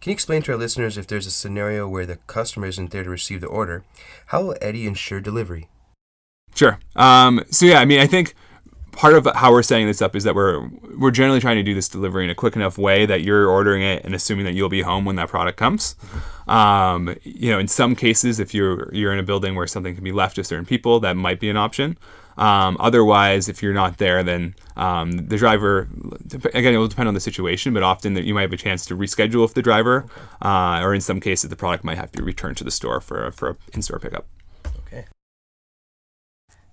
Can 0.00 0.10
you 0.10 0.14
explain 0.14 0.42
to 0.42 0.52
our 0.52 0.58
listeners 0.58 0.98
if 0.98 1.06
there's 1.06 1.26
a 1.26 1.30
scenario 1.30 1.86
where 1.88 2.04
the 2.04 2.16
customer 2.26 2.66
isn't 2.66 2.90
there 2.90 3.04
to 3.04 3.10
receive 3.10 3.40
the 3.40 3.46
order? 3.46 3.84
How 4.26 4.42
will 4.42 4.56
Eddy 4.60 4.86
ensure 4.86 5.20
delivery? 5.20 5.68
Sure. 6.54 6.78
Um, 6.96 7.44
so 7.50 7.66
yeah, 7.66 7.80
I 7.80 7.84
mean, 7.84 8.00
I 8.00 8.06
think 8.06 8.34
part 8.92 9.14
of 9.14 9.26
how 9.34 9.50
we're 9.50 9.62
setting 9.62 9.86
this 9.86 10.00
up 10.00 10.14
is 10.14 10.24
that 10.24 10.34
we're 10.34 10.68
we're 10.98 11.10
generally 11.10 11.40
trying 11.40 11.56
to 11.56 11.62
do 11.62 11.74
this 11.74 11.88
delivery 11.88 12.24
in 12.24 12.30
a 12.30 12.34
quick 12.34 12.54
enough 12.56 12.78
way 12.78 13.06
that 13.06 13.22
you're 13.22 13.48
ordering 13.48 13.82
it 13.82 14.04
and 14.04 14.14
assuming 14.14 14.44
that 14.44 14.52
you'll 14.52 14.68
be 14.68 14.82
home 14.82 15.04
when 15.04 15.16
that 15.16 15.28
product 15.28 15.58
comes. 15.58 15.96
Um, 16.46 17.16
you 17.22 17.50
know, 17.50 17.58
in 17.58 17.68
some 17.68 17.96
cases, 17.96 18.38
if 18.38 18.54
you're 18.54 18.94
you're 18.94 19.12
in 19.12 19.18
a 19.18 19.24
building 19.24 19.54
where 19.54 19.66
something 19.66 19.94
can 19.94 20.04
be 20.04 20.12
left 20.12 20.36
to 20.36 20.44
certain 20.44 20.66
people, 20.66 21.00
that 21.00 21.16
might 21.16 21.40
be 21.40 21.50
an 21.50 21.56
option. 21.56 21.98
Um, 22.36 22.76
otherwise, 22.80 23.48
if 23.48 23.62
you're 23.62 23.74
not 23.74 23.98
there, 23.98 24.22
then 24.22 24.54
um, 24.76 25.12
the 25.12 25.36
driver, 25.36 25.88
again, 26.52 26.74
it 26.74 26.78
will 26.78 26.88
depend 26.88 27.08
on 27.08 27.14
the 27.14 27.20
situation, 27.20 27.72
but 27.72 27.82
often 27.82 28.16
you 28.16 28.34
might 28.34 28.42
have 28.42 28.52
a 28.52 28.56
chance 28.56 28.84
to 28.86 28.96
reschedule 28.96 29.42
with 29.42 29.54
the 29.54 29.62
driver, 29.62 30.06
uh, 30.42 30.80
or 30.82 30.94
in 30.94 31.00
some 31.00 31.20
cases, 31.20 31.50
the 31.50 31.56
product 31.56 31.84
might 31.84 31.96
have 31.96 32.10
to 32.12 32.18
be 32.18 32.24
returned 32.24 32.56
to 32.56 32.64
the 32.64 32.70
store 32.70 33.00
for, 33.00 33.30
for 33.32 33.56
in 33.72 33.82
store 33.82 33.98
pickup. 33.98 34.26
Okay. 34.86 35.04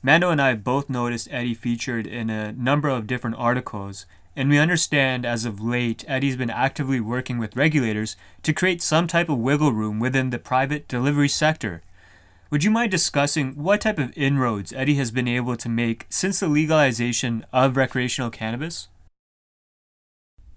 Mando 0.02 0.32
and 0.32 0.42
I 0.42 0.56
both 0.56 0.90
noticed 0.90 1.28
Eddy 1.32 1.54
featured 1.54 2.08
in 2.08 2.30
a 2.32 2.52
number 2.54 2.90
of 2.90 3.06
different 3.06 3.36
articles, 3.38 4.08
and 4.36 4.50
we 4.50 4.58
understand 4.58 5.26
as 5.26 5.46
of 5.46 5.62
late, 5.62 6.04
Eddy's 6.08 6.38
been 6.38 6.50
actively 6.50 7.00
working 7.00 7.38
with 7.38 7.56
regulators 7.56 8.16
to 8.44 8.54
create 8.54 8.82
some 8.82 9.06
type 9.06 9.30
of 9.30 9.38
wiggle 9.38 9.74
room 9.74 10.00
within 10.00 10.32
the 10.32 10.40
private 10.40 10.88
delivery 10.88 11.30
sector. 11.30 11.84
Would 12.52 12.66
you 12.66 12.72
mind 12.72 12.92
discussing 12.92 13.54
what 13.54 13.80
type 13.80 13.98
of 13.98 14.12
inroads 14.18 14.74
Eddy 14.74 14.96
has 14.96 15.10
been 15.10 15.28
able 15.28 15.56
to 15.56 15.70
make 15.70 16.06
since 16.10 16.42
the 16.42 16.50
legalization 16.50 17.46
of 17.54 17.78
recreational 17.78 18.30
cannabis? 18.30 18.90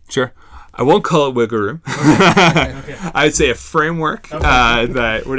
Sure. 0.08 0.32
I 0.74 0.82
won't 0.82 1.04
call 1.04 1.28
it 1.28 1.36
wiggle 1.36 1.60
room. 1.60 1.82
Okay. 2.14 2.74
okay. 2.78 2.96
I'd 3.14 3.34
say 3.34 3.50
a 3.50 3.54
framework 3.54 4.32
okay. 4.32 4.44
uh, 4.44 4.86
that 4.86 5.26
would, 5.26 5.38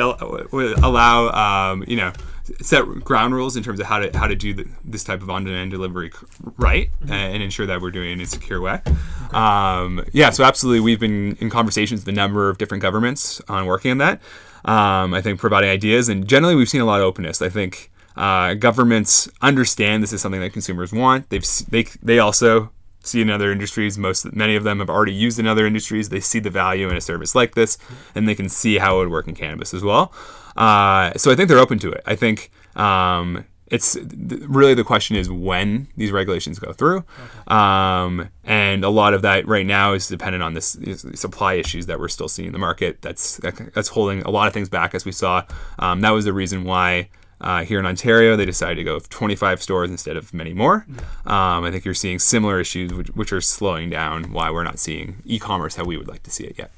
would 0.53 0.79
allow, 0.79 1.71
um, 1.71 1.83
you 1.87 1.97
know, 1.97 2.13
set 2.61 2.85
ground 3.03 3.35
rules 3.35 3.57
in 3.57 3.63
terms 3.63 3.81
of 3.81 3.87
how 3.87 3.99
to 3.99 4.17
how 4.17 4.27
to 4.27 4.35
do 4.35 4.53
the, 4.53 4.67
this 4.83 5.03
type 5.03 5.21
of 5.21 5.29
on-demand 5.29 5.71
delivery 5.71 6.11
right 6.57 6.89
mm-hmm. 7.01 7.11
and 7.11 7.43
ensure 7.43 7.65
that 7.65 7.81
we're 7.81 7.91
doing 7.91 8.11
it 8.11 8.13
in 8.13 8.21
a 8.21 8.25
secure 8.25 8.61
way. 8.61 8.81
Okay. 8.85 9.37
Um, 9.37 10.05
yeah, 10.13 10.29
so 10.29 10.43
absolutely, 10.43 10.79
we've 10.79 10.99
been 10.99 11.35
in 11.41 11.49
conversations 11.49 12.01
with 12.01 12.07
a 12.07 12.15
number 12.15 12.49
of 12.49 12.57
different 12.57 12.81
governments 12.81 13.41
on 13.49 13.65
working 13.65 13.91
on 13.91 13.97
that. 13.97 14.21
Um, 14.65 15.13
I 15.13 15.21
think 15.21 15.39
providing 15.39 15.69
ideas, 15.69 16.09
and 16.09 16.27
generally 16.27 16.55
we've 16.55 16.69
seen 16.69 16.81
a 16.81 16.85
lot 16.85 16.99
of 16.99 17.05
openness. 17.05 17.41
I 17.41 17.49
think 17.49 17.91
uh, 18.17 18.55
governments 18.55 19.29
understand 19.41 20.01
this 20.01 20.11
is 20.11 20.21
something 20.21 20.41
that 20.41 20.53
consumers 20.53 20.91
want. 20.91 21.29
They've 21.29 21.45
they 21.69 21.83
they 22.01 22.19
also 22.19 22.71
see 23.03 23.21
in 23.21 23.29
other 23.29 23.51
industries. 23.51 23.97
Most 23.97 24.33
many 24.33 24.55
of 24.55 24.63
them 24.63 24.79
have 24.79 24.89
already 24.89 25.13
used 25.13 25.37
in 25.37 25.47
other 25.47 25.67
industries. 25.67 26.09
They 26.09 26.19
see 26.19 26.39
the 26.39 26.49
value 26.49 26.89
in 26.89 26.97
a 26.97 27.01
service 27.01 27.35
like 27.35 27.53
this, 27.53 27.77
and 28.15 28.27
they 28.27 28.35
can 28.35 28.49
see 28.49 28.79
how 28.79 28.95
it 28.95 28.99
would 29.01 29.11
work 29.11 29.27
in 29.27 29.35
cannabis 29.35 29.73
as 29.73 29.83
well. 29.83 30.11
Uh, 30.57 31.13
so 31.15 31.31
I 31.31 31.35
think 31.35 31.49
they're 31.49 31.59
open 31.59 31.79
to 31.79 31.91
it. 31.91 32.01
I 32.05 32.15
think 32.15 32.49
um, 32.75 33.45
it's 33.67 33.97
really 34.21 34.75
the 34.75 34.83
question 34.83 35.15
is 35.15 35.29
when 35.29 35.87
these 35.97 36.11
regulations 36.11 36.59
go 36.59 36.71
through, 36.71 36.97
okay. 36.97 37.47
um, 37.47 38.29
and 38.43 38.83
a 38.83 38.89
lot 38.89 39.15
of 39.15 39.23
that 39.23 39.47
right 39.47 39.65
now 39.65 39.93
is 39.93 40.07
dependent 40.07 40.43
on 40.43 40.53
this 40.53 40.77
supply 41.15 41.55
issues 41.55 41.87
that 41.87 41.99
we're 41.99 42.07
still 42.07 42.27
seeing 42.27 42.47
in 42.47 42.53
the 42.53 42.59
market. 42.59 43.01
That's 43.01 43.37
that's 43.37 43.87
holding 43.89 44.21
a 44.21 44.29
lot 44.29 44.47
of 44.47 44.53
things 44.53 44.69
back, 44.69 44.93
as 44.93 45.03
we 45.03 45.11
saw. 45.11 45.43
Um, 45.79 46.01
that 46.01 46.11
was 46.11 46.25
the 46.25 46.33
reason 46.33 46.63
why. 46.63 47.09
Uh, 47.41 47.65
here 47.65 47.79
in 47.79 47.85
Ontario, 47.85 48.37
they 48.37 48.45
decided 48.45 48.75
to 48.75 48.83
go 48.83 48.93
with 48.93 49.09
25 49.09 49.61
stores 49.61 49.91
instead 49.91 50.15
of 50.15 50.33
many 50.33 50.53
more. 50.53 50.87
Um, 51.25 51.65
I 51.65 51.69
think 51.69 51.83
you're 51.83 51.93
seeing 51.93 52.17
similar 52.17 52.61
issues, 52.61 52.93
which, 52.93 53.09
which 53.09 53.33
are 53.33 53.41
slowing 53.41 53.89
down 53.89 54.31
why 54.31 54.49
we're 54.49 54.63
not 54.63 54.79
seeing 54.79 55.17
e-commerce 55.25 55.75
how 55.75 55.83
we 55.83 55.97
would 55.97 56.07
like 56.07 56.23
to 56.23 56.31
see 56.31 56.45
it 56.45 56.57
yet. 56.57 56.71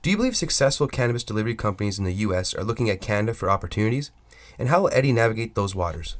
Do 0.00 0.10
you 0.10 0.16
believe 0.16 0.36
successful 0.36 0.88
cannabis 0.88 1.22
delivery 1.22 1.54
companies 1.54 1.98
in 1.98 2.06
the 2.06 2.14
U.S. 2.14 2.54
are 2.54 2.64
looking 2.64 2.88
at 2.88 3.02
Canada 3.02 3.34
for 3.34 3.50
opportunities? 3.50 4.10
And 4.58 4.68
how 4.68 4.82
will 4.82 4.90
Eddy 4.92 5.12
navigate 5.12 5.54
those 5.54 5.74
waters? 5.74 6.16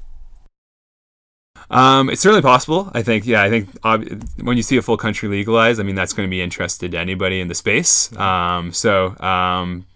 Um, 1.70 2.11
it's 2.11 2.20
certainly 2.20 2.42
possible. 2.42 2.90
I 2.94 3.03
think, 3.03 3.27
yeah, 3.27 3.42
I 3.42 3.51
think 3.51 3.68
uh, 3.83 3.99
when 4.40 4.57
you 4.57 4.62
see 4.62 4.77
a 4.77 4.83
full 4.83 4.96
country 4.96 5.29
legalized, 5.29 5.81
I 5.81 5.83
mean, 5.83 5.94
that's 5.94 6.12
going 6.12 6.29
to 6.29 6.31
be 6.31 6.42
interested 6.42 6.92
to 6.92 6.99
anybody 6.99 7.40
in 7.40 7.49
the 7.49 7.55
space. 7.55 8.14
Um, 8.16 8.72
so 8.72 9.18
um, 9.20 9.87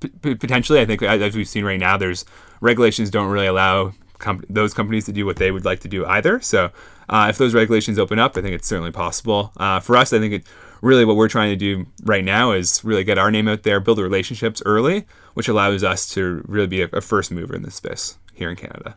p- 0.00 0.34
potentially, 0.34 0.80
I 0.80 0.86
think 0.86 1.02
as 1.02 1.36
we've 1.36 1.48
seen 1.48 1.64
right 1.64 1.80
now, 1.80 1.96
there's 1.96 2.24
regulations 2.60 3.10
don't 3.10 3.30
really 3.30 3.46
allow 3.46 3.92
com- 4.18 4.44
those 4.48 4.72
companies 4.72 5.04
to 5.06 5.12
do 5.12 5.26
what 5.26 5.36
they 5.36 5.50
would 5.50 5.64
like 5.64 5.80
to 5.80 5.88
do 5.88 6.06
either. 6.06 6.40
So 6.40 6.70
uh, 7.08 7.26
if 7.28 7.36
those 7.36 7.54
regulations 7.54 7.98
open 7.98 8.18
up, 8.18 8.36
I 8.36 8.40
think 8.40 8.54
it's 8.54 8.68
certainly 8.68 8.92
possible. 8.92 9.52
Uh, 9.56 9.80
for 9.80 9.96
us, 9.96 10.12
I 10.12 10.18
think 10.18 10.34
it 10.34 10.44
really 10.80 11.04
what 11.04 11.16
we're 11.16 11.28
trying 11.28 11.50
to 11.50 11.56
do 11.56 11.86
right 12.04 12.24
now 12.24 12.52
is 12.52 12.84
really 12.84 13.04
get 13.04 13.18
our 13.18 13.30
name 13.30 13.48
out 13.48 13.62
there, 13.62 13.80
build 13.80 13.98
the 13.98 14.02
relationships 14.02 14.62
early, 14.64 15.06
which 15.34 15.48
allows 15.48 15.84
us 15.84 16.08
to 16.14 16.42
really 16.46 16.66
be 16.66 16.82
a, 16.82 16.88
a 16.92 17.00
first 17.00 17.30
mover 17.30 17.54
in 17.54 17.62
this 17.62 17.76
space 17.76 18.18
here 18.32 18.50
in 18.50 18.56
Canada. 18.56 18.96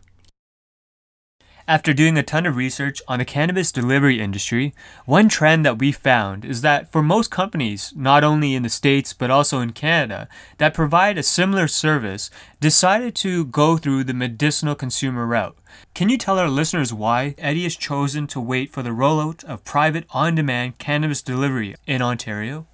After 1.68 1.92
doing 1.92 2.18
a 2.18 2.24
ton 2.24 2.44
of 2.44 2.56
research 2.56 3.00
on 3.06 3.20
the 3.20 3.24
cannabis 3.24 3.70
delivery 3.70 4.20
industry, 4.20 4.74
one 5.04 5.28
trend 5.28 5.64
that 5.64 5.78
we 5.78 5.92
found 5.92 6.44
is 6.44 6.62
that 6.62 6.90
for 6.90 7.02
most 7.02 7.30
companies, 7.30 7.92
not 7.94 8.24
only 8.24 8.54
in 8.54 8.64
the 8.64 8.68
States 8.68 9.12
but 9.12 9.30
also 9.30 9.60
in 9.60 9.72
Canada, 9.72 10.28
that 10.58 10.74
provide 10.74 11.18
a 11.18 11.22
similar 11.22 11.68
service, 11.68 12.30
decided 12.60 13.14
to 13.16 13.44
go 13.44 13.76
through 13.76 14.02
the 14.04 14.14
medicinal 14.14 14.74
consumer 14.74 15.24
route. 15.24 15.56
Can 15.94 16.08
you 16.08 16.18
tell 16.18 16.38
our 16.38 16.48
listeners 16.48 16.92
why 16.92 17.36
Eddy 17.38 17.62
has 17.62 17.76
chosen 17.76 18.26
to 18.28 18.40
wait 18.40 18.70
for 18.70 18.82
the 18.82 18.90
rollout 18.90 19.44
of 19.44 19.64
private 19.64 20.04
on 20.10 20.34
demand 20.34 20.78
cannabis 20.78 21.22
delivery 21.22 21.76
in 21.86 22.02
Ontario? 22.02 22.66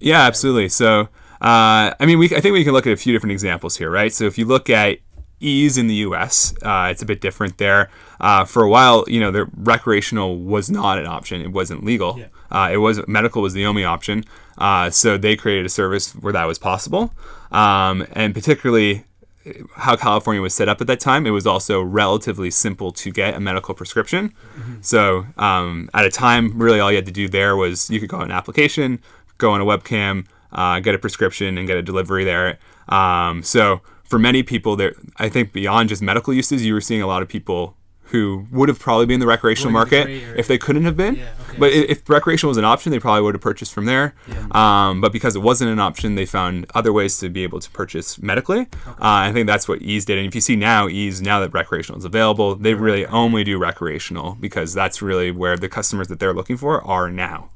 Yeah, 0.00 0.22
absolutely. 0.22 0.70
So, 0.70 1.08
uh, 1.40 1.92
I 2.00 2.06
mean, 2.06 2.18
we, 2.18 2.26
I 2.34 2.40
think 2.40 2.54
we 2.54 2.64
can 2.64 2.72
look 2.72 2.86
at 2.86 2.92
a 2.92 2.96
few 2.96 3.12
different 3.12 3.32
examples 3.32 3.76
here, 3.76 3.90
right? 3.90 4.12
So, 4.12 4.24
if 4.24 4.38
you 4.38 4.44
look 4.44 4.68
at 4.70 4.98
Eaze 5.44 5.78
in 5.78 5.86
the 5.86 5.94
U.S. 5.96 6.54
Uh, 6.62 6.88
it's 6.90 7.02
a 7.02 7.06
bit 7.06 7.20
different 7.20 7.58
there. 7.58 7.90
Uh, 8.20 8.44
for 8.44 8.62
a 8.62 8.68
while, 8.68 9.04
you 9.06 9.20
know, 9.20 9.30
the 9.30 9.46
recreational 9.56 10.38
was 10.38 10.70
not 10.70 10.98
an 10.98 11.06
option; 11.06 11.40
it 11.40 11.52
wasn't 11.52 11.84
legal. 11.84 12.18
Yeah. 12.18 12.26
Uh, 12.50 12.70
it 12.72 12.76
was 12.78 13.06
medical 13.06 13.42
was 13.42 13.52
the 13.52 13.66
only 13.66 13.84
option. 13.84 14.24
Uh, 14.56 14.88
so 14.90 15.18
they 15.18 15.36
created 15.36 15.66
a 15.66 15.68
service 15.68 16.12
where 16.12 16.32
that 16.32 16.44
was 16.44 16.58
possible, 16.58 17.12
um, 17.50 18.06
and 18.12 18.32
particularly 18.32 19.04
how 19.76 19.96
California 19.96 20.40
was 20.40 20.54
set 20.54 20.68
up 20.68 20.80
at 20.80 20.86
that 20.86 21.00
time, 21.00 21.26
it 21.26 21.30
was 21.30 21.46
also 21.46 21.82
relatively 21.82 22.50
simple 22.50 22.92
to 22.92 23.10
get 23.10 23.34
a 23.34 23.40
medical 23.40 23.74
prescription. 23.74 24.30
Mm-hmm. 24.30 24.74
So 24.80 25.26
um, 25.36 25.90
at 25.92 26.04
a 26.04 26.10
time, 26.10 26.58
really 26.58 26.80
all 26.80 26.90
you 26.90 26.96
had 26.96 27.06
to 27.06 27.12
do 27.12 27.28
there 27.28 27.56
was 27.56 27.90
you 27.90 28.00
could 28.00 28.08
go 28.08 28.18
on 28.18 28.24
an 28.24 28.30
application, 28.30 29.00
go 29.38 29.52
on 29.52 29.60
a 29.60 29.64
webcam, 29.64 30.26
uh, 30.52 30.80
get 30.80 30.94
a 30.94 30.98
prescription 30.98 31.58
and 31.58 31.66
get 31.66 31.76
a 31.76 31.82
delivery 31.82 32.24
there. 32.24 32.58
Um, 32.88 33.42
so 33.42 33.82
for 34.14 34.20
many 34.20 34.44
people, 34.44 34.76
there 34.76 34.94
I 35.16 35.28
think 35.28 35.52
beyond 35.52 35.88
just 35.88 36.00
medical 36.00 36.32
uses, 36.32 36.64
you 36.64 36.72
were 36.72 36.80
seeing 36.80 37.02
a 37.02 37.06
lot 37.08 37.20
of 37.20 37.28
people 37.28 37.76
who 38.12 38.46
would 38.52 38.68
have 38.68 38.78
probably 38.78 39.06
been 39.06 39.14
in 39.14 39.20
the 39.20 39.26
recreational 39.26 39.72
Going 39.72 39.86
to 39.88 39.90
the 39.90 40.04
market 40.04 40.38
if 40.38 40.46
they 40.46 40.56
couldn't 40.56 40.84
have 40.84 40.96
been. 40.96 41.16
Yeah, 41.16 41.32
okay. 41.48 41.58
But 41.58 41.72
if 41.72 42.08
recreational 42.08 42.50
was 42.50 42.58
an 42.58 42.64
option, 42.64 42.92
they 42.92 43.00
probably 43.00 43.22
would 43.22 43.34
have 43.34 43.42
purchased 43.42 43.72
from 43.72 43.86
there. 43.86 44.14
Yeah. 44.28 44.46
Um, 44.52 45.00
but 45.00 45.10
because 45.10 45.34
it 45.34 45.40
wasn't 45.40 45.72
an 45.72 45.80
option, 45.80 46.14
they 46.14 46.26
found 46.26 46.66
other 46.76 46.92
ways 46.92 47.18
to 47.18 47.28
be 47.28 47.42
able 47.42 47.58
to 47.58 47.68
purchase 47.72 48.22
medically. 48.22 48.68
Uh, 48.86 48.94
I 49.00 49.32
think 49.32 49.48
that's 49.48 49.66
what 49.66 49.82
Eaze 49.82 50.04
did. 50.04 50.18
And 50.18 50.28
if 50.28 50.34
you 50.36 50.40
see 50.40 50.54
now, 50.54 50.86
Eaze, 50.86 51.20
now 51.20 51.40
that 51.40 51.52
recreational 51.52 51.98
is 51.98 52.04
available, 52.04 52.54
they 52.54 52.74
really 52.74 53.04
only 53.06 53.42
do 53.42 53.58
recreational 53.58 54.36
because 54.38 54.74
that's 54.74 55.02
really 55.02 55.32
where 55.32 55.56
the 55.56 55.68
customers 55.68 56.06
that 56.06 56.20
they're 56.20 56.34
looking 56.34 56.56
for 56.56 56.86
are 56.86 57.10
now. 57.10 57.50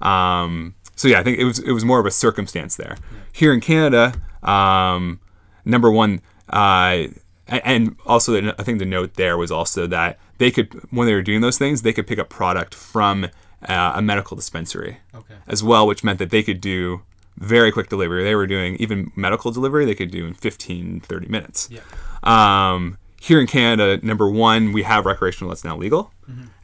Um, 0.00 0.76
so 0.94 1.08
yeah, 1.08 1.18
I 1.18 1.24
think 1.24 1.40
it 1.40 1.44
was 1.44 1.58
it 1.58 1.72
was 1.72 1.84
more 1.84 1.98
of 1.98 2.06
a 2.06 2.12
circumstance 2.12 2.76
there. 2.76 2.96
Here 3.32 3.52
in 3.52 3.60
Canada, 3.60 4.14
um, 4.44 5.18
number 5.66 5.90
one, 5.90 6.22
uh, 6.48 7.08
and 7.48 7.96
also 8.06 8.50
I 8.58 8.62
think 8.62 8.78
the 8.78 8.86
note 8.86 9.14
there 9.14 9.36
was 9.36 9.50
also 9.50 9.86
that 9.88 10.18
they 10.38 10.50
could 10.50 10.72
when 10.90 11.06
they 11.06 11.12
were 11.14 11.22
doing 11.22 11.42
those 11.42 11.58
things, 11.58 11.82
they 11.82 11.92
could 11.92 12.06
pick 12.06 12.18
up 12.18 12.28
product 12.30 12.74
from 12.74 13.24
uh, 13.68 13.92
a 13.94 14.00
medical 14.02 14.34
dispensary 14.36 14.98
Okay. 15.14 15.34
as 15.46 15.62
well, 15.62 15.86
which 15.86 16.02
meant 16.02 16.18
that 16.18 16.30
they 16.30 16.42
could 16.42 16.60
do 16.60 17.02
very 17.38 17.70
quick 17.70 17.88
delivery. 17.90 18.24
They 18.24 18.34
were 18.34 18.46
doing 18.46 18.76
even 18.76 19.12
medical 19.14 19.50
delivery, 19.50 19.84
they 19.84 19.94
could 19.94 20.10
do 20.10 20.26
in 20.26 20.34
15, 20.34 21.00
30 21.00 21.28
minutes. 21.28 21.68
Yeah. 21.70 21.80
Um, 22.22 22.96
here 23.20 23.40
in 23.40 23.46
Canada, 23.46 24.04
number 24.06 24.28
one, 24.30 24.72
we 24.72 24.82
have 24.84 25.04
recreational 25.06 25.50
that's 25.50 25.64
now 25.64 25.76
legal. 25.76 26.12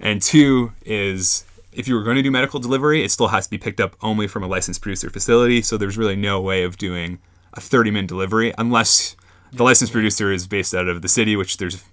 And 0.00 0.20
two 0.20 0.72
is 0.84 1.44
if 1.72 1.86
you 1.88 1.94
were 1.94 2.02
going 2.02 2.16
to 2.16 2.22
do 2.22 2.30
medical 2.30 2.58
delivery, 2.60 3.04
it 3.04 3.10
still 3.10 3.28
has 3.28 3.46
to 3.46 3.50
be 3.50 3.58
picked 3.58 3.80
up 3.80 3.96
only 4.02 4.26
from 4.26 4.42
a 4.42 4.46
licensed 4.46 4.80
producer 4.82 5.08
facility. 5.10 5.62
So 5.62 5.76
there's 5.76 5.96
really 5.96 6.16
no 6.16 6.40
way 6.40 6.62
of 6.64 6.76
doing 6.76 7.18
a 7.54 7.60
30 7.60 7.90
minute 7.90 8.08
delivery 8.08 8.52
unless 8.58 9.16
the 9.52 9.62
licensed 9.62 9.92
producer 9.92 10.32
is 10.32 10.46
based 10.46 10.74
out 10.74 10.88
of 10.88 11.02
the 11.02 11.08
city, 11.08 11.36
which 11.36 11.58
there's 11.58 11.84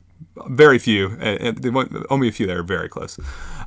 very 0.47 0.79
few, 0.79 1.17
uh, 1.21 1.53
uh, 1.63 2.03
only 2.09 2.27
a 2.27 2.31
few 2.31 2.47
that 2.47 2.55
are 2.55 2.63
very 2.63 2.89
close. 2.89 3.19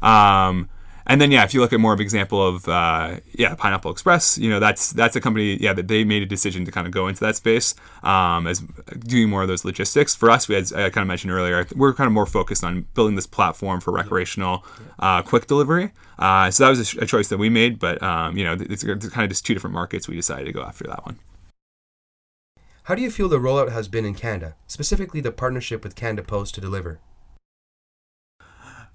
Um, 0.03 0.69
and 1.07 1.21
then 1.21 1.33
yeah, 1.33 1.43
if 1.43 1.53
you 1.53 1.61
look 1.61 1.73
at 1.73 1.81
more 1.81 1.93
of 1.93 1.99
an 1.99 2.05
example 2.05 2.47
of 2.47 2.69
uh, 2.69 3.17
yeah, 3.33 3.55
Pineapple 3.55 3.91
Express, 3.91 4.39
you 4.39 4.49
know 4.49 4.61
that's 4.61 4.93
that's 4.93 5.17
a 5.17 5.21
company 5.21 5.61
yeah 5.61 5.73
that 5.73 5.89
they 5.89 6.05
made 6.05 6.23
a 6.23 6.27
decision 6.27 6.65
to 6.65 6.71
kind 6.71 6.87
of 6.87 6.93
go 6.93 7.09
into 7.09 7.21
that 7.21 7.37
space 7.37 7.75
um, 8.05 8.47
as 8.47 8.61
doing 9.01 9.29
more 9.29 9.43
of 9.43 9.49
those 9.49 9.65
logistics. 9.65 10.15
For 10.15 10.31
us, 10.31 10.49
we 10.49 10.55
had 10.55 10.73
I 10.73 10.91
kind 10.91 10.99
of 10.99 11.09
mentioned 11.09 11.33
earlier, 11.33 11.67
we're 11.75 11.93
kind 11.93 12.07
of 12.07 12.13
more 12.13 12.27
focused 12.27 12.63
on 12.63 12.87
building 12.95 13.17
this 13.17 13.27
platform 13.27 13.81
for 13.81 13.91
recreational 13.91 14.65
uh, 15.01 15.23
quick 15.23 15.47
delivery. 15.49 15.93
Uh, 16.19 16.51
so 16.53 16.65
that 16.65 16.71
was 16.71 16.95
a, 16.95 17.01
a 17.01 17.07
choice 17.07 17.29
that 17.29 17.39
we 17.39 17.49
made, 17.49 17.81
but 17.81 18.01
um, 18.03 18.37
you 18.37 18.45
know 18.45 18.53
it's, 18.53 18.85
it's 18.85 19.09
kind 19.09 19.25
of 19.25 19.29
just 19.29 19.45
two 19.45 19.55
different 19.55 19.75
markets. 19.75 20.07
We 20.07 20.15
decided 20.15 20.45
to 20.45 20.53
go 20.53 20.63
after 20.63 20.85
that 20.85 21.05
one. 21.05 21.19
How 22.87 22.97
do 22.97 23.03
you 23.03 23.13
feel 23.13 23.29
the 23.29 23.39
rollout 23.39 23.71
has 23.71 23.87
been 23.87 24.05
in 24.05 24.15
Canada, 24.15 24.57
specifically 24.67 25.21
the 25.21 25.31
partnership 25.31 25.85
with 25.85 25.95
Canada 25.95 26.23
Post 26.23 26.57
to 26.57 26.61
deliver? 26.61 26.99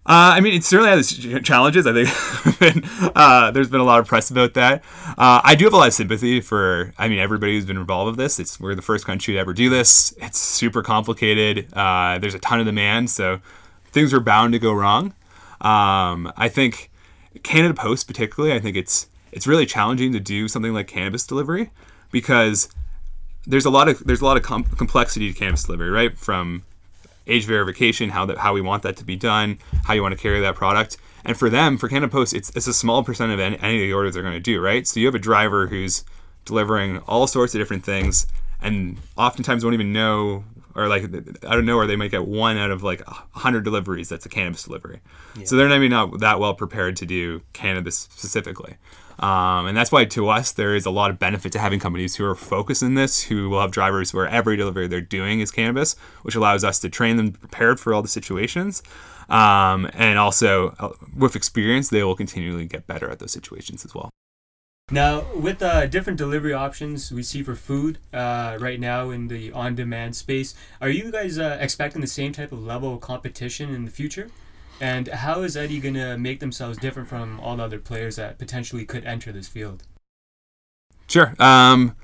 Uh, 0.05 0.35
I 0.35 0.41
mean, 0.41 0.53
it 0.53 0.65
certainly 0.65 0.91
has 0.91 1.11
challenges. 1.43 1.87
I 1.87 2.03
think 2.03 2.85
uh, 3.15 3.51
there's 3.51 3.69
been 3.69 3.79
a 3.79 3.85
lot 3.85 3.99
of 3.99 4.07
press 4.07 4.29
about 4.29 4.55
that. 4.55 4.83
Uh, 5.17 5.39
I 5.41 5.55
do 5.55 5.65
have 5.65 5.73
a 5.73 5.77
lot 5.77 5.87
of 5.87 5.93
sympathy 5.93 6.41
for, 6.41 6.93
I 6.97 7.07
mean, 7.07 7.19
everybody 7.19 7.53
who's 7.53 7.65
been 7.65 7.77
involved 7.77 8.11
with 8.11 8.17
this. 8.17 8.39
It's 8.39 8.59
we're 8.59 8.75
the 8.75 8.81
first 8.81 9.05
country 9.05 9.35
to 9.35 9.39
ever 9.39 9.53
do 9.53 9.69
this. 9.69 10.13
It's 10.17 10.37
super 10.37 10.81
complicated. 10.81 11.73
Uh, 11.73 12.19
there's 12.19 12.35
a 12.35 12.39
ton 12.39 12.59
of 12.59 12.65
demand, 12.65 13.09
so 13.09 13.39
things 13.85 14.13
are 14.13 14.19
bound 14.19 14.51
to 14.51 14.59
go 14.59 14.73
wrong. 14.73 15.13
Um, 15.61 16.31
I 16.35 16.49
think 16.49 16.91
Canada 17.43 17.73
Post, 17.73 18.05
particularly, 18.07 18.53
I 18.53 18.59
think 18.59 18.75
it's 18.75 19.07
it's 19.31 19.47
really 19.47 19.65
challenging 19.65 20.11
to 20.13 20.19
do 20.19 20.47
something 20.47 20.73
like 20.73 20.87
cannabis 20.87 21.25
delivery 21.25 21.71
because 22.11 22.69
there's 23.47 23.65
a 23.65 23.69
lot 23.69 23.87
of 23.87 24.05
there's 24.05 24.21
a 24.21 24.25
lot 24.25 24.37
of 24.37 24.43
com- 24.43 24.63
complexity 24.63 25.31
to 25.31 25.37
cannabis 25.37 25.63
delivery, 25.63 25.89
right? 25.89 26.17
From 26.17 26.63
age 27.25 27.45
verification, 27.45 28.09
how 28.09 28.25
that 28.25 28.37
how 28.37 28.53
we 28.53 28.61
want 28.61 28.83
that 28.83 28.97
to 28.97 29.03
be 29.03 29.15
done, 29.15 29.57
how 29.85 29.93
you 29.93 30.01
want 30.01 30.15
to 30.15 30.21
carry 30.21 30.39
that 30.41 30.55
product. 30.55 30.97
And 31.25 31.35
for 31.35 31.49
them, 31.49 31.77
for 31.77 31.89
Canada 31.89 32.11
Post, 32.11 32.33
it's, 32.33 32.55
it's 32.55 32.67
a 32.67 32.73
small 32.73 33.03
percent 33.03 33.31
of 33.31 33.39
any, 33.39 33.57
any 33.59 33.75
of 33.75 33.81
the 33.81 33.93
orders 33.93 34.13
they're 34.13 34.23
going 34.23 34.35
to 34.35 34.39
do, 34.39 34.61
right? 34.61 34.87
So 34.87 34.99
you 34.99 35.07
have 35.07 35.15
a 35.15 35.19
driver 35.19 35.67
who's 35.67 36.05
delivering 36.45 36.99
all 36.99 37.27
sorts 37.27 37.53
of 37.53 37.59
different 37.59 37.83
things, 37.83 38.27
and 38.61 38.97
oftentimes 39.17 39.63
won't 39.63 39.73
even 39.73 39.91
know, 39.91 40.45
or 40.75 40.87
like 40.87 41.03
I 41.03 41.55
don't 41.55 41.65
know, 41.65 41.77
or 41.77 41.87
they 41.87 41.95
might 41.95 42.11
get 42.11 42.25
one 42.25 42.57
out 42.57 42.71
of 42.71 42.83
like 42.83 43.01
a 43.01 43.11
hundred 43.31 43.63
deliveries 43.63 44.09
that's 44.09 44.25
a 44.25 44.29
cannabis 44.29 44.63
delivery. 44.63 45.01
So 45.45 45.55
they're 45.55 45.69
maybe 45.69 45.89
not 45.89 46.19
that 46.19 46.39
well 46.39 46.53
prepared 46.53 46.95
to 46.97 47.05
do 47.05 47.41
cannabis 47.53 47.97
specifically. 47.97 48.75
Um, 49.19 49.65
and 49.65 49.75
that's 49.75 49.91
why 49.91 50.05
to 50.05 50.29
us 50.29 50.51
there 50.51 50.75
is 50.75 50.85
a 50.85 50.91
lot 50.91 51.09
of 51.09 51.17
benefit 51.17 51.51
to 51.53 51.59
having 51.59 51.79
companies 51.79 52.15
who 52.15 52.25
are 52.25 52.35
focused 52.35 52.83
in 52.83 52.93
this, 52.93 53.23
who 53.23 53.49
will 53.49 53.61
have 53.61 53.71
drivers 53.71 54.13
where 54.13 54.27
every 54.27 54.57
delivery 54.57 54.87
they're 54.87 55.01
doing 55.01 55.39
is 55.39 55.51
cannabis, 55.51 55.95
which 56.21 56.35
allows 56.35 56.63
us 56.63 56.79
to 56.79 56.89
train 56.89 57.17
them 57.17 57.31
prepared 57.31 57.79
for 57.79 57.93
all 57.93 58.01
the 58.01 58.07
situations. 58.07 58.83
Um, 59.29 59.89
and 59.93 60.17
also 60.19 60.75
uh, 60.79 60.89
with 61.15 61.35
experience, 61.35 61.89
they 61.89 62.03
will 62.03 62.15
continually 62.15 62.65
get 62.65 62.87
better 62.87 63.09
at 63.09 63.19
those 63.19 63.31
situations 63.31 63.83
as 63.83 63.93
well. 63.93 64.09
Now, 64.89 65.25
with 65.35 65.61
uh, 65.61 65.85
different 65.87 66.17
delivery 66.17 66.53
options 66.53 67.11
we 67.11 67.21
see 67.21 67.43
for 67.43 67.55
food 67.55 67.97
uh, 68.13 68.57
right 68.57 68.79
now 68.79 69.09
in 69.09 69.27
the 69.27 69.51
on-demand 69.51 70.15
space, 70.15 70.55
are 70.79 70.87
you 70.89 71.11
guys 71.11 71.37
uh, 71.37 71.57
expecting 71.59 71.99
the 71.99 72.07
same 72.07 72.31
type 72.31 72.53
of 72.53 72.63
level 72.63 72.93
of 72.93 73.01
competition 73.01 73.75
in 73.75 73.83
the 73.83 73.91
future? 73.91 74.29
And 74.79 75.07
how 75.07 75.41
is 75.41 75.57
Eddy 75.57 75.79
going 75.79 75.95
to 75.95 76.17
make 76.17 76.39
themselves 76.39 76.77
different 76.77 77.09
from 77.09 77.39
all 77.39 77.57
the 77.57 77.63
other 77.63 77.79
players 77.79 78.17
that 78.17 78.37
potentially 78.37 78.85
could 78.85 79.03
enter 79.05 79.31
this 79.31 79.47
field? 79.47 79.83
Sure. 81.07 81.33
Um, 81.39 81.95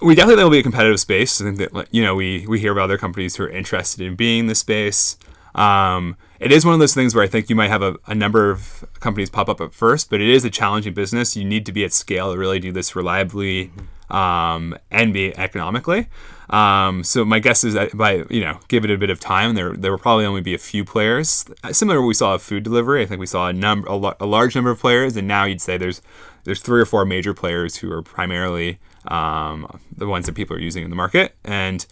we 0.00 0.14
definitely 0.14 0.36
think 0.36 0.40
it 0.40 0.44
will 0.44 0.50
be 0.50 0.58
a 0.58 0.62
competitive 0.62 1.00
space. 1.00 1.40
I 1.40 1.44
think 1.44 1.58
that 1.58 1.88
you 1.90 2.02
know 2.02 2.14
we 2.14 2.46
we 2.46 2.60
hear 2.60 2.72
about 2.72 2.84
other 2.84 2.98
companies 2.98 3.36
who 3.36 3.44
are 3.44 3.48
interested 3.48 4.06
in 4.06 4.14
being 4.14 4.40
in 4.40 4.46
the 4.46 4.54
space. 4.54 5.16
Um, 5.54 6.16
it 6.38 6.52
is 6.52 6.64
one 6.64 6.74
of 6.74 6.80
those 6.80 6.94
things 6.94 7.14
where 7.14 7.24
I 7.24 7.26
think 7.26 7.48
you 7.48 7.56
might 7.56 7.68
have 7.68 7.82
a, 7.82 7.96
a 8.06 8.14
number 8.14 8.50
of 8.50 8.84
companies 9.00 9.30
pop 9.30 9.48
up 9.48 9.60
at 9.60 9.72
first, 9.72 10.10
but 10.10 10.20
it 10.20 10.28
is 10.28 10.44
a 10.44 10.50
challenging 10.50 10.92
business. 10.92 11.34
You 11.34 11.44
need 11.44 11.64
to 11.66 11.72
be 11.72 11.82
at 11.84 11.94
scale 11.94 12.32
to 12.32 12.38
really 12.38 12.58
do 12.58 12.72
this 12.72 12.94
reliably 12.94 13.72
um, 14.10 14.76
and 14.90 15.12
be 15.12 15.36
economically. 15.36 16.08
Um, 16.50 17.02
so 17.02 17.24
my 17.24 17.40
guess 17.40 17.64
is 17.64 17.74
that 17.74 17.96
by 17.96 18.24
you 18.30 18.40
know 18.40 18.60
give 18.68 18.84
it 18.84 18.90
a 18.90 18.98
bit 18.98 19.10
of 19.10 19.18
time, 19.18 19.54
there 19.54 19.72
there 19.72 19.90
will 19.90 19.98
probably 19.98 20.24
only 20.24 20.40
be 20.40 20.54
a 20.54 20.58
few 20.58 20.84
players. 20.84 21.44
Similar 21.72 22.00
we 22.02 22.14
saw 22.14 22.34
of 22.34 22.42
food 22.42 22.62
delivery, 22.62 23.02
I 23.02 23.06
think 23.06 23.20
we 23.20 23.26
saw 23.26 23.48
a 23.48 23.52
number 23.52 23.88
a, 23.88 24.16
a 24.20 24.26
large 24.26 24.54
number 24.54 24.70
of 24.70 24.78
players, 24.78 25.16
and 25.16 25.26
now 25.26 25.44
you'd 25.44 25.60
say 25.60 25.76
there's 25.76 26.02
there's 26.44 26.60
three 26.60 26.80
or 26.80 26.86
four 26.86 27.04
major 27.04 27.34
players 27.34 27.76
who 27.76 27.90
are 27.92 28.02
primarily 28.02 28.78
um, 29.08 29.80
the 29.96 30.06
ones 30.06 30.26
that 30.26 30.34
people 30.34 30.56
are 30.56 30.60
using 30.60 30.84
in 30.84 30.90
the 30.90 30.96
market, 30.96 31.34
and 31.44 31.86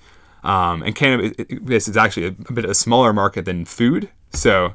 um, 0.45 0.83
and 0.83 0.95
cannabis 0.95 1.33
this 1.61 1.89
is 1.89 1.97
actually 1.97 2.27
a, 2.27 2.35
a 2.49 2.53
bit 2.53 2.65
of 2.65 2.71
a 2.71 2.75
smaller 2.75 3.13
market 3.13 3.45
than 3.45 3.65
food, 3.65 4.09
so 4.33 4.75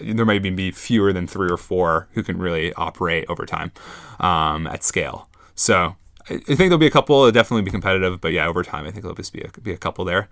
there 0.00 0.24
might 0.24 0.36
even 0.36 0.56
be 0.56 0.70
fewer 0.70 1.12
than 1.12 1.26
three 1.26 1.50
or 1.50 1.56
four 1.56 2.08
who 2.12 2.22
can 2.22 2.38
really 2.38 2.72
operate 2.74 3.26
over 3.28 3.44
time 3.46 3.72
um, 4.20 4.66
at 4.66 4.82
scale. 4.82 5.28
So 5.54 5.96
I 6.30 6.38
think 6.38 6.58
there'll 6.58 6.78
be 6.78 6.86
a 6.86 6.90
couple. 6.90 7.16
It'll 7.16 7.32
definitely 7.32 7.62
be 7.62 7.70
competitive, 7.70 8.20
but 8.20 8.32
yeah, 8.32 8.46
over 8.46 8.62
time, 8.62 8.86
I 8.86 8.90
think 8.90 9.02
there'll 9.02 9.16
just 9.16 9.32
be 9.32 9.42
a, 9.42 9.60
be 9.60 9.72
a 9.72 9.78
couple 9.78 10.04
there. 10.04 10.28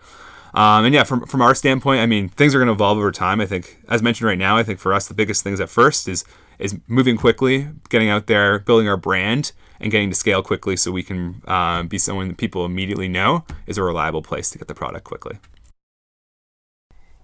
Um, 0.55 0.85
and 0.85 0.95
yeah, 0.95 1.05
from, 1.05 1.27
from 1.27 1.43
our 1.43 1.55
standpoint, 1.55 2.01
I 2.01 2.07
mean, 2.07 2.29
things 2.29 2.55
are 2.55 2.59
going 2.59 2.69
to 2.69 2.73
evolve 2.73 2.99
over 2.99 3.13
time. 3.13 3.41
I 3.41 3.47
think, 3.47 3.83
as 3.89 4.03
mentioned 4.03 4.29
right 4.29 4.39
now, 4.39 4.57
I 4.57 4.63
think 4.63 4.79
for 4.79 4.95
us, 4.95 5.09
the 5.09 5.15
biggest 5.15 5.43
things 5.43 5.61
at 5.61 5.69
first 5.69 6.09
is 6.09 6.25
is 6.59 6.79
moving 6.87 7.19
quickly, 7.19 7.69
getting 7.91 8.09
out 8.09 8.27
there, 8.29 8.61
building 8.61 8.89
our 8.89 8.97
brand, 8.97 9.53
and 9.79 9.93
getting 9.93 10.09
to 10.09 10.17
scale 10.17 10.43
quickly, 10.43 10.75
so 10.75 10.91
we 10.91 11.03
can 11.03 11.43
um, 11.47 11.87
be 11.87 11.99
someone 11.99 12.29
that 12.29 12.39
people 12.39 12.65
immediately 12.65 13.09
know 13.09 13.45
is 13.67 13.77
a 13.77 13.83
reliable 13.83 14.23
place 14.23 14.49
to 14.51 14.59
get 14.59 14.67
the 14.67 14.75
product 14.75 15.05
quickly. 15.05 15.39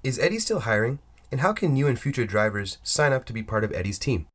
Is 0.02 0.18
Eddy 0.18 0.38
still 0.38 0.60
hiring? 0.60 0.98
And 1.30 1.40
how 1.40 1.54
can 1.54 1.72
new 1.72 1.86
and 1.86 1.98
future 1.98 2.26
drivers 2.26 2.76
sign 2.82 3.14
up 3.14 3.24
to 3.24 3.32
be 3.32 3.42
part 3.42 3.64
of 3.64 3.72
Eddy's 3.72 3.98
team? 3.98 4.26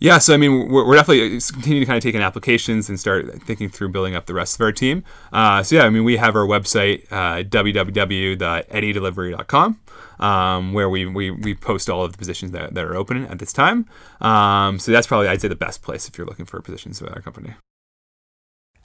Yeah, 0.00 0.18
so 0.18 0.34
I 0.34 0.36
mean, 0.36 0.68
we're, 0.68 0.86
we're 0.86 0.96
definitely 0.96 1.40
continuing 1.40 1.80
to 1.80 1.86
kind 1.86 1.96
of 1.96 2.02
take 2.02 2.14
in 2.14 2.20
applications 2.22 2.88
and 2.88 3.00
start 3.00 3.42
thinking 3.42 3.68
through 3.68 3.88
building 3.90 4.14
up 4.14 4.26
the 4.26 4.34
rest 4.34 4.54
of 4.56 4.60
our 4.60 4.72
team. 4.72 5.04
Uh, 5.32 5.62
so 5.62 5.76
yeah, 5.76 5.84
I 5.84 5.90
mean, 5.90 6.02
we 6.04 6.16
have 6.16 6.34
our 6.36 6.46
website 6.46 7.06
uh, 7.10 7.42
www.eddydelivery.com, 7.44 9.80
um, 10.18 10.72
where 10.72 10.88
we, 10.88 11.06
we 11.06 11.30
we 11.30 11.54
post 11.54 11.88
all 11.88 12.04
of 12.04 12.10
the 12.12 12.18
positions 12.18 12.50
that, 12.52 12.74
that 12.74 12.84
are 12.84 12.96
open 12.96 13.26
at 13.26 13.38
this 13.38 13.52
time. 13.52 13.86
Um, 14.20 14.78
so 14.78 14.92
that's 14.92 15.06
probably 15.06 15.28
I'd 15.28 15.40
say 15.40 15.48
the 15.48 15.56
best 15.56 15.82
place 15.82 16.06
if 16.08 16.18
you're 16.18 16.26
looking 16.26 16.46
for 16.46 16.60
positions 16.60 17.00
with 17.00 17.12
our 17.12 17.22
company. 17.22 17.54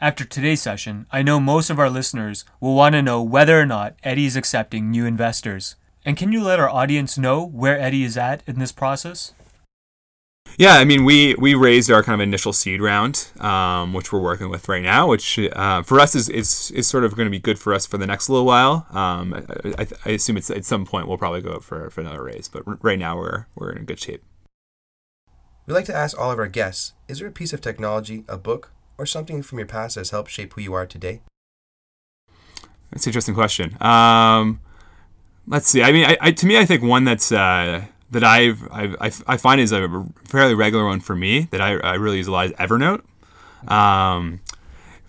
After 0.01 0.23
today's 0.23 0.61
session, 0.61 1.07
I 1.11 1.23
know 1.23 1.41
most 1.41 1.69
of 1.69 1.77
our 1.77 1.89
listeners 1.89 2.45
will 2.61 2.73
want 2.73 2.93
to 2.93 3.01
know 3.01 3.21
whether 3.21 3.59
or 3.59 3.65
not 3.65 3.97
Eddy 4.01 4.25
is 4.25 4.37
accepting 4.37 4.89
new 4.89 5.05
investors. 5.05 5.75
And 6.05 6.15
can 6.15 6.31
you 6.31 6.41
let 6.41 6.57
our 6.57 6.69
audience 6.69 7.17
know 7.17 7.45
where 7.45 7.77
Eddy 7.77 8.05
is 8.05 8.17
at 8.17 8.41
in 8.47 8.59
this 8.59 8.71
process? 8.71 9.33
Yeah, 10.57 10.73
I 10.73 10.83
mean, 10.83 11.05
we 11.05 11.35
we 11.35 11.55
raised 11.55 11.89
our 11.89 12.03
kind 12.03 12.21
of 12.21 12.27
initial 12.27 12.51
seed 12.51 12.81
round, 12.81 13.29
um, 13.39 13.93
which 13.93 14.11
we're 14.11 14.19
working 14.19 14.49
with 14.49 14.67
right 14.67 14.83
now, 14.83 15.07
which 15.07 15.39
uh, 15.39 15.83
for 15.83 15.99
us 15.99 16.15
is, 16.15 16.27
is 16.29 16.71
is 16.71 16.87
sort 16.87 17.05
of 17.05 17.15
going 17.15 17.27
to 17.27 17.31
be 17.31 17.39
good 17.39 17.57
for 17.57 17.73
us 17.73 17.85
for 17.85 17.97
the 17.97 18.07
next 18.07 18.29
little 18.29 18.45
while. 18.45 18.85
Um, 18.91 19.33
I, 19.33 19.83
I, 19.83 19.87
I 20.05 20.09
assume 20.11 20.35
it's 20.35 20.49
at 20.49 20.65
some 20.65 20.85
point 20.85 21.07
we'll 21.07 21.17
probably 21.17 21.41
go 21.41 21.51
up 21.51 21.63
for, 21.63 21.89
for 21.89 22.01
another 22.01 22.23
raise, 22.23 22.49
but 22.49 22.63
r- 22.67 22.77
right 22.81 22.99
now 22.99 23.17
we're 23.17 23.45
we're 23.55 23.71
in 23.71 23.85
good 23.85 23.99
shape. 23.99 24.21
We 25.65 25.73
like 25.73 25.85
to 25.85 25.95
ask 25.95 26.19
all 26.19 26.31
of 26.31 26.39
our 26.39 26.47
guests 26.47 26.93
is 27.07 27.19
there 27.19 27.27
a 27.27 27.31
piece 27.31 27.53
of 27.53 27.61
technology, 27.61 28.25
a 28.27 28.37
book, 28.37 28.71
or 28.97 29.05
something 29.05 29.41
from 29.41 29.59
your 29.59 29.67
past 29.67 29.95
that 29.95 30.01
has 30.01 30.09
helped 30.09 30.29
shape 30.29 30.53
who 30.53 30.61
you 30.61 30.73
are 30.73 30.85
today? 30.85 31.21
That's 32.91 33.05
an 33.05 33.11
interesting 33.11 33.35
question. 33.35 33.77
Um, 33.81 34.61
let's 35.47 35.67
see. 35.67 35.83
I 35.83 35.91
mean, 35.91 36.05
I, 36.05 36.17
I, 36.19 36.31
to 36.31 36.45
me, 36.45 36.57
I 36.57 36.65
think 36.65 36.83
one 36.83 37.03
that's 37.03 37.31
uh, 37.31 37.85
that 38.11 38.23
I've, 38.23 38.67
I've 38.71 39.23
I 39.27 39.37
find 39.37 39.61
is 39.61 39.71
a 39.71 40.05
fairly 40.25 40.55
regular 40.55 40.85
one 40.85 40.99
for 40.99 41.15
me 41.15 41.41
that 41.51 41.61
I, 41.61 41.73
I 41.77 41.95
really 41.95 42.17
use 42.17 42.27
a 42.27 42.31
lot 42.31 42.47
is 42.47 42.51
Evernote. 42.53 43.03
Um, 43.67 44.41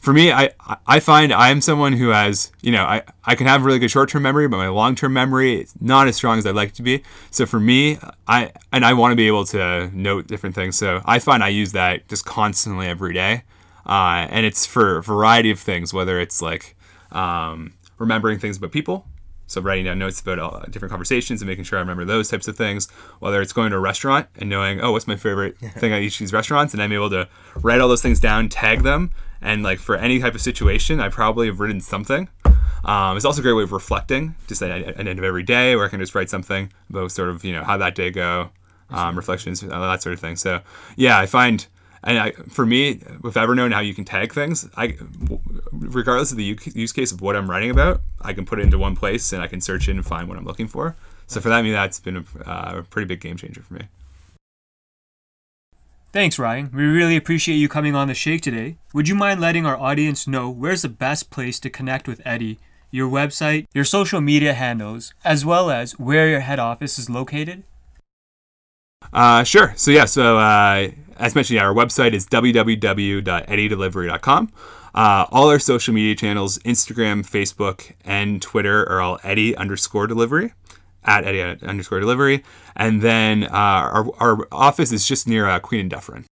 for 0.01 0.14
me, 0.14 0.32
I, 0.32 0.51
I 0.86 0.98
find 0.98 1.30
I'm 1.30 1.61
someone 1.61 1.92
who 1.92 2.09
has, 2.09 2.51
you 2.62 2.72
know, 2.72 2.84
I, 2.84 3.03
I 3.24 3.34
can 3.34 3.46
have 3.46 3.64
really 3.64 3.78
good 3.78 3.90
short 3.90 4.09
term 4.09 4.22
memory, 4.22 4.48
but 4.48 4.57
my 4.57 4.68
long 4.68 4.94
term 4.94 5.12
memory 5.12 5.61
is 5.61 5.74
not 5.78 6.09
as 6.09 6.16
strong 6.16 6.38
as 6.38 6.46
I'd 6.46 6.55
like 6.55 6.70
it 6.70 6.74
to 6.76 6.82
be. 6.82 7.03
So 7.30 7.44
for 7.44 7.61
me, 7.61 7.98
I 8.26 8.51
and 8.72 8.84
I 8.84 8.94
want 8.94 9.12
to 9.12 9.16
be 9.16 9.26
able 9.26 9.44
to 9.46 9.90
note 9.92 10.26
different 10.26 10.55
things. 10.55 10.76
So 10.76 11.03
I 11.05 11.18
find 11.18 11.44
I 11.44 11.48
use 11.48 11.72
that 11.72 12.09
just 12.09 12.24
constantly 12.24 12.86
every 12.86 13.12
day. 13.12 13.42
Uh, 13.84 14.26
and 14.30 14.46
it's 14.46 14.64
for 14.64 14.98
a 14.98 15.03
variety 15.03 15.51
of 15.51 15.59
things, 15.59 15.92
whether 15.92 16.18
it's 16.18 16.40
like 16.40 16.76
um, 17.12 17.74
remembering 17.98 18.38
things 18.38 18.57
about 18.57 18.72
people. 18.72 19.07
So 19.51 19.61
writing 19.61 19.86
down 19.86 19.98
notes 19.98 20.20
about 20.20 20.38
uh, 20.38 20.61
different 20.70 20.90
conversations 20.90 21.42
and 21.42 21.48
making 21.48 21.64
sure 21.64 21.76
I 21.76 21.82
remember 21.82 22.05
those 22.05 22.28
types 22.28 22.46
of 22.46 22.57
things. 22.57 22.88
Whether 23.18 23.42
it's 23.42 23.53
going 23.53 23.70
to 23.70 23.76
a 23.76 23.80
restaurant 23.80 24.28
and 24.36 24.48
knowing, 24.48 24.80
oh, 24.80 24.92
what's 24.92 25.09
my 25.09 25.16
favorite 25.16 25.59
thing 25.76 25.92
at 25.92 26.03
each 26.03 26.14
of 26.14 26.18
these 26.20 26.32
restaurants, 26.32 26.72
and 26.72 26.80
I'm 26.80 26.92
able 26.92 27.11
to 27.11 27.28
write 27.57 27.80
all 27.80 27.88
those 27.88 28.01
things 28.01 28.20
down, 28.20 28.48
tag 28.48 28.84
them, 28.84 29.11
and 29.42 29.64
like 29.64 29.80
for 29.80 29.96
any 29.96 30.20
type 30.20 30.36
of 30.36 30.40
situation, 30.40 31.01
I 31.01 31.09
probably 31.09 31.48
have 31.48 31.59
written 31.59 31.80
something. 31.80 32.28
Um, 32.84 33.16
it's 33.16 33.26
also 33.26 33.40
a 33.40 33.42
great 33.42 33.55
way 33.55 33.64
of 33.64 33.72
reflecting, 33.72 34.36
just 34.46 34.62
at, 34.62 34.70
at 34.70 34.96
the 34.96 35.01
end 35.01 35.18
of 35.18 35.24
every 35.24 35.42
day, 35.42 35.74
where 35.74 35.84
I 35.84 35.88
can 35.88 35.98
just 35.98 36.14
write 36.14 36.30
something 36.30 36.72
about 36.88 37.11
sort 37.11 37.28
of 37.28 37.44
you 37.44 37.53
know 37.53 37.64
how 37.64 37.76
that 37.76 37.96
day 37.96 38.11
go, 38.11 38.51
um, 38.90 39.16
reflections, 39.16 39.62
that 39.62 40.03
sort 40.03 40.12
of 40.12 40.20
thing. 40.20 40.36
So 40.36 40.61
yeah, 40.94 41.18
I 41.18 41.26
find 41.26 41.66
and 42.03 42.18
I, 42.18 42.30
for 42.32 42.64
me, 42.64 43.01
with 43.20 43.34
Evernote, 43.34 43.72
how 43.72 43.80
you 43.80 43.94
can 43.94 44.05
tag 44.05 44.32
things, 44.32 44.68
I, 44.76 44.96
regardless 45.72 46.30
of 46.30 46.38
the 46.38 46.44
use 46.44 46.92
case 46.92 47.12
of 47.12 47.20
what 47.20 47.36
I'm 47.36 47.51
writing 47.51 47.70
about, 47.70 48.01
I 48.20 48.32
can 48.32 48.46
put 48.46 48.59
it 48.59 48.62
into 48.62 48.78
one 48.78 48.96
place 48.96 49.32
and 49.32 49.42
I 49.42 49.46
can 49.46 49.61
search 49.61 49.88
it 49.88 49.92
and 49.92 50.05
find 50.05 50.28
what 50.28 50.38
I'm 50.38 50.44
looking 50.44 50.66
for. 50.66 50.96
So 51.26 51.40
for 51.40 51.48
that, 51.51 51.59
I 51.59 51.62
mean, 51.62 51.74
that's 51.74 52.01
been 52.01 52.16
a, 52.16 52.24
uh, 52.48 52.78
a 52.78 52.82
pretty 52.82 53.07
big 53.07 53.20
game 53.20 53.36
changer 53.36 53.62
for 53.62 53.74
me. 53.74 53.82
Thanks, 56.12 56.40
Ryan. 56.40 56.70
We 56.74 56.82
really 56.84 57.16
appreciate 57.16 57.57
you 57.57 57.68
coming 57.68 57.94
on 57.94 58.09
the 58.09 58.14
Shake 58.14 58.40
today. 58.40 58.78
Would 58.92 59.07
you 59.07 59.14
mind 59.14 59.40
letting 59.40 59.64
our 59.64 59.76
audience 59.76 60.26
know 60.26 60.51
where's 60.51 60.82
the 60.82 60.88
best 60.88 61.30
place 61.30 61.61
to 61.61 61.70
connect 61.70 62.09
with 62.09 62.20
Eddy, 62.24 62.59
your 62.90 63.09
website, 63.09 63.68
your 63.72 63.84
social 63.84 64.20
media 64.20 64.55
handles, 64.55 65.14
as 65.22 65.44
well 65.44 65.70
as 65.70 65.92
where 66.01 66.28
your 66.28 66.40
head 66.40 66.59
office 66.59 66.98
is 66.98 67.09
located? 67.09 67.62
Uh, 69.12 69.44
sure. 69.44 69.72
So 69.76 69.92
yeah, 69.92 70.05
so 70.05 70.38
uh, 70.38 70.88
as 71.20 71.34
mentioned, 71.34 71.56
yeah, 71.56 71.64
our 71.64 71.74
website 71.74 72.14
is 72.14 72.26
www.eddydelivery.com. 72.26 74.52
Uh, 74.92 75.24
all 75.30 75.48
our 75.48 75.58
social 75.58 75.94
media 75.94 76.16
channels, 76.16 76.58
Instagram, 76.60 77.24
Facebook, 77.24 77.92
and 78.04 78.42
Twitter, 78.42 78.88
are 78.88 79.00
all 79.00 79.18
Eddy 79.22 79.54
underscore 79.54 80.06
delivery 80.06 80.52
at 81.04 81.24
Eddy 81.24 81.42
underscore 81.62 82.00
delivery. 82.00 82.42
And 82.74 83.02
then 83.02 83.44
uh, 83.44 83.48
our, 83.50 84.10
our 84.18 84.48
office 84.50 84.92
is 84.92 85.06
just 85.06 85.28
near 85.28 85.46
uh, 85.46 85.60
Queen 85.60 85.82
and 85.82 85.90
Dufferin. 85.90 86.26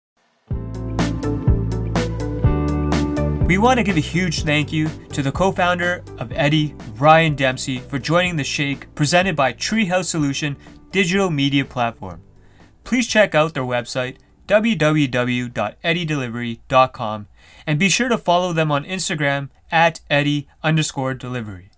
We 3.47 3.57
want 3.57 3.78
to 3.78 3.82
give 3.82 3.97
a 3.97 4.01
huge 4.01 4.43
thank 4.43 4.72
you 4.72 4.91
to 5.12 5.22
the 5.22 5.32
co 5.32 5.53
founder 5.53 6.03
of 6.18 6.32
Eddy, 6.32 6.74
Ryan 6.97 7.34
Dempsey, 7.34 7.78
for 7.78 7.99
joining 7.99 8.36
the 8.36 8.45
Shake 8.45 8.95
presented 8.95 9.36
by 9.36 9.55
Treehouse 9.55 10.07
Solution 10.07 10.57
Digital 10.91 11.30
Media 11.30 11.64
Platform. 11.64 12.20
Please 12.84 13.07
check 13.07 13.34
out 13.34 13.55
their 13.55 13.62
website 13.62 14.16
www.eddydelivery.com 14.49 17.26
and 17.66 17.78
be 17.78 17.88
sure 17.88 18.09
to 18.09 18.18
follow 18.18 18.53
them 18.53 18.72
on 18.72 18.84
Instagram 18.84 19.51
at 19.70 20.01
Eddy 20.11 20.49
underscore 20.62 21.14
delivery. 21.14 21.70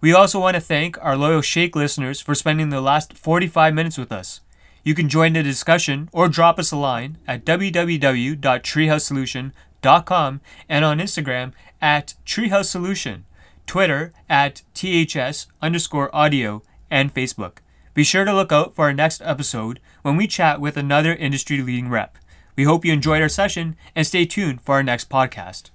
We 0.00 0.14
also 0.14 0.38
want 0.38 0.54
to 0.54 0.60
thank 0.60 0.96
our 1.02 1.16
loyal 1.16 1.42
Shake 1.42 1.74
listeners 1.74 2.20
for 2.20 2.34
spending 2.34 2.68
the 2.68 2.80
last 2.80 3.14
45 3.14 3.74
minutes 3.74 3.98
with 3.98 4.12
us. 4.12 4.40
You 4.84 4.94
can 4.94 5.08
join 5.08 5.32
the 5.32 5.42
discussion 5.42 6.08
or 6.12 6.28
drop 6.28 6.60
us 6.60 6.70
a 6.70 6.76
line 6.76 7.18
at 7.26 7.44
www.treehousesolution.com 7.44 10.40
and 10.68 10.84
on 10.84 10.98
Instagram 10.98 11.52
at 11.82 12.14
Treehouse 12.24 12.66
Solution, 12.66 13.24
Twitter 13.66 14.12
at 14.28 14.62
THS 14.74 15.48
underscore 15.60 16.14
audio, 16.14 16.62
and 16.88 17.12
Facebook. 17.12 17.58
Be 17.96 18.04
sure 18.04 18.26
to 18.26 18.34
look 18.34 18.52
out 18.52 18.74
for 18.74 18.84
our 18.84 18.92
next 18.92 19.22
episode 19.24 19.80
when 20.02 20.18
we 20.18 20.26
chat 20.26 20.60
with 20.60 20.76
another 20.76 21.14
industry 21.14 21.62
leading 21.62 21.88
rep. 21.88 22.18
We 22.54 22.64
hope 22.64 22.84
you 22.84 22.92
enjoyed 22.92 23.22
our 23.22 23.28
session 23.30 23.74
and 23.94 24.06
stay 24.06 24.26
tuned 24.26 24.60
for 24.60 24.74
our 24.74 24.82
next 24.82 25.08
podcast. 25.08 25.70